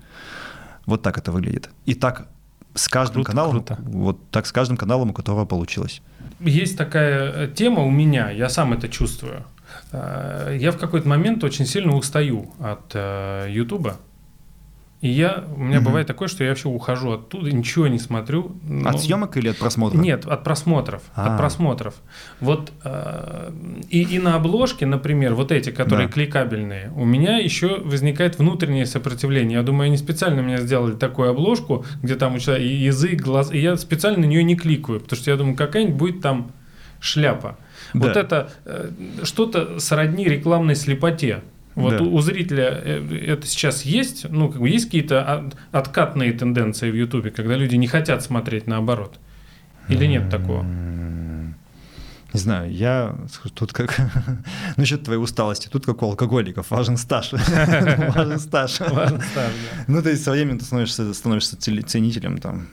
Вот 0.86 1.02
так 1.02 1.18
это 1.18 1.32
выглядит. 1.32 1.70
И 1.86 1.94
так 1.96 2.28
с 2.74 2.88
каждым 2.90 3.24
Круто, 3.24 3.32
каналом, 3.32 3.52
круто. 3.64 3.78
вот 3.86 4.30
так 4.32 4.46
с 4.46 4.52
каждым 4.52 4.78
каналом, 4.78 5.10
у 5.12 5.14
которого 5.14 5.46
получилось. 5.46 6.02
Есть 6.42 6.78
такая 6.78 7.32
э, 7.32 7.52
тема 7.56 7.84
у 7.84 7.90
меня, 7.90 8.30
я 8.32 8.50
сам 8.50 8.74
это 8.74 8.90
чувствую. 8.90 9.44
Э, 9.92 10.58
Я 10.60 10.72
в 10.72 10.78
какой-то 10.78 11.08
момент 11.08 11.44
очень 11.44 11.66
сильно 11.66 11.96
устаю 11.96 12.52
от 12.60 12.92
э, 12.94 13.48
Ютуба. 13.50 13.98
И 15.06 15.10
я, 15.10 15.44
у 15.56 15.60
меня 15.60 15.78
Мгм. 15.78 15.86
бывает 15.86 16.08
такое, 16.08 16.28
что 16.28 16.44
я 16.44 16.50
вообще 16.50 16.68
ухожу 16.68 17.12
оттуда, 17.12 17.52
ничего 17.52 17.86
не 17.86 18.00
смотрю. 18.00 18.46
От 18.86 18.94
но- 18.94 18.98
съемок 18.98 19.38
или 19.38 19.50
от 19.50 19.58
просмотра? 19.58 20.00
Нет, 20.00 20.26
от 20.26 20.44
просмотров. 20.44 21.04
А. 21.14 21.28
От 21.28 21.38
просмотров. 21.38 21.94
Вот 22.40 22.72
э, 22.84 23.52
и, 23.92 24.02
и 24.02 24.18
на 24.18 24.34
обложке, 24.36 24.88
например, 24.88 25.36
вот 25.36 25.52
эти, 25.52 25.70
которые 25.70 26.08
Да. 26.08 26.14
кликабельные, 26.14 26.92
у 26.96 27.06
меня 27.06 27.38
еще 27.38 27.82
возникает 27.82 28.40
внутреннее 28.40 28.88
сопротивление. 28.88 29.58
Я 29.60 29.64
думаю, 29.64 29.86
они 29.90 29.98
специально 29.98 30.42
мне 30.42 30.58
сделали 30.58 30.96
такую 30.96 31.30
обложку, 31.30 31.86
где 32.02 32.16
там 32.16 32.34
у 32.34 32.40
человека 32.40 32.66
язык, 32.68 33.22
глаз, 33.22 33.52
и 33.54 33.60
я 33.60 33.78
специально 33.78 34.18
на 34.22 34.26
нее 34.26 34.44
не 34.44 34.56
кликаю, 34.56 35.02
потому 35.02 35.22
что 35.22 35.30
я 35.30 35.38
думаю, 35.38 35.56
какая-нибудь 35.56 35.98
будет 35.98 36.22
там 36.22 36.52
шляпа. 37.00 37.60
Вот 37.94 38.14
Да. 38.14 38.20
это 38.22 38.50
э, 38.66 38.90
что-то 39.22 39.78
сродни 39.80 40.26
рекламной 40.26 40.76
слепоте. 40.76 41.44
Вот 41.76 41.98
Да. 41.98 42.04
у, 42.04 42.16
у 42.16 42.22
зрителя 42.22 42.82
э, 42.84 43.18
это 43.28 43.46
сейчас 43.48 43.84
есть, 43.84 44.30
ну, 44.30 44.50
как 44.50 44.62
бы 44.62 44.70
есть 44.70 44.86
какие-то 44.86 45.22
от- 45.24 45.56
откатные 45.72 46.32
тенденции 46.34 46.90
в 46.90 46.96
Ютубе, 46.96 47.32
когда 47.32 47.56
люди 47.58 47.76
не 47.76 47.88
хотят 47.88 48.24
смотреть 48.24 48.66
наоборот. 48.68 49.20
Или 49.90 50.06
нет 50.08 50.30
такого? 50.30 50.64
Не 52.34 52.40
знаю, 52.40 52.70
я 52.74 53.16
тут 53.54 53.72
как 53.72 53.98
насчет 54.78 55.04
твоей 55.04 55.20
усталости, 55.22 55.70
тут 55.70 55.86
как 55.86 56.02
у 56.02 56.06
алкоголиков, 56.06 56.70
важен 56.70 56.98
стаж. 56.98 57.32
Важен 58.16 58.40
стаж. 58.40 58.80
Важно 58.82 59.22
стаж. 59.22 59.52
Ну, 59.88 60.02
то 60.02 60.10
есть 60.10 60.24
со 60.24 60.32
временем 60.32 60.60
ты 60.60 60.66
становишься, 60.66 61.14
ценителем, 61.58 62.38
там, 62.40 62.68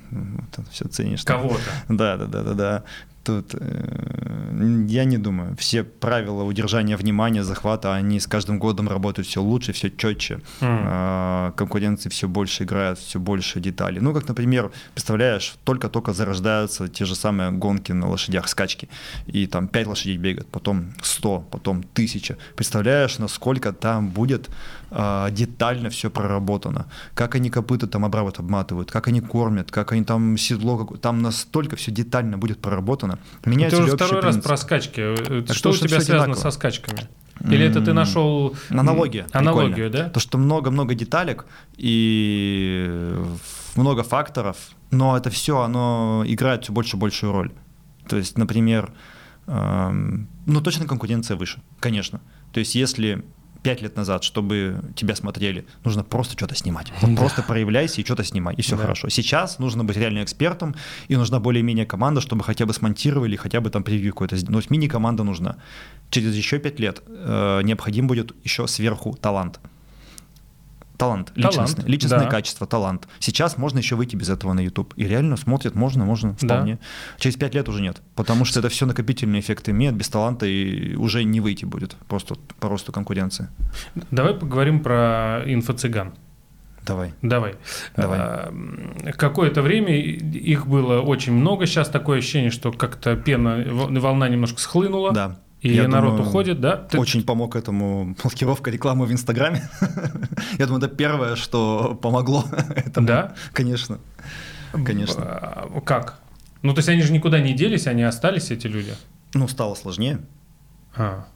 все 0.72 0.88
ценишь. 0.88 1.22
Кого-то. 1.24 1.60
Да, 1.88 2.16
да, 2.16 2.26
да, 2.26 2.42
да, 2.42 2.54
да. 2.54 2.82
Тут 3.24 3.54
э, 3.54 4.86
я 4.88 5.04
не 5.04 5.18
думаю. 5.18 5.54
Все 5.56 5.84
правила 5.84 6.42
удержания 6.42 6.96
внимания, 6.96 7.44
захвата, 7.44 7.94
они 7.94 8.18
с 8.18 8.26
каждым 8.26 8.58
годом 8.58 8.88
работают 8.88 9.28
все 9.28 9.40
лучше, 9.40 9.72
все 9.72 9.90
четче. 9.90 10.34
М. 10.60 10.84
А, 10.86 11.52
конкуренции 11.52 12.08
все 12.08 12.26
больше 12.26 12.64
играют, 12.64 12.98
все 12.98 13.18
больше 13.18 13.60
деталей. 13.60 14.00
Ну, 14.00 14.12
как, 14.12 14.28
например, 14.28 14.70
представляешь, 14.94 15.54
только-только 15.64 16.12
зарождаются 16.12 16.88
те 16.88 17.04
же 17.04 17.14
самые 17.14 17.50
гонки 17.50 17.92
на 17.92 18.08
лошадях, 18.08 18.48
скачки, 18.48 18.88
и 19.26 19.46
там 19.46 19.68
5 19.68 19.86
лошадей 19.86 20.16
бегают, 20.16 20.48
потом 20.48 20.92
100, 21.02 21.46
потом 21.50 21.78
1000. 21.78 22.36
Представляешь, 22.56 23.18
насколько 23.18 23.72
там 23.72 24.08
будет 24.08 24.50
а, 24.94 25.30
детально 25.30 25.88
все 25.88 26.10
проработано, 26.10 26.86
как 27.14 27.34
они 27.34 27.48
копыта 27.48 27.86
там 27.86 28.04
обработ 28.04 28.38
обматывают, 28.38 28.90
как 28.90 29.08
они 29.08 29.20
кормят, 29.22 29.70
как 29.70 29.92
они 29.92 30.04
там 30.04 30.36
седло, 30.36 30.84
там 31.00 31.22
настолько 31.22 31.76
все 31.76 31.90
детально 31.90 32.36
будет 32.36 32.60
проработано. 32.60 33.18
Меня 33.46 33.70
Ты 33.70 33.78
уже 33.82 33.96
второй 33.96 34.20
раз 34.20 34.34
принцип. 34.34 34.44
про 34.44 34.56
скачки. 34.58 35.00
Э, 35.00 35.42
Так 35.46 35.56
Что 35.56 35.70
у 35.70 35.72
тебя 35.72 35.88
связано 36.00 36.24
одинаково. 36.24 36.42
со 36.42 36.50
скачками? 36.50 37.08
Или 37.40 37.64
это 37.64 37.80
ты 37.80 37.92
нашел 37.94 38.54
Аналогия. 38.68 39.26
Аналогию, 39.32 39.90
да? 39.90 40.10
То, 40.10 40.20
что 40.20 40.36
много-много 40.38 40.94
деталек 40.94 41.46
и 41.76 43.14
много 43.74 44.02
факторов, 44.02 44.56
но 44.90 45.16
это 45.16 45.30
все, 45.30 45.60
оно 45.60 46.22
играет 46.26 46.64
все 46.64 46.72
больше 46.72 46.96
и 46.96 47.00
большую 47.00 47.32
роль. 47.32 47.52
То 48.08 48.16
есть, 48.18 48.36
например, 48.36 48.92
эм, 49.46 50.28
ну 50.46 50.60
точно 50.60 50.86
конкуренция 50.86 51.36
выше, 51.36 51.62
конечно. 51.80 52.20
То 52.52 52.60
есть, 52.60 52.74
если 52.74 53.24
пять 53.62 53.82
лет 53.82 53.96
назад, 53.96 54.24
чтобы 54.24 54.82
тебя 54.96 55.14
смотрели, 55.16 55.64
нужно 55.84 56.02
просто 56.04 56.34
что-то 56.36 56.54
снимать. 56.54 56.92
Вот 57.00 57.10
Да. 57.14 57.16
Просто 57.20 57.42
проявляйся 57.42 58.00
и 58.00 58.04
что-то 58.04 58.24
снимай, 58.24 58.54
и 58.56 58.62
все 58.62 58.76
Да. 58.76 58.82
хорошо. 58.82 59.08
Сейчас 59.08 59.58
нужно 59.58 59.84
быть 59.84 59.96
реально 59.96 60.22
экспертом, 60.22 60.74
и 61.08 61.16
нужна 61.16 61.38
более-менее 61.40 61.86
команда, 61.86 62.20
чтобы 62.20 62.44
хотя 62.44 62.66
бы 62.66 62.72
смонтировали, 62.72 63.36
хотя 63.36 63.60
бы 63.60 63.70
там 63.70 63.82
превью 63.82 64.12
какой-то. 64.12 64.36
Ну, 64.48 64.60
мини-команда 64.70 65.22
нужна. 65.24 65.56
Через 66.10 66.34
еще 66.36 66.58
пять 66.58 66.80
лет 66.80 67.02
э, 67.08 67.60
необходим 67.62 68.06
будет 68.06 68.32
еще 68.44 68.66
сверху 68.66 69.16
талант. 69.20 69.60
Талант, 71.02 71.32
Талант, 71.34 71.36
личностное, 71.36 71.86
личностное 71.86 72.20
да. 72.24 72.30
качество, 72.30 72.66
талант. 72.66 73.08
Сейчас 73.18 73.58
можно 73.58 73.78
еще 73.78 73.96
выйти 73.96 74.14
без 74.14 74.28
этого 74.28 74.52
на 74.52 74.60
YouTube. 74.60 74.94
И 74.96 75.04
реально 75.04 75.36
смотрят, 75.36 75.74
можно, 75.74 76.04
можно, 76.04 76.36
Да. 76.40 76.54
вполне. 76.56 76.78
Через 77.18 77.36
пять 77.36 77.54
лет 77.54 77.68
уже 77.68 77.82
нет. 77.82 78.00
Потому 78.14 78.44
что 78.44 78.60
это 78.60 78.68
все 78.68 78.86
накопительный 78.86 79.40
эффект 79.40 79.68
имеет, 79.68 79.94
без 79.94 80.08
таланта 80.08 80.46
и 80.46 80.94
уже 80.94 81.24
не 81.24 81.40
выйти 81.40 81.64
будет. 81.64 81.96
Просто 82.08 82.36
по 82.60 82.68
росту 82.68 82.92
конкуренции. 82.92 83.48
Давай 84.10 84.34
поговорим 84.34 84.80
про 84.80 85.42
инфо-цыган. 85.44 86.12
Давай. 86.86 87.12
Давай. 87.22 87.54
Давай. 87.96 88.18
А, 88.20 88.52
Какое-то 89.16 89.62
время 89.62 89.96
их 89.96 90.66
было 90.66 91.00
очень 91.00 91.32
много. 91.32 91.66
Сейчас 91.66 91.88
такое 91.88 92.18
ощущение, 92.18 92.50
что 92.50 92.72
как-то 92.72 93.16
пена, 93.16 93.64
волна 93.68 94.28
немножко 94.28 94.60
схлынула. 94.60 95.12
Да. 95.12 95.36
И 95.62 95.72
Я 95.74 95.86
народ 95.88 96.16
думаю, 96.16 96.28
уходит, 96.28 96.60
да? 96.60 96.76
Ты- 96.76 96.98
Очень 96.98 97.22
помог 97.24 97.54
этому 97.56 98.16
блокировка 98.22 98.70
рекламы 98.70 99.06
в 99.06 99.12
Инстаграме. 99.12 99.68
Я 100.58 100.66
думаю, 100.66 100.82
это 100.84 100.88
первое, 100.94 101.36
что 101.36 101.94
помогло 102.02 102.44
этому. 102.74 103.06
Да? 103.06 103.34
Конечно. 103.52 103.98
Конечно. 104.72 105.22
А, 105.24 105.80
Как? 105.84 106.18
Ну, 106.62 106.74
то 106.74 106.78
есть 106.78 106.88
они 106.88 107.02
же 107.02 107.12
никуда 107.12 107.40
не 107.40 107.52
делись, 107.54 107.86
они 107.86 108.02
остались, 108.02 108.50
эти 108.50 108.66
люди. 108.66 108.94
Ну, 109.34 109.48
стало 109.48 109.74
сложнее. 109.74 110.20
А. 110.96 111.26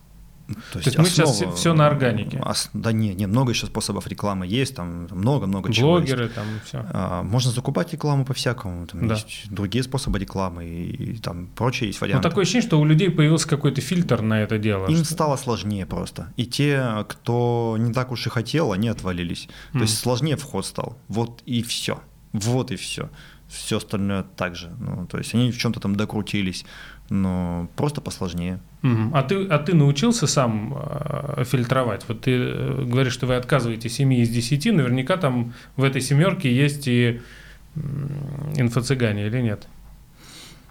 То 0.72 0.78
есть 0.78 0.96
мы 0.96 1.06
сейчас 1.06 1.32
всё- 1.34 1.50
всё 1.52 1.74
на 1.74 1.86
органике. 1.88 2.38
ос- 2.40 2.70
Да 2.72 2.92
не, 2.92 3.14
не, 3.14 3.26
много 3.26 3.50
еще 3.52 3.66
способов 3.66 4.06
рекламы 4.06 4.46
есть, 4.46 4.76
там 4.76 5.08
много-много 5.10 5.72
чего 5.72 5.98
есть. 5.98 6.08
Блогеры 6.12 6.28
там 6.28 6.44
все. 6.64 6.86
А, 6.92 7.22
Можно 7.24 7.50
закупать 7.50 7.92
рекламу 7.92 8.24
по-всякому, 8.24 8.86
там 8.86 9.08
Да. 9.08 9.14
есть 9.14 9.50
другие 9.50 9.82
способы 9.82 10.18
рекламы 10.20 10.64
и, 10.64 11.14
и 11.14 11.16
там 11.18 11.48
прочие 11.48 11.88
есть 11.88 12.00
Ну, 12.00 12.06
варианты. 12.06 12.28
такое 12.28 12.42
ощущение, 12.42 12.68
что 12.68 12.78
у 12.80 12.84
людей 12.84 13.10
появился 13.10 13.48
какой-то 13.48 13.80
фильтр 13.80 14.22
на 14.22 14.40
это 14.40 14.58
дело. 14.58 14.86
Им 14.86 14.96
что- 15.04 15.12
стало 15.14 15.36
сложнее 15.36 15.84
просто. 15.86 16.32
И 16.36 16.46
те, 16.46 17.04
кто 17.08 17.76
не 17.78 17.92
так 17.92 18.12
уж 18.12 18.26
и 18.26 18.30
хотел, 18.30 18.70
они 18.72 18.88
отвалились. 18.88 19.46
То 19.72 19.78
Мгм. 19.78 19.82
есть 19.82 19.98
сложнее 19.98 20.36
вход 20.36 20.64
стал. 20.64 20.96
Вот 21.08 21.42
и 21.46 21.62
все. 21.62 22.00
Вот 22.32 22.70
и 22.70 22.76
все. 22.76 23.08
Все 23.48 23.76
остальное 23.78 24.24
так 24.36 24.54
же. 24.56 24.72
Ну, 24.80 25.06
то 25.06 25.18
есть 25.18 25.34
они 25.34 25.50
в 25.52 25.58
чем-то 25.58 25.78
там 25.80 25.94
докрутились, 25.96 26.64
но 27.10 27.68
просто 27.76 28.00
посложнее. 28.00 28.60
А 29.14 29.22
ты, 29.22 29.46
а 29.46 29.58
ты 29.58 29.74
научился 29.74 30.26
сам 30.26 30.74
э, 30.76 31.44
фильтровать? 31.44 32.04
Вот 32.08 32.22
ты 32.22 32.32
э, 32.32 32.84
говоришь, 32.84 33.12
что 33.12 33.26
вы 33.26 33.36
отказываете 33.36 33.88
7 33.88 34.12
из 34.14 34.28
10, 34.28 34.66
наверняка 34.72 35.16
там 35.16 35.54
в 35.76 35.84
этой 35.84 36.00
семерке 36.00 36.54
есть 36.54 36.88
и 36.88 37.20
инфо-цыгане 38.56 39.26
или 39.26 39.40
нет? 39.40 39.66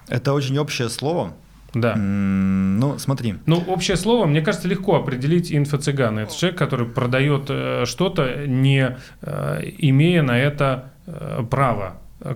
Это 0.08 0.34
очень 0.34 0.58
общее 0.58 0.90
слово. 0.90 1.34
Да. 1.76 1.96
Ну, 1.98 2.98
смотри. 2.98 3.36
Ну, 3.46 3.62
общее 3.68 3.98
слово, 3.98 4.26
мне 4.26 4.42
кажется, 4.42 4.68
легко 4.68 4.96
определить 4.96 5.52
инфо-цыгана. 5.52 6.20
Это 6.20 6.36
человек, 6.36 6.58
который 6.58 6.88
продает 6.88 7.48
э, 7.50 7.84
что-то, 7.86 8.48
не 8.48 8.98
э, 9.22 9.62
имея 9.80 10.24
на 10.24 10.40
это 10.40 10.94
э, 11.06 11.44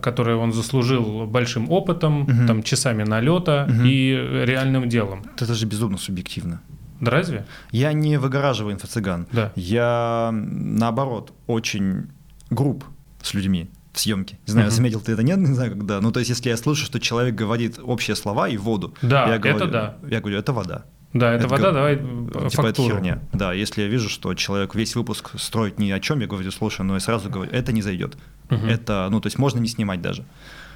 которое 0.02 0.36
он 0.36 0.54
заслужил 0.54 1.26
большим 1.26 1.72
опытом, 1.72 2.22
Мгм. 2.22 2.48
там, 2.48 2.64
часами 2.64 3.04
налета 3.04 3.66
Мгм. 3.70 3.86
и 3.86 4.12
реальным 4.46 4.88
делом. 4.90 5.24
Это 5.36 5.54
же 5.54 5.66
безумно 5.66 5.98
субъективно. 5.98 6.62
Да 7.02 7.12
разве? 7.12 7.46
Я 7.72 7.94
не 7.94 8.18
выгораживаю 8.18 8.76
инфо-цыган. 8.76 9.26
Да. 9.32 9.52
Я, 9.56 10.32
наоборот, 10.34 11.34
очень 11.48 12.08
груб 12.50 12.84
с 13.22 13.34
людьми 13.34 13.70
в 13.94 14.00
съемке. 14.00 14.38
Не 14.48 14.52
знаю, 14.52 14.68
Мгм. 14.68 14.76
заметил 14.76 15.00
ты 15.02 15.14
это 15.14 15.24
нет, 15.24 15.38
не 15.38 15.54
знаю, 15.54 15.72
когда. 15.72 16.02
Ну, 16.02 16.12
то 16.12 16.20
есть, 16.20 16.30
если 16.30 16.50
я 16.50 16.58
слышу, 16.58 16.86
что 16.86 17.00
человек 17.00 17.36
говорит 17.36 17.80
общие 17.82 18.16
слова 18.16 18.48
и 18.50 18.58
воду, 18.58 18.94
Да, 19.02 19.28
я 19.28 19.36
это 19.36 19.50
говорю, 19.54 19.72
да. 19.72 19.98
Я 20.10 20.20
говорю, 20.20 20.38
это 20.40 20.52
вода. 20.54 20.86
Да, 21.14 21.34
это, 21.34 21.46
Это 21.46 21.48
вода, 21.56 21.72
давай 21.72 21.96
э, 21.96 21.98
Типа 21.98 22.38
это 22.38 22.50
фактуру. 22.50 22.96
херня. 22.96 23.20
Да, 23.34 23.52
если 23.54 23.82
я 23.82 23.88
вижу, 23.88 24.10
что 24.10 24.34
человек 24.36 24.76
весь 24.76 24.96
выпуск 24.96 25.32
строит 25.40 25.80
ни 25.80 25.90
о 25.90 26.00
чем, 26.00 26.20
я 26.20 26.28
говорю, 26.28 26.52
слушай, 26.52 26.82
ну 26.84 26.94
я 26.94 27.00
сразу 27.00 27.30
говорю, 27.30 27.52
это 27.52 27.72
не 27.72 27.82
зайдет. 27.82 28.16
Мгм. 28.50 28.68
Это, 28.68 29.08
ну, 29.10 29.20
то 29.20 29.28
есть 29.28 29.40
можно 29.40 29.60
не 29.60 29.68
снимать 29.68 30.02
даже. 30.02 30.24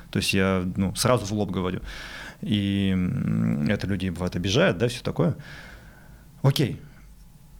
То 0.10 0.18
есть 0.18 0.34
я, 0.34 0.64
ну, 0.76 0.96
сразу 0.96 1.26
в 1.26 1.32
лоб 1.34 1.52
говорю. 1.52 1.82
И 2.42 2.96
это 3.68 3.88
людей 3.88 4.10
бывает 4.10 4.36
обижает, 4.36 4.78
да, 4.78 4.88
все 4.88 5.04
такое. 5.04 5.36
Окей. 6.42 6.82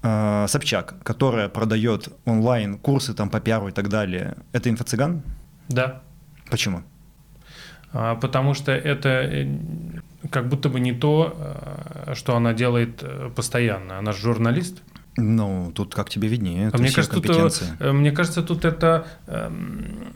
А, 0.02 0.48
Собчак, 0.48 0.96
которая 1.04 1.50
продает 1.50 2.10
онлайн 2.26 2.78
курсы 2.78 3.14
там 3.14 3.30
по 3.30 3.40
пиару 3.40 3.70
и 3.70 3.72
так 3.72 3.88
далее, 3.90 4.36
это 4.52 4.70
инфо-цыган? 4.70 5.22
Да. 5.70 6.02
Почему? 6.50 6.84
А, 7.94 8.16
Потому 8.16 8.54
что 8.54 8.72
это 8.72 9.10
э, 9.10 9.48
как 10.30 10.48
будто 10.48 10.70
бы 10.70 10.80
не 10.80 10.94
то, 10.94 11.36
э, 12.08 12.14
что 12.16 12.36
она 12.36 12.54
делает 12.54 13.00
э, 13.02 13.30
постоянно. 13.36 13.98
Она 13.98 14.12
же 14.12 14.20
журналист. 14.20 14.82
Ну, 15.16 15.72
тут 15.76 15.94
как 15.94 16.10
тебе 16.10 16.28
виднее, 16.28 16.72
А 16.74 16.78
мне 16.78 16.92
кажется, 16.92 17.22
тут, 17.22 17.62
э, 17.80 17.92
мне 17.92 18.12
кажется, 18.12 18.42
тут 18.42 18.66
это, 18.66 19.06
эм, 19.28 20.16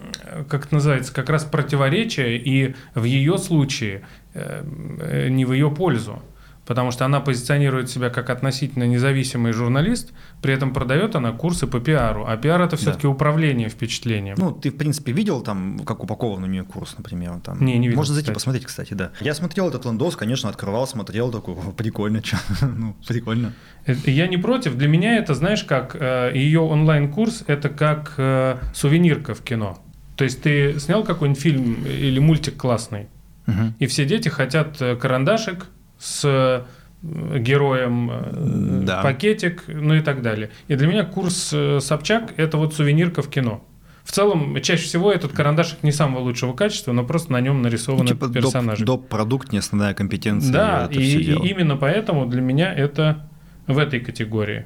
как 0.49 0.65
это 0.65 0.73
называется, 0.73 1.13
как 1.13 1.29
раз 1.29 1.43
противоречие, 1.43 2.37
и 2.37 2.75
в 2.95 3.03
ее 3.03 3.37
случае 3.37 4.03
не 4.33 5.45
в 5.45 5.53
ее 5.53 5.71
пользу. 5.71 6.21
Потому 6.67 6.91
что 6.91 7.05
она 7.05 7.19
позиционирует 7.21 7.89
себя 7.89 8.09
как 8.09 8.29
относительно 8.29 8.83
независимый 8.83 9.53
журналист, 9.53 10.11
при 10.41 10.53
этом 10.53 10.73
продает 10.73 11.15
она 11.15 11.31
курсы 11.31 11.65
по 11.65 11.79
пиару, 11.79 12.25
а 12.27 12.35
пиар 12.37 12.61
это 12.61 12.75
все-таки 12.75 13.03
Да. 13.03 13.09
управление 13.09 13.69
впечатлением. 13.69 14.35
Ну, 14.37 14.51
ты, 14.51 14.69
в 14.69 14.77
принципе, 14.77 15.11
видел 15.13 15.41
там, 15.41 15.79
как 15.79 16.03
упакован 16.03 16.43
у 16.43 16.47
нее 16.47 16.63
курс, 16.63 16.95
например? 16.97 17.39
Там. 17.43 17.63
Не, 17.63 17.77
не 17.77 17.87
видел, 17.87 17.97
Можно 17.99 18.13
зайти 18.13 18.25
кстати. 18.25 18.33
посмотреть, 18.35 18.65
кстати, 18.65 18.93
да. 18.93 19.11
Я 19.21 19.33
смотрел 19.33 19.69
этот 19.69 19.85
лендос, 19.85 20.15
конечно, 20.17 20.49
открывал, 20.49 20.85
смотрел, 20.87 21.31
такой, 21.31 21.55
«О, 21.55 21.71
прикольно, 21.71 22.21
чё». 22.21 22.37
ну, 22.61 22.95
прикольно. 23.07 23.53
Э, 23.85 23.95
Я 24.05 24.27
не 24.27 24.37
против. 24.37 24.75
Для 24.75 24.87
меня 24.89 25.17
это, 25.17 25.33
знаешь, 25.35 25.63
как 25.63 25.95
э, 25.97 26.31
ее 26.35 26.59
онлайн-курс, 26.59 27.45
это 27.47 27.69
как 27.69 28.13
э, 28.17 28.57
сувенирка 28.73 29.33
в 29.33 29.41
кино. 29.41 29.79
То 30.17 30.23
есть 30.25 30.41
ты 30.41 30.79
снял 30.79 31.03
какой-нибудь 31.03 31.41
фильм 31.41 31.85
или 31.85 32.19
мультик 32.19 32.57
классный, 32.57 33.07
Мгм. 33.45 33.75
и 33.79 33.85
все 33.87 34.03
дети 34.05 34.27
хотят 34.29 34.77
карандашик 34.99 35.67
с 35.99 36.21
э, 36.25 37.37
героем, 37.39 38.09
э, 38.11 38.83
Да. 38.85 39.01
пакетик, 39.01 39.63
ну 39.67 39.93
и 39.95 40.01
так 40.01 40.21
далее. 40.21 40.49
И 40.67 40.75
для 40.75 40.87
меня 40.87 41.03
курс 41.05 41.51
э, 41.53 41.79
Собчак– 41.79 42.33
это 42.37 42.57
вот 42.57 42.73
сувенирка 42.75 43.21
в 43.21 43.29
кино. 43.29 43.63
В 44.03 44.11
целом, 44.13 44.59
чаще 44.61 44.83
всего 44.83 45.11
этот 45.11 45.33
карандашик 45.33 45.83
не 45.83 45.91
самого 45.91 46.21
лучшего 46.21 46.53
качества, 46.53 46.93
но 46.93 47.03
просто 47.03 47.31
на 47.33 47.41
нем 47.41 47.57
Ну, 47.57 47.63
нарисованы 47.63 48.07
типа 48.07 48.27
доп, 48.27 48.33
персонажи. 48.35 48.85
доп-продукт, 48.85 49.51
не 49.51 49.57
основная 49.57 49.93
компетенция. 49.93 50.53
да, 50.53 50.87
и, 50.89 50.97
и 51.01 51.33
именно 51.49 51.75
поэтому 51.75 52.25
для 52.25 52.41
меня 52.41 52.73
это 52.73 53.27
в 53.67 53.77
этой 53.77 53.99
категории. 53.99 54.65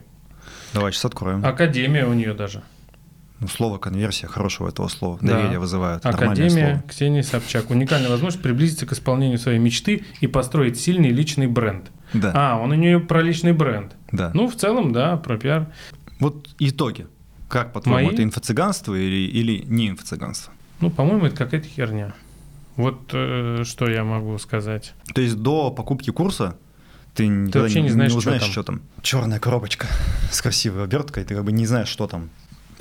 Давай 0.74 0.92
сейчас 0.92 1.06
откроем. 1.06 1.44
Академия 1.44 2.06
у 2.06 2.14
нее 2.14 2.34
даже. 2.36 2.62
Ну, 3.42 3.48
слово 3.48 3.80
конверсия 3.80 4.28
хорошего 4.28 4.70
этого 4.70 4.88
слова. 4.88 5.18
Да. 5.20 5.34
Доверие 5.36 5.58
вызывает. 5.60 6.06
Академия 6.06 6.76
слово. 6.76 6.84
Ксении 6.88 7.22
Собчак. 7.22 7.72
Уникальная 7.72 8.10
возможность 8.10 8.42
приблизиться 8.44 8.86
к 8.86 8.94
исполнению 8.94 9.40
своей 9.40 9.58
мечты 9.58 10.06
и 10.22 10.28
построить 10.28 10.80
сильный 10.80 11.10
личный 11.10 11.48
бренд. 11.48 11.92
Да, 12.14 12.32
А, 12.36 12.60
он 12.60 12.72
у 12.72 12.76
нее 12.76 13.00
про 13.00 13.22
личный 13.22 13.54
бренд. 13.54 13.96
да. 14.12 14.32
Ну, 14.36 14.48
в 14.48 14.56
целом, 14.56 14.94
да, 14.94 15.18
про 15.18 15.38
пиар. 15.38 15.68
Вот 16.20 16.50
итоги. 16.60 17.08
Как, 17.50 17.74
по-твоему, 17.74 18.06
Мои? 18.06 18.14
это 18.14 18.24
инфо-цыганство 18.24 18.94
или, 18.94 19.28
или 19.30 19.64
не 19.66 19.90
инфо-цыганство? 19.90 20.54
Ну, 20.80 20.90
по-моему, 20.92 21.26
это 21.26 21.36
какая-то 21.36 21.68
херня. 21.68 22.14
Вот 22.76 23.10
э, 23.12 23.64
что 23.66 23.90
я 23.90 24.04
могу 24.04 24.38
сказать. 24.38 24.94
То 25.14 25.22
есть 25.22 25.36
до 25.38 25.72
покупки 25.72 26.12
курса 26.12 26.58
ты, 27.16 27.28
никогда 27.28 27.62
вообще 27.62 27.82
не 27.82 27.90
знаешь, 27.90 28.12
что 28.12 28.20
узнаешь, 28.20 28.42
там. 28.44 28.52
что 28.52 28.64
там. 28.64 28.82
Черная 29.02 29.40
коробочка 29.40 29.88
с 30.32 30.42
красивой 30.42 30.84
оберткой, 30.84 31.24
ты 31.24 31.36
как 31.36 31.44
бы 31.44 31.52
не 31.52 31.66
знаешь, 31.66 31.88
что 31.90 32.08
там. 32.08 32.30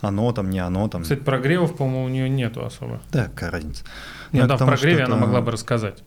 Оно 0.00 0.32
там, 0.32 0.50
не 0.50 0.58
оно 0.58 0.88
там. 0.88 1.02
Кстати, 1.02 1.20
прогревов, 1.20 1.76
по-моему, 1.76 2.04
у 2.04 2.08
нее 2.08 2.28
нету 2.28 2.64
особо. 2.64 3.00
Да, 3.12 3.24
какая 3.24 3.50
разница. 3.50 3.84
Нет, 4.32 4.42
Я 4.42 4.46
да, 4.46 4.56
в 4.56 4.66
прогреве 4.66 5.04
она 5.04 5.16
могла 5.16 5.40
бы 5.40 5.50
рассказать. 5.52 6.02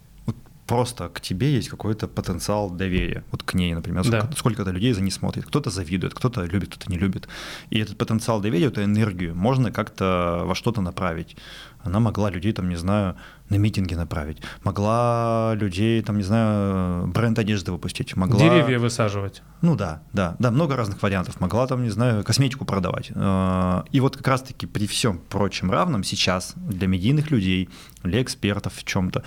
Просто 0.66 1.10
к 1.10 1.20
тебе 1.20 1.52
есть 1.54 1.68
какой-то 1.68 2.08
потенциал 2.08 2.70
доверия. 2.70 3.26
Вот 3.32 3.44
к 3.44 3.54
ней, 3.54 3.74
например. 3.76 4.08
Да. 4.10 4.22
Сколько- 4.22 4.38
Сколько-то 4.38 4.72
людей 4.72 4.94
за 4.94 5.02
ней 5.02 5.12
смотрит. 5.12 5.46
Кто-то 5.46 5.70
завидует, 5.70 6.14
кто-то 6.14 6.46
любит, 6.46 6.70
кто-то 6.70 6.90
не 6.90 6.98
любит. 6.98 7.28
И 7.70 7.80
этот 7.80 7.98
потенциал 7.98 8.40
доверия, 8.40 8.68
эту 8.68 8.82
энергию 8.82 9.36
можно 9.36 9.72
как-то 9.74 10.44
во 10.46 10.56
что-то 10.56 10.80
направить. 10.82 11.36
Она 11.84 12.00
могла 12.00 12.30
людей, 12.30 12.54
там, 12.54 12.70
не 12.70 12.76
знаю, 12.76 13.16
на 13.50 13.56
митинги 13.56 13.94
направить. 13.94 14.42
Могла 14.64 15.54
людей, 15.56 16.02
там, 16.02 16.18
не 16.18 16.24
знаю, 16.24 17.08
бренд 17.08 17.38
одежды 17.38 17.72
выпустить. 17.72 18.16
Могла... 18.16 18.40
Деревья 18.40 18.80
высаживать. 18.80 19.44
Ну 19.62 19.76
да, 19.76 20.02
да, 20.14 20.36
да, 20.40 20.52
много 20.52 20.76
разных 20.76 21.02
вариантов. 21.04 21.40
Могла 21.40 21.68
там, 21.68 21.84
не 21.84 21.90
знаю, 21.90 22.24
косметику 22.24 22.66
продавать. 22.66 23.12
Э, 23.14 23.84
И 23.92 24.00
вот 24.00 24.18
как 24.18 24.28
раз-таки 24.28 24.66
при 24.66 24.88
всем 24.88 25.20
прочем 25.30 25.72
равном 25.72 26.04
сейчас 26.04 26.54
для 26.56 26.88
медийных 26.88 27.32
людей, 27.32 27.70
для 28.04 28.22
экспертов 28.22 28.74
в 28.74 28.84
чем-то, 28.84 29.24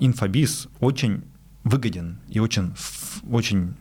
инфобиз 0.00 0.68
очень 0.80 1.22
выгоден 1.64 2.18
и 2.28 2.38
очень, 2.40 2.74
очень 3.30 3.74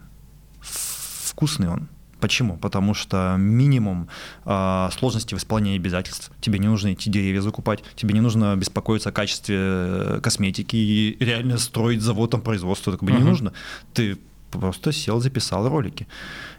вкусный 0.62 1.70
он. 1.70 1.88
Почему? 2.20 2.58
Потому 2.58 2.94
что 2.94 3.36
минимум 3.38 4.08
э, 4.46 4.90
сложности 4.98 5.36
в 5.36 5.38
исполнении 5.38 5.78
обязательств. 5.78 6.32
Тебе 6.42 6.60
не 6.60 6.68
нужно 6.68 6.94
идти 6.94 7.10
деревья 7.10 7.42
закупать, 7.42 7.84
тебе 7.96 8.14
не 8.14 8.22
нужно 8.22 8.56
беспокоиться 8.56 9.10
о 9.10 9.12
качестве 9.12 9.56
э, 9.60 10.20
косметики 10.24 10.76
и 10.76 11.18
реально 11.24 11.58
строить 11.58 12.02
завод 12.02 12.32
там 12.32 12.42
производства. 12.42 12.92
Это 12.92 12.98
как 13.00 13.06
бы 13.06 13.12
не 13.12 13.20
Мгм. 13.20 13.28
нужно. 13.28 13.54
Ты 13.94 14.18
просто 14.52 14.94
сел, 14.94 15.20
записал 15.20 15.68
ролики. 15.68 16.08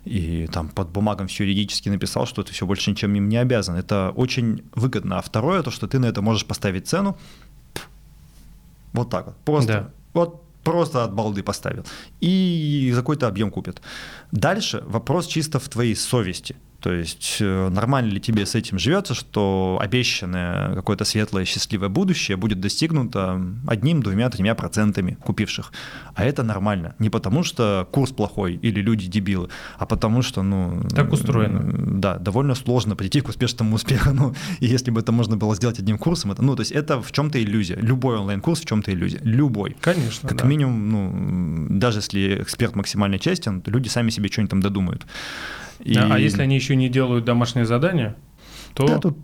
И 0.05 0.47
там 0.53 0.69
под 0.69 0.91
бумагом 0.91 1.27
все 1.29 1.45
юридически 1.45 1.89
написал, 1.89 2.27
что 2.27 2.43
ты 2.43 2.53
все 2.53 2.67
больше 2.67 2.91
ничем 2.91 3.15
им 3.15 3.29
не 3.29 3.39
обязан. 3.39 3.77
Это 3.77 4.13
очень 4.15 4.63
выгодно. 4.75 5.19
А 5.19 5.23
второе, 5.23 5.63
то, 5.63 5.71
что 5.71 5.87
ты 5.89 5.99
на 5.99 6.07
это 6.07 6.21
можешь 6.21 6.45
поставить 6.45 6.87
цену. 6.87 7.17
Вот 8.93 9.11
так 9.11 9.27
вот. 9.27 9.37
Просто. 9.45 9.73
Да. 9.73 9.91
Вот 10.13 10.43
просто 10.67 11.05
от 11.05 11.15
балды 11.15 11.43
поставил. 11.43 11.85
И 12.21 12.91
за 12.93 13.01
какой-то 13.01 13.29
объем 13.29 13.51
купят. 13.51 13.83
Дальше 14.33 14.83
вопрос 14.87 15.27
чисто 15.27 15.59
в 15.59 15.69
твоей 15.69 15.95
совести. 15.95 16.57
То 16.81 16.93
есть 16.93 17.39
э, 17.41 17.69
нормально 17.69 18.11
ли 18.11 18.21
тебе 18.21 18.47
с 18.47 18.55
этим 18.55 18.79
живется, 18.79 19.15
что 19.15 19.79
обещанное 19.81 20.75
какое-то 20.75 21.05
светлое, 21.05 21.45
счастливое 21.45 21.89
будущее 21.89 22.37
будет 22.37 22.61
достигнуто 22.61 23.41
одним, 23.67 24.03
двумя, 24.03 24.29
тремя 24.31 24.55
процентами 24.55 25.17
купивших. 25.25 25.73
А 26.15 26.25
это 26.25 26.43
нормально. 26.43 26.95
Не 26.99 27.11
потому, 27.11 27.43
что 27.43 27.89
курс 27.91 28.13
плохой 28.13 28.55
или 28.55 28.81
люди 28.81 29.07
дебилы, 29.07 29.49
а 29.79 29.87
потому 29.87 30.23
что, 30.23 30.43
ну... 30.43 30.83
Так 30.95 31.13
устроено. 31.13 32.01
Да, 32.01 32.19
довольно 32.19 32.55
сложно 32.55 32.97
прийти 32.97 33.21
к 33.21 33.29
успешному 33.29 33.75
успеху. 33.75 34.11
Ну, 34.17 34.35
и 34.61 34.67
если 34.67 34.91
бы 34.91 35.01
это 35.01 35.13
можно 35.13 35.37
было 35.37 35.55
сделать 35.55 35.79
одним 35.79 35.99
курсом, 35.99 36.33
это, 36.33 36.41
ну, 36.41 36.57
то 36.57 36.61
есть 36.61 36.73
это 36.73 37.03
в 37.03 37.13
чем-то 37.13 37.43
иллюзия. 37.43 37.77
Любой 37.77 38.17
онлайн-курс 38.17 38.61
в 38.61 38.65
чем-то 38.65 38.93
иллюзия. 38.93 39.21
Любой. 39.23 39.77
Конечно, 39.81 40.27
Как 40.27 40.39
да. 40.39 40.45
минимум, 40.47 40.91
ну, 40.91 41.79
даже 41.79 41.99
если 41.99 42.41
эксперт 42.41 42.75
максимально 42.75 43.19
честен, 43.19 43.61
то 43.61 43.71
люди 43.71 43.89
сами 43.89 44.09
себе 44.09 44.31
что-нибудь 44.31 44.51
там 44.51 44.61
додумают. 44.63 45.07
И- 45.81 45.97
А 45.97 46.15
а 46.15 46.19
если 46.19 46.43
они 46.43 46.55
еще 46.55 46.77
не 46.77 46.89
делают 46.89 47.25
домашнее 47.25 47.67
задание, 47.67 48.17
то 48.75 48.87
Да, 48.87 48.99
тут, 48.99 49.17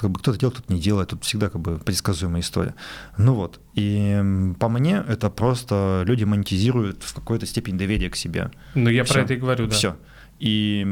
как 0.00 0.10
бы 0.10 0.18
кто-то 0.18 0.38
делает, 0.38 0.58
кто-то 0.58 0.72
не 0.72 0.80
делает, 0.80 1.08
тут 1.10 1.24
всегда 1.24 1.48
как 1.50 1.60
бы 1.60 1.78
предсказуемая 1.78 2.40
история. 2.40 2.74
Ну 3.16 3.34
вот, 3.34 3.60
и 3.74 4.52
по 4.58 4.68
мне 4.68 5.04
это 5.08 5.30
просто 5.30 6.02
люди 6.06 6.24
монетизируют 6.24 7.02
в 7.02 7.14
какой-то 7.14 7.46
степени 7.46 7.76
доверие 7.78 8.10
к 8.10 8.16
себе. 8.16 8.50
ну, 8.74 8.90
я 8.90 9.04
Всё. 9.04 9.14
про 9.14 9.22
это 9.22 9.34
и 9.34 9.36
говорю, 9.36 9.66
да. 9.66 9.74
Все. 9.74 9.96
И 10.38 10.86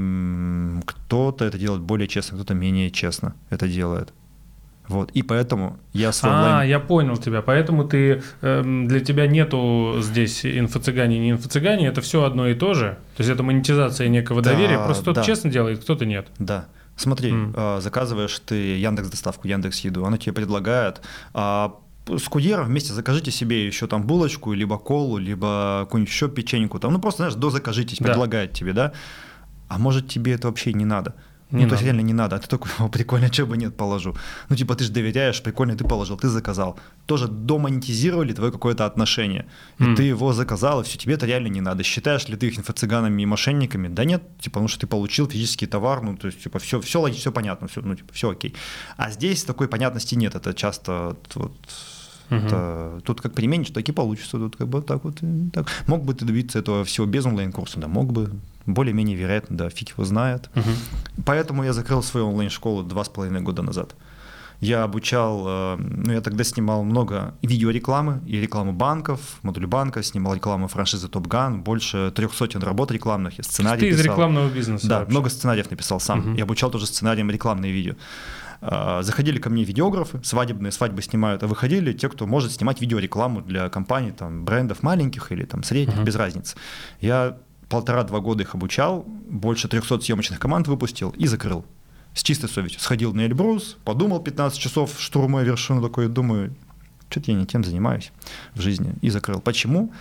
кто-то 0.84 1.44
это 1.44 1.57
делает 1.59 1.82
более 1.82 2.09
честно, 2.09 2.36
кто-то 2.36 2.54
менее 2.54 2.90
честно 2.90 3.34
это 3.50 3.68
делает. 3.68 4.12
Вот, 4.89 5.11
и 5.12 5.22
поэтому 5.22 5.78
я 5.93 6.12
свой 6.12 6.32
А, 6.32 6.34
онлайн... 6.37 6.70
я 6.70 6.78
понял 6.80 7.16
тебя. 7.16 7.43
Поэтому 7.43 7.84
ты 7.84 8.22
эм, 8.43 8.87
для 8.87 9.01
тебя 9.01 9.26
нету 9.26 9.97
здесь 10.01 10.45
инфо-цыгане, 10.45 11.18
не 11.18 11.32
инфо-цыгане, 11.32 11.87
это 11.89 12.01
все 12.01 12.22
одно 12.24 12.47
и 12.49 12.55
то 12.55 12.74
же. 12.74 12.99
То 13.16 13.22
есть 13.22 13.30
это 13.30 13.43
монетизация 13.43 14.09
некого 14.09 14.43
Да, 14.43 14.53
доверия. 14.53 14.78
Просто 14.84 15.03
кто-то 15.03 15.20
да. 15.20 15.26
честно 15.26 15.51
делает, 15.51 15.80
кто-то 15.80 16.07
нет. 16.07 16.28
Да. 16.39 16.66
Смотри, 16.97 17.30
М. 17.30 17.53
э, 17.57 17.80
заказываешь 17.80 18.39
ты 18.47 18.55
Яндекс 18.78 19.11
доставку, 19.11 19.49
Яндекс 19.49 19.80
еду, 19.80 20.05
оно 20.07 20.16
тебе 20.16 20.32
предлагает 20.32 21.03
а, 21.34 21.74
с 22.09 22.22
курьером 22.28 22.66
вместе 22.66 22.93
закажите 22.93 23.30
себе 23.30 23.66
еще 23.66 23.87
там 23.89 24.07
булочку, 24.07 24.53
либо 24.53 24.78
колу, 24.78 25.18
либо 25.18 25.80
какую-нибудь 25.84 26.11
еще 26.12 26.28
печеньку, 26.28 26.78
там, 26.78 26.93
ну 26.93 27.01
просто, 27.01 27.22
знаешь, 27.24 27.34
дозакажитесь, 27.34 27.99
Да. 27.99 28.05
предлагает 28.07 28.53
тебе, 28.53 28.72
да? 28.72 28.93
А 29.68 29.78
может 29.78 30.09
тебе 30.09 30.32
это 30.34 30.47
вообще 30.47 30.72
не 30.72 30.84
надо? 30.84 31.14
Не 31.51 31.62
ну, 31.62 31.68
то 31.68 31.74
есть 31.74 31.82
надо. 31.82 31.84
реально 31.84 32.01
не 32.01 32.12
надо. 32.12 32.36
А 32.36 32.38
ты 32.38 32.49
такой, 32.49 32.70
о, 32.78 32.88
прикольно, 32.88 33.32
что 33.32 33.47
бы 33.47 33.57
нет, 33.57 33.76
положу. 33.76 34.16
Ну, 34.49 34.57
типа, 34.57 34.74
ты 34.74 34.84
же 34.84 34.90
доверяешь, 34.90 35.40
прикольно, 35.42 35.76
ты 35.76 35.84
положил, 35.84 36.16
ты 36.16 36.28
заказал. 36.28 36.78
Тоже 37.07 37.28
домонетизировали 37.28 38.32
твое 38.32 38.51
какое-то 38.51 38.84
отношение. 38.84 39.47
И 39.78 39.84
М. 39.84 39.94
ты 39.97 40.03
его 40.03 40.32
заказал, 40.32 40.80
и 40.80 40.84
все, 40.84 40.99
тебе 40.99 41.14
это 41.14 41.26
реально 41.26 41.49
не 41.49 41.61
надо. 41.61 41.82
Считаешь 41.84 42.28
ли 42.28 42.36
ты 42.36 42.49
их 42.49 42.59
инфо-цыганами 42.59 43.22
и 43.22 43.26
мошенниками? 43.26 43.88
Да 43.88 44.05
нет, 44.05 44.22
типа, 44.40 44.55
потому 44.55 44.68
что 44.68 44.80
ты 44.80 44.86
получил 44.86 45.28
физический 45.28 45.66
товар, 45.66 46.03
ну, 46.03 46.16
то 46.16 46.26
есть, 46.26 46.42
типа, 46.42 46.59
все, 46.59 46.80
все 46.80 47.01
логично, 47.01 47.20
все 47.20 47.32
понятно, 47.32 47.68
все, 47.68 47.80
ну, 47.80 47.94
типа, 47.94 48.12
все 48.12 48.30
окей. 48.30 48.55
А 48.97 49.11
здесь 49.11 49.44
такой 49.44 49.68
понятности 49.68 50.16
нет, 50.16 50.34
это 50.34 50.53
часто 50.53 51.16
вот, 51.34 51.53
Мгм. 52.31 52.47
это- 52.47 53.01
тут 53.05 53.20
как 53.20 53.33
применишь, 53.35 53.70
так 53.70 53.89
и 53.89 53.93
получится, 53.93 54.39
тут 54.39 54.57
как 54.57 54.68
бы 54.68 54.83
так 54.83 55.05
вот. 55.05 55.20
так. 55.53 55.66
Мог 55.87 56.05
бы 56.05 56.14
ты 56.14 56.24
добиться 56.24 56.59
этого 56.59 56.85
всего 56.85 57.07
без 57.07 57.27
онлайн-курса? 57.27 57.81
Да, 57.81 57.89
мог 57.89 58.12
бы. 58.12 58.31
Более-менее 58.66 59.16
вероятно, 59.16 59.57
да, 59.57 59.68
фиг 59.70 59.91
его 59.91 60.05
знает. 60.05 60.51
Мгм. 60.55 60.72
Поэтому 61.24 61.62
я 61.64 61.72
закрыл 61.72 62.03
свою 62.03 62.29
онлайн-школу 62.29 62.83
два 62.83 63.05
с 63.05 63.09
половиной 63.09 63.41
года 63.41 63.62
назад. 63.62 63.95
Я 64.61 64.85
обучал, 64.85 65.45
э, 65.47 65.77
ну 65.79 66.12
я 66.12 66.20
тогда 66.22 66.43
снимал 66.43 66.83
много 66.83 67.35
видеорекламы 67.43 68.20
и 68.27 68.41
рекламу 68.41 68.72
банков, 68.72 69.20
модуль 69.43 69.66
банка, 69.66 70.03
снимал 70.03 70.35
рекламу 70.35 70.66
франшизы 70.66 71.09
Top 71.09 71.29
Gun, 71.29 71.59
больше 71.62 72.11
трех 72.14 72.33
сотен 72.35 72.62
работ 72.62 72.91
рекламных, 72.91 73.35
сценарий 73.45 73.81
Ты 73.81 73.89
из 73.91 73.99
писал. 73.99 74.12
рекламного 74.14 74.49
бизнеса. 74.49 74.89
Да, 74.89 74.99
вообще. 75.01 75.11
много 75.11 75.29
сценариев 75.29 75.70
написал 75.70 76.01
сам. 76.01 76.20
Мгм. 76.20 76.35
Я 76.37 76.45
обучал 76.45 76.70
тоже 76.70 76.87
сценариям 76.87 77.31
рекламные 77.31 77.70
видео. 77.70 77.95
А, 78.61 79.02
Заходили 79.02 79.38
ко 79.38 79.50
мне 79.50 79.64
видеографы, 79.64 80.20
свадебные 80.24 80.72
свадьбы 80.72 81.02
снимают, 81.02 81.42
а 81.42 81.46
выходили 81.46 81.92
те, 81.92 82.09
кто 82.09 82.26
может 82.26 82.52
снимать 82.52 82.80
видеорекламу 82.80 83.42
для 83.42 83.68
компаний, 83.68 84.12
там, 84.12 84.44
брендов 84.44 84.82
маленьких 84.82 85.30
или 85.32 85.44
там 85.44 85.62
средних, 85.62 85.96
Мгм. 85.96 86.04
без 86.04 86.14
разницы. 86.16 86.57
Я 87.00 87.36
полтора-два 87.68 88.20
года 88.20 88.42
их 88.42 88.54
обучал, 88.54 89.04
больше 89.28 89.68
300 89.68 90.00
съемочных 90.00 90.38
команд 90.38 90.68
выпустил 90.68 91.11
и 91.11 91.26
закрыл. 91.26 91.64
С 92.14 92.22
чистой 92.22 92.48
совестью. 92.48 92.80
Сходил 92.80 93.12
на 93.12 93.26
Эльбрус, 93.26 93.76
подумал 93.84 94.20
15 94.20 94.59
часов, 94.59 94.94
штурмуя 94.98 95.44
вершину 95.44 95.82
такой, 95.82 96.09
думаю, 96.09 96.54
что-то 97.11 97.30
я 97.32 97.36
не 97.36 97.44
тем 97.46 97.62
занимаюсь 97.62 98.11
в 98.54 98.61
жизни. 98.61 98.94
И 99.02 99.11
закрыл. 99.11 99.40
Почему? 99.40 99.92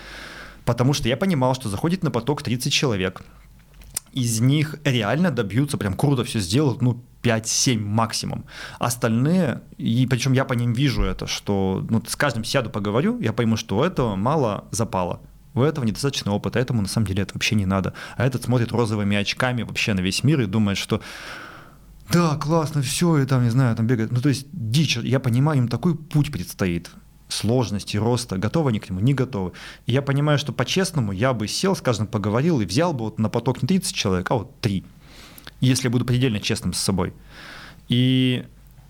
Потому 0.63 0.93
что 0.93 1.09
я 1.09 1.17
понимал, 1.17 1.53
что 1.55 1.67
заходит 1.69 2.03
на 2.03 2.11
поток 2.11 2.41
30 2.41 2.71
человек, 2.71 3.21
из 4.13 4.39
них 4.39 4.75
реально 4.85 5.29
добьются, 5.29 5.77
прям 5.77 5.93
круто 5.93 6.23
все 6.23 6.39
сделают, 6.39 6.81
ну, 6.81 7.03
5-7 7.25 7.79
максимум. 7.79 8.45
Остальные, 8.79 9.61
и 9.77 10.05
причем 10.07 10.33
я 10.33 10.45
по 10.45 10.53
ним 10.53 10.73
вижу 10.73 11.03
это, 11.03 11.25
что 11.27 11.85
ну, 11.89 12.03
с 12.05 12.15
каждым 12.15 12.43
сяду 12.43 12.69
поговорю, 12.69 13.19
я 13.19 13.33
пойму, 13.33 13.57
что 13.57 13.77
у 13.77 13.83
этого 13.83 14.15
мало 14.15 14.65
запало. 14.71 15.21
У 15.55 15.61
этого 15.61 15.85
недостаточно 15.85 16.33
опыта, 16.33 16.59
этому 16.59 16.81
на 16.81 16.87
самом 16.87 17.07
деле 17.07 17.23
это 17.23 17.33
вообще 17.33 17.55
не 17.55 17.65
надо. 17.65 17.93
А 18.17 18.25
этот 18.25 18.43
смотрит 18.43 18.71
розовыми 18.71 19.15
очками 19.15 19.63
вообще 19.63 19.93
на 19.93 20.01
весь 20.01 20.23
мир 20.23 20.41
и 20.41 20.45
думает, 20.45 20.77
что 20.77 21.01
да, 22.11 22.35
классно, 22.35 22.83
все, 22.83 23.17
и 23.17 23.25
там, 23.25 23.43
не 23.43 23.49
знаю, 23.49 23.75
там 23.75 23.87
бегает. 23.87 24.11
Ну, 24.11 24.21
то 24.21 24.29
есть 24.29 24.47
дичь, 24.51 24.97
я 24.97 25.19
понимаю, 25.19 25.59
им 25.59 25.67
такой 25.67 25.95
путь 25.95 26.31
предстоит 26.31 26.91
сложности, 27.27 27.97
роста, 27.97 28.37
готовы 28.37 28.69
они 28.69 28.79
к 28.79 28.89
нему, 28.89 28.99
не 28.99 29.13
готовы. 29.13 29.53
И 29.87 29.93
я 29.93 30.01
понимаю, 30.01 30.37
что 30.37 30.53
по-честному 30.53 31.11
я 31.11 31.33
бы 31.33 31.47
сел, 31.47 31.75
с 31.75 31.81
каждым 31.81 32.07
поговорил 32.07 32.61
и 32.61 32.65
взял 32.65 32.93
бы 32.93 33.05
вот 33.05 33.19
на 33.19 33.29
поток 33.29 33.63
не 33.63 33.67
30 33.67 33.95
человек, 33.95 34.29
а 34.29 34.35
вот 34.35 34.59
3. 34.61 34.83
Если 35.59 35.85
я 35.85 35.91
буду 35.91 36.05
предельно 36.05 36.39
честным 36.39 36.73
с 36.73 36.79
собой. 36.79 37.13
И 37.87 38.45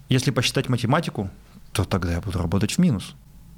если 0.09 0.31
посчитать 0.31 0.69
математику, 0.69 1.29
то 1.71 1.83
тогда 1.83 2.13
я 2.13 2.21
буду 2.21 2.37
работать 2.37 2.73
в 2.73 2.77
минус. 2.77 3.15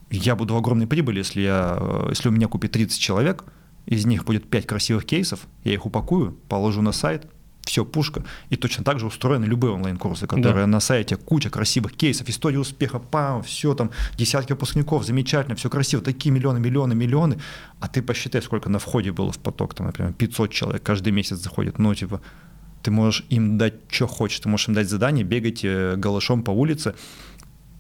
Я 0.10 0.36
буду 0.36 0.54
в 0.54 0.58
огромной 0.58 0.88
прибыли, 0.88 1.20
если, 1.20 1.42
я, 1.42 2.06
если 2.10 2.30
у 2.30 2.32
меня 2.32 2.48
купит 2.48 2.72
30 2.72 3.00
человек, 3.00 3.44
из 3.86 4.06
них 4.06 4.26
будет 4.26 4.50
5 4.50 4.66
красивых 4.66 5.06
кейсов, 5.06 5.48
я 5.64 5.74
их 5.74 5.86
упакую, 5.86 6.38
положу 6.48 6.82
на 6.82 6.92
сайт, 6.92 7.28
все, 7.68 7.86
пушка. 7.86 8.24
И 8.50 8.56
точно 8.56 8.84
так 8.84 9.00
же 9.00 9.06
устроены 9.06 9.46
любые 9.46 9.74
онлайн-курсы, 9.74 10.26
которые 10.26 10.54
да. 10.54 10.68
на 10.68 10.80
сайте 10.80 11.18
куча 11.18 11.50
красивых 11.50 11.94
кейсов, 11.94 12.30
история 12.30 12.60
успеха, 12.60 13.00
пам, 13.00 13.44
все 13.44 13.74
там, 13.76 13.92
десятки 14.18 14.54
выпускников, 14.54 15.06
замечательно, 15.06 15.56
все 15.56 15.70
красиво, 15.70 16.02
такие 16.02 16.32
миллионы, 16.32 16.60
миллионы, 16.60 16.96
миллионы. 16.96 17.40
А 17.80 17.88
ты 17.88 18.02
посчитай, 18.02 18.42
сколько 18.42 18.70
на 18.70 18.80
входе 18.80 19.12
было 19.12 19.32
в 19.32 19.40
поток, 19.40 19.74
там, 19.74 19.88
например, 19.88 20.14
500 20.14 20.52
человек 20.52 20.84
каждый 20.84 21.12
месяц 21.12 21.38
заходит, 21.38 21.78
ну, 21.78 21.94
типа, 21.94 22.22
ты 22.88 22.92
можешь 22.92 23.26
им 23.28 23.58
дать, 23.58 23.74
что 23.90 24.08
хочешь, 24.08 24.40
ты 24.40 24.48
можешь 24.48 24.70
им 24.70 24.74
дать 24.74 24.88
задание, 24.88 25.26
бегать 25.26 25.66
э, 25.66 25.98
голышом 25.98 26.42
по 26.42 26.52
улице, 26.52 26.96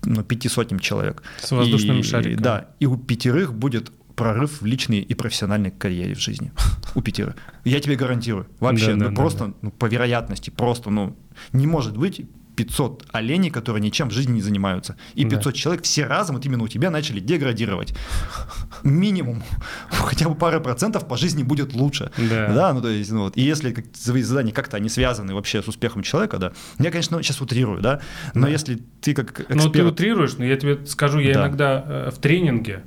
ну, 0.03 0.21
пяти 0.21 0.49
сотням 0.49 0.81
человек. 0.81 1.23
С 1.41 1.51
воздушным 1.51 1.99
и, 1.99 2.03
шариком. 2.03 2.43
Да, 2.43 2.71
и 2.81 2.87
у 2.87 2.97
пятерых 2.97 3.53
будет 3.53 3.89
прорыв 4.15 4.61
в 4.61 4.65
личной 4.65 4.99
и 4.99 5.13
профессиональной 5.13 5.71
карьере 5.71 6.13
в 6.13 6.19
жизни. 6.19 6.51
У 6.93 7.01
пятерых. 7.01 7.37
Я 7.63 7.79
тебе 7.79 7.95
гарантирую. 7.95 8.47
Вообще, 8.59 8.95
да, 8.95 9.05
ну, 9.05 9.09
да, 9.11 9.15
просто 9.15 9.45
да. 9.45 9.53
Ну, 9.61 9.71
по 9.71 9.85
вероятности, 9.85 10.49
просто, 10.49 10.89
ну, 10.89 11.15
не 11.53 11.67
может 11.67 11.95
быть 11.95 12.25
500 12.57 13.05
оленей, 13.11 13.51
которые 13.51 13.81
ничем 13.81 14.09
в 14.09 14.13
жизни 14.13 14.33
не 14.33 14.41
занимаются. 14.41 14.97
И 15.13 15.23
500 15.23 15.45
да. 15.45 15.51
человек 15.51 15.83
все 15.83 16.05
разом 16.05 16.35
вот 16.35 16.45
именно 16.45 16.63
у 16.63 16.67
тебя 16.67 16.89
начали 16.89 17.19
деградировать. 17.19 17.93
Минимум. 18.83 19.43
Хотя 19.89 20.27
бы 20.27 20.35
пара 20.35 20.59
процентов 20.59 21.07
по 21.07 21.17
жизни 21.17 21.43
будет 21.43 21.73
лучше. 21.73 22.11
Да. 22.17 22.47
да 22.53 22.73
ну, 22.73 22.81
то 22.81 22.89
есть, 22.89 23.11
ну, 23.11 23.21
вот. 23.21 23.37
И 23.37 23.41
если 23.41 23.71
как, 23.71 23.85
свои 23.93 24.23
задания 24.23 24.51
как-то 24.51 24.75
они 24.75 24.89
связаны 24.89 25.35
вообще 25.35 25.61
с 25.61 25.67
успехом 25.67 26.01
человека, 26.01 26.39
да, 26.39 26.51
я, 26.79 26.89
конечно, 26.89 27.21
сейчас 27.21 27.39
утрирую, 27.41 27.81
да, 27.81 28.01
но 28.33 28.47
да. 28.47 28.49
если 28.49 28.81
ты 29.01 29.13
как 29.13 29.39
эксперт... 29.39 29.63
Ну, 29.63 29.69
ты 29.69 29.83
утрируешь, 29.83 30.33
но 30.37 30.43
я 30.43 30.57
тебе 30.57 30.83
скажу, 30.87 31.19
я 31.19 31.35
да. 31.35 31.39
иногда 31.41 31.83
э, 31.85 32.11
в 32.11 32.17
тренинге 32.17 32.83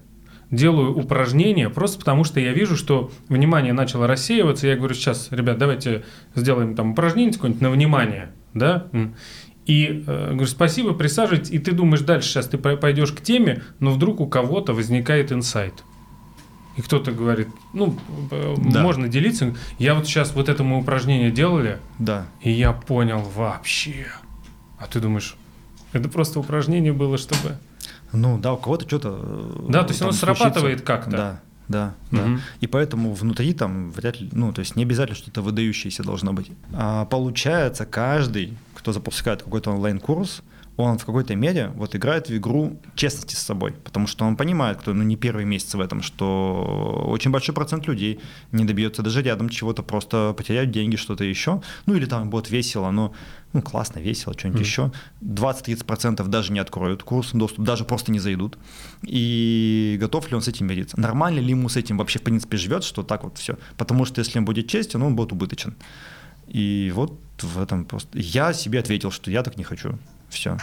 делаю 0.51 0.97
упражнения 0.97 1.71
просто 1.71 2.01
потому, 2.01 2.25
что 2.25 2.41
я 2.41 2.53
вижу, 2.53 2.77
что 2.77 3.12
внимание 3.29 3.73
начало 3.73 4.09
рассеиваться. 4.09 4.66
Я 4.66 4.77
говорю, 4.77 4.95
сейчас, 4.95 5.29
ребят, 5.31 5.59
давайте 5.59 6.05
сделаем 6.35 6.75
там 6.75 6.93
упражнение 6.93 7.33
какое-нибудь 7.33 7.62
на 7.62 7.71
внимание, 7.71 8.33
да, 8.53 8.89
и 9.67 10.05
э, 10.07 10.29
говорю, 10.31 10.47
спасибо, 10.47 10.95
присаживайтесь, 10.95 11.51
и 11.51 11.59
ты 11.59 11.73
думаешь 11.73 12.01
дальше, 12.03 12.29
сейчас 12.29 12.49
ты 12.49 12.59
пойдешь 12.59 13.13
к 13.13 13.21
теме, 13.21 13.63
но 13.79 13.91
вдруг 13.91 14.21
у 14.21 14.27
кого-то 14.27 14.73
возникает 14.73 15.33
инсайт. 15.33 15.85
И 16.77 16.83
кто-то 16.83 17.13
говорит, 17.13 17.49
ну, 17.73 17.97
да. 18.31 18.83
можно 18.83 19.09
делиться. 19.09 19.55
Я 19.79 19.95
вот 19.95 20.07
сейчас 20.07 20.35
вот 20.35 20.49
это 20.49 20.63
мы 20.63 20.79
упражнение 20.79 21.31
делали, 21.31 21.79
да. 21.99 22.27
и 22.41 22.51
я 22.51 22.73
понял 22.73 23.21
вообще. 23.35 24.07
А 24.79 24.87
ты 24.87 25.01
думаешь, 25.01 25.37
это 25.93 26.09
просто 26.09 26.41
упражнение 26.41 26.93
было, 26.93 27.19
чтобы... 27.19 27.59
Ну 28.13 28.39
да, 28.39 28.55
у 28.55 28.57
кого-то 28.57 28.87
что-то. 28.87 29.21
Э, 29.23 29.67
да, 29.69 29.83
то 29.85 29.91
есть 29.91 30.03
оно 30.03 30.13
срабатывает 30.13 30.83
как-то. 30.83 31.11
Да, 31.11 31.41
да, 31.69 31.95
угу. 32.11 32.21
да. 32.23 32.41
И 32.61 32.67
поэтому 32.67 33.13
внутри 33.13 33.53
там 33.53 33.91
вряд 33.91 34.21
ли, 34.21 34.29
ну, 34.33 34.53
то 34.53 34.61
есть 34.61 34.75
не 34.75 34.83
обязательно 34.85 35.17
что-то 35.17 35.43
выдающееся 35.43 36.03
должно 36.03 36.33
быть. 36.33 36.51
А 36.73 37.05
получается, 37.05 37.87
каждый, 37.87 38.57
кто 38.81 38.93
запускает 38.93 39.43
какой-то 39.43 39.70
онлайн-курс, 39.70 40.43
он 40.76 40.99
в 40.99 41.05
какой-то 41.05 41.35
мере 41.37 41.72
вот 41.74 41.95
играет 41.95 42.28
в 42.28 42.37
игру 42.37 42.81
честности 42.95 43.35
с 43.35 43.39
собой, 43.39 43.72
потому 43.72 44.07
что 44.07 44.24
он 44.24 44.37
понимает, 44.37 44.78
кто 44.78 44.95
ну, 44.95 45.03
не 45.03 45.16
первый 45.16 45.45
месяц 45.45 45.74
в 45.74 45.81
этом, 45.81 46.01
что 46.01 47.05
очень 47.09 47.31
большой 47.31 47.55
процент 47.55 47.87
людей 47.87 48.20
не 48.53 48.64
добьется 48.64 49.03
даже 49.03 49.22
рядом 49.22 49.51
чего-то, 49.51 49.83
просто 49.83 50.35
потеряют 50.37 50.70
деньги, 50.70 50.97
что-то 50.97 51.24
еще, 51.24 51.61
ну 51.85 51.95
или 51.95 52.07
там 52.07 52.31
будет 52.31 52.51
весело, 52.51 52.91
но 52.91 53.12
ну 53.53 53.62
классно, 53.62 53.99
весело, 53.99 54.33
что-нибудь 54.39 54.61
mm. 54.61 54.64
еще. 54.64 54.93
20-30% 55.22 56.26
даже 56.28 56.53
не 56.53 56.61
откроют 56.61 57.03
курс, 57.03 57.33
доступ, 57.33 57.64
даже 57.64 57.85
просто 57.85 58.12
не 58.12 58.20
зайдут. 58.20 58.57
И 59.03 59.99
готов 60.01 60.31
ли 60.31 60.37
он 60.37 60.43
с 60.43 60.49
этим 60.49 60.66
мириться? 60.66 60.99
Нормально 60.99 61.41
ли 61.41 61.51
ему 61.51 61.68
с 61.68 61.76
этим 61.76 61.99
вообще 61.99 62.20
в 62.20 62.22
принципе 62.22 62.57
живет, 62.57 62.85
что 62.85 63.03
так 63.03 63.24
вот 63.24 63.39
все? 63.39 63.59
Потому 63.76 64.05
что 64.05 64.20
если 64.20 64.39
он 64.39 64.45
будет 64.45 64.68
честен, 64.68 65.03
он 65.03 65.16
будет 65.16 65.33
убыточен. 65.33 65.74
И 66.47 66.93
вот 66.95 67.18
в 67.43 67.61
этом 67.61 67.84
просто... 67.84 68.18
Я 68.18 68.53
себе 68.53 68.80
ответил, 68.80 69.11
что 69.11 69.30
я 69.30 69.43
так 69.43 69.57
не 69.57 69.64
хочу. 69.64 69.99
Все. 70.28 70.57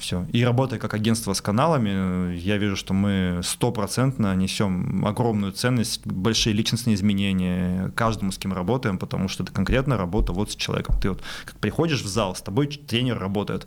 Все. 0.00 0.24
И 0.32 0.42
работая 0.42 0.78
как 0.78 0.94
агентство 0.94 1.34
с 1.34 1.42
каналами, 1.42 2.34
я 2.36 2.56
вижу, 2.56 2.74
что 2.74 2.94
мы 2.94 3.40
стопроцентно 3.44 4.34
несем 4.34 5.04
огромную 5.06 5.52
ценность, 5.52 6.06
большие 6.06 6.54
личностные 6.54 6.94
изменения 6.94 7.90
каждому, 7.94 8.32
с 8.32 8.38
кем 8.38 8.54
работаем, 8.54 8.98
потому 8.98 9.28
что 9.28 9.42
это 9.42 9.52
конкретно 9.52 9.98
работа 9.98 10.32
вот 10.32 10.52
с 10.52 10.56
человеком. 10.56 10.98
Ты 10.98 11.10
вот 11.10 11.22
как 11.44 11.56
приходишь 11.56 12.00
в 12.00 12.06
зал, 12.06 12.34
с 12.34 12.40
тобой 12.40 12.66
тренер 12.68 13.18
работает. 13.18 13.66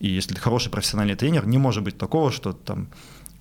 И 0.00 0.08
если 0.08 0.34
ты 0.34 0.40
хороший 0.40 0.70
профессиональный 0.70 1.16
тренер, 1.16 1.46
не 1.46 1.58
может 1.58 1.82
быть 1.82 1.98
такого, 1.98 2.32
что 2.32 2.54
там 2.54 2.88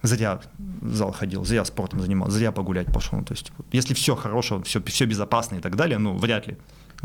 зря 0.01 0.41
в 0.57 0.93
зал 0.93 1.13
ходил, 1.13 1.45
зря 1.45 1.63
спортом 1.63 2.01
занимался, 2.01 2.37
зря 2.37 2.51
погулять 2.51 2.91
пошел. 2.93 3.23
То 3.23 3.33
есть, 3.33 3.51
если 3.71 3.93
все 3.93 4.15
хорошо, 4.15 4.61
все, 4.63 4.83
все 4.83 5.05
безопасно 5.05 5.55
и 5.55 5.59
так 5.59 5.75
далее, 5.77 5.97
ну, 5.97 6.17
вряд 6.17 6.47
ли. 6.47 6.57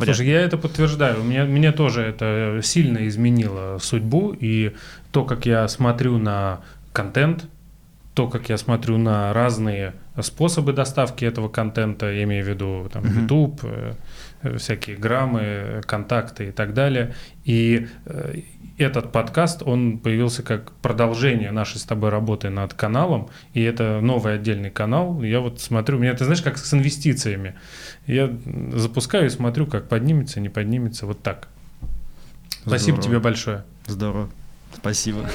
Слушай, 0.05 0.27
я 0.29 0.41
это 0.43 0.57
подтверждаю. 0.57 1.21
У 1.21 1.25
меня, 1.25 1.45
меня 1.45 1.73
тоже 1.73 2.03
это 2.03 2.61
сильно 2.63 3.09
изменило 3.09 3.79
судьбу. 3.81 4.35
И 4.39 4.75
то, 5.11 5.25
как 5.25 5.45
я 5.45 5.67
смотрю 5.67 6.19
на 6.19 6.61
контент, 6.93 7.47
то, 8.15 8.29
как 8.29 8.49
я 8.49 8.59
смотрю 8.59 8.99
на 8.99 9.33
разные 9.33 9.95
способы 10.21 10.73
доставки 10.73 11.25
этого 11.25 11.49
контента, 11.49 12.11
я 12.11 12.25
имею 12.25 12.45
в 12.45 12.49
виду 12.49 12.89
там, 12.93 13.05
uh-huh. 13.05 13.23
YouTube, 13.23 13.61
э, 13.63 13.93
всякие 14.59 14.97
граммы, 14.97 15.81
контакты 15.87 16.49
и 16.49 16.51
так 16.51 16.75
далее. 16.75 17.15
И 17.45 17.89
э, 18.07 18.41
этот 18.79 19.11
подкаст, 19.11 19.63
он 19.65 19.99
появился 19.99 20.43
как 20.43 20.73
продолжение 20.73 21.51
нашей 21.51 21.79
с 21.79 21.85
тобой 21.85 22.11
работы 22.11 22.49
над 22.49 22.75
каналом, 22.75 23.29
и 23.53 23.63
это 23.63 24.01
новый 24.01 24.35
отдельный 24.35 24.71
канал. 24.71 25.23
Я 25.23 25.41
вот 25.41 25.61
смотрю, 25.61 25.99
у 25.99 26.01
меня, 26.01 26.15
ты 26.15 26.25
знаешь, 26.25 26.43
как 26.43 26.59
с 26.59 26.73
инвестициями. 26.73 27.55
Я 28.07 28.31
запускаю 28.73 29.27
и 29.27 29.31
смотрю, 29.31 29.67
как 29.67 29.89
поднимется, 29.89 30.41
не 30.41 30.49
поднимется, 30.49 31.07
вот 31.07 31.23
так. 31.23 31.49
Здорово. 32.61 32.79
Спасибо 32.79 33.03
тебе 33.03 33.19
большое. 33.19 33.65
Здорово. 33.87 34.31
Спасибо. 34.75 35.29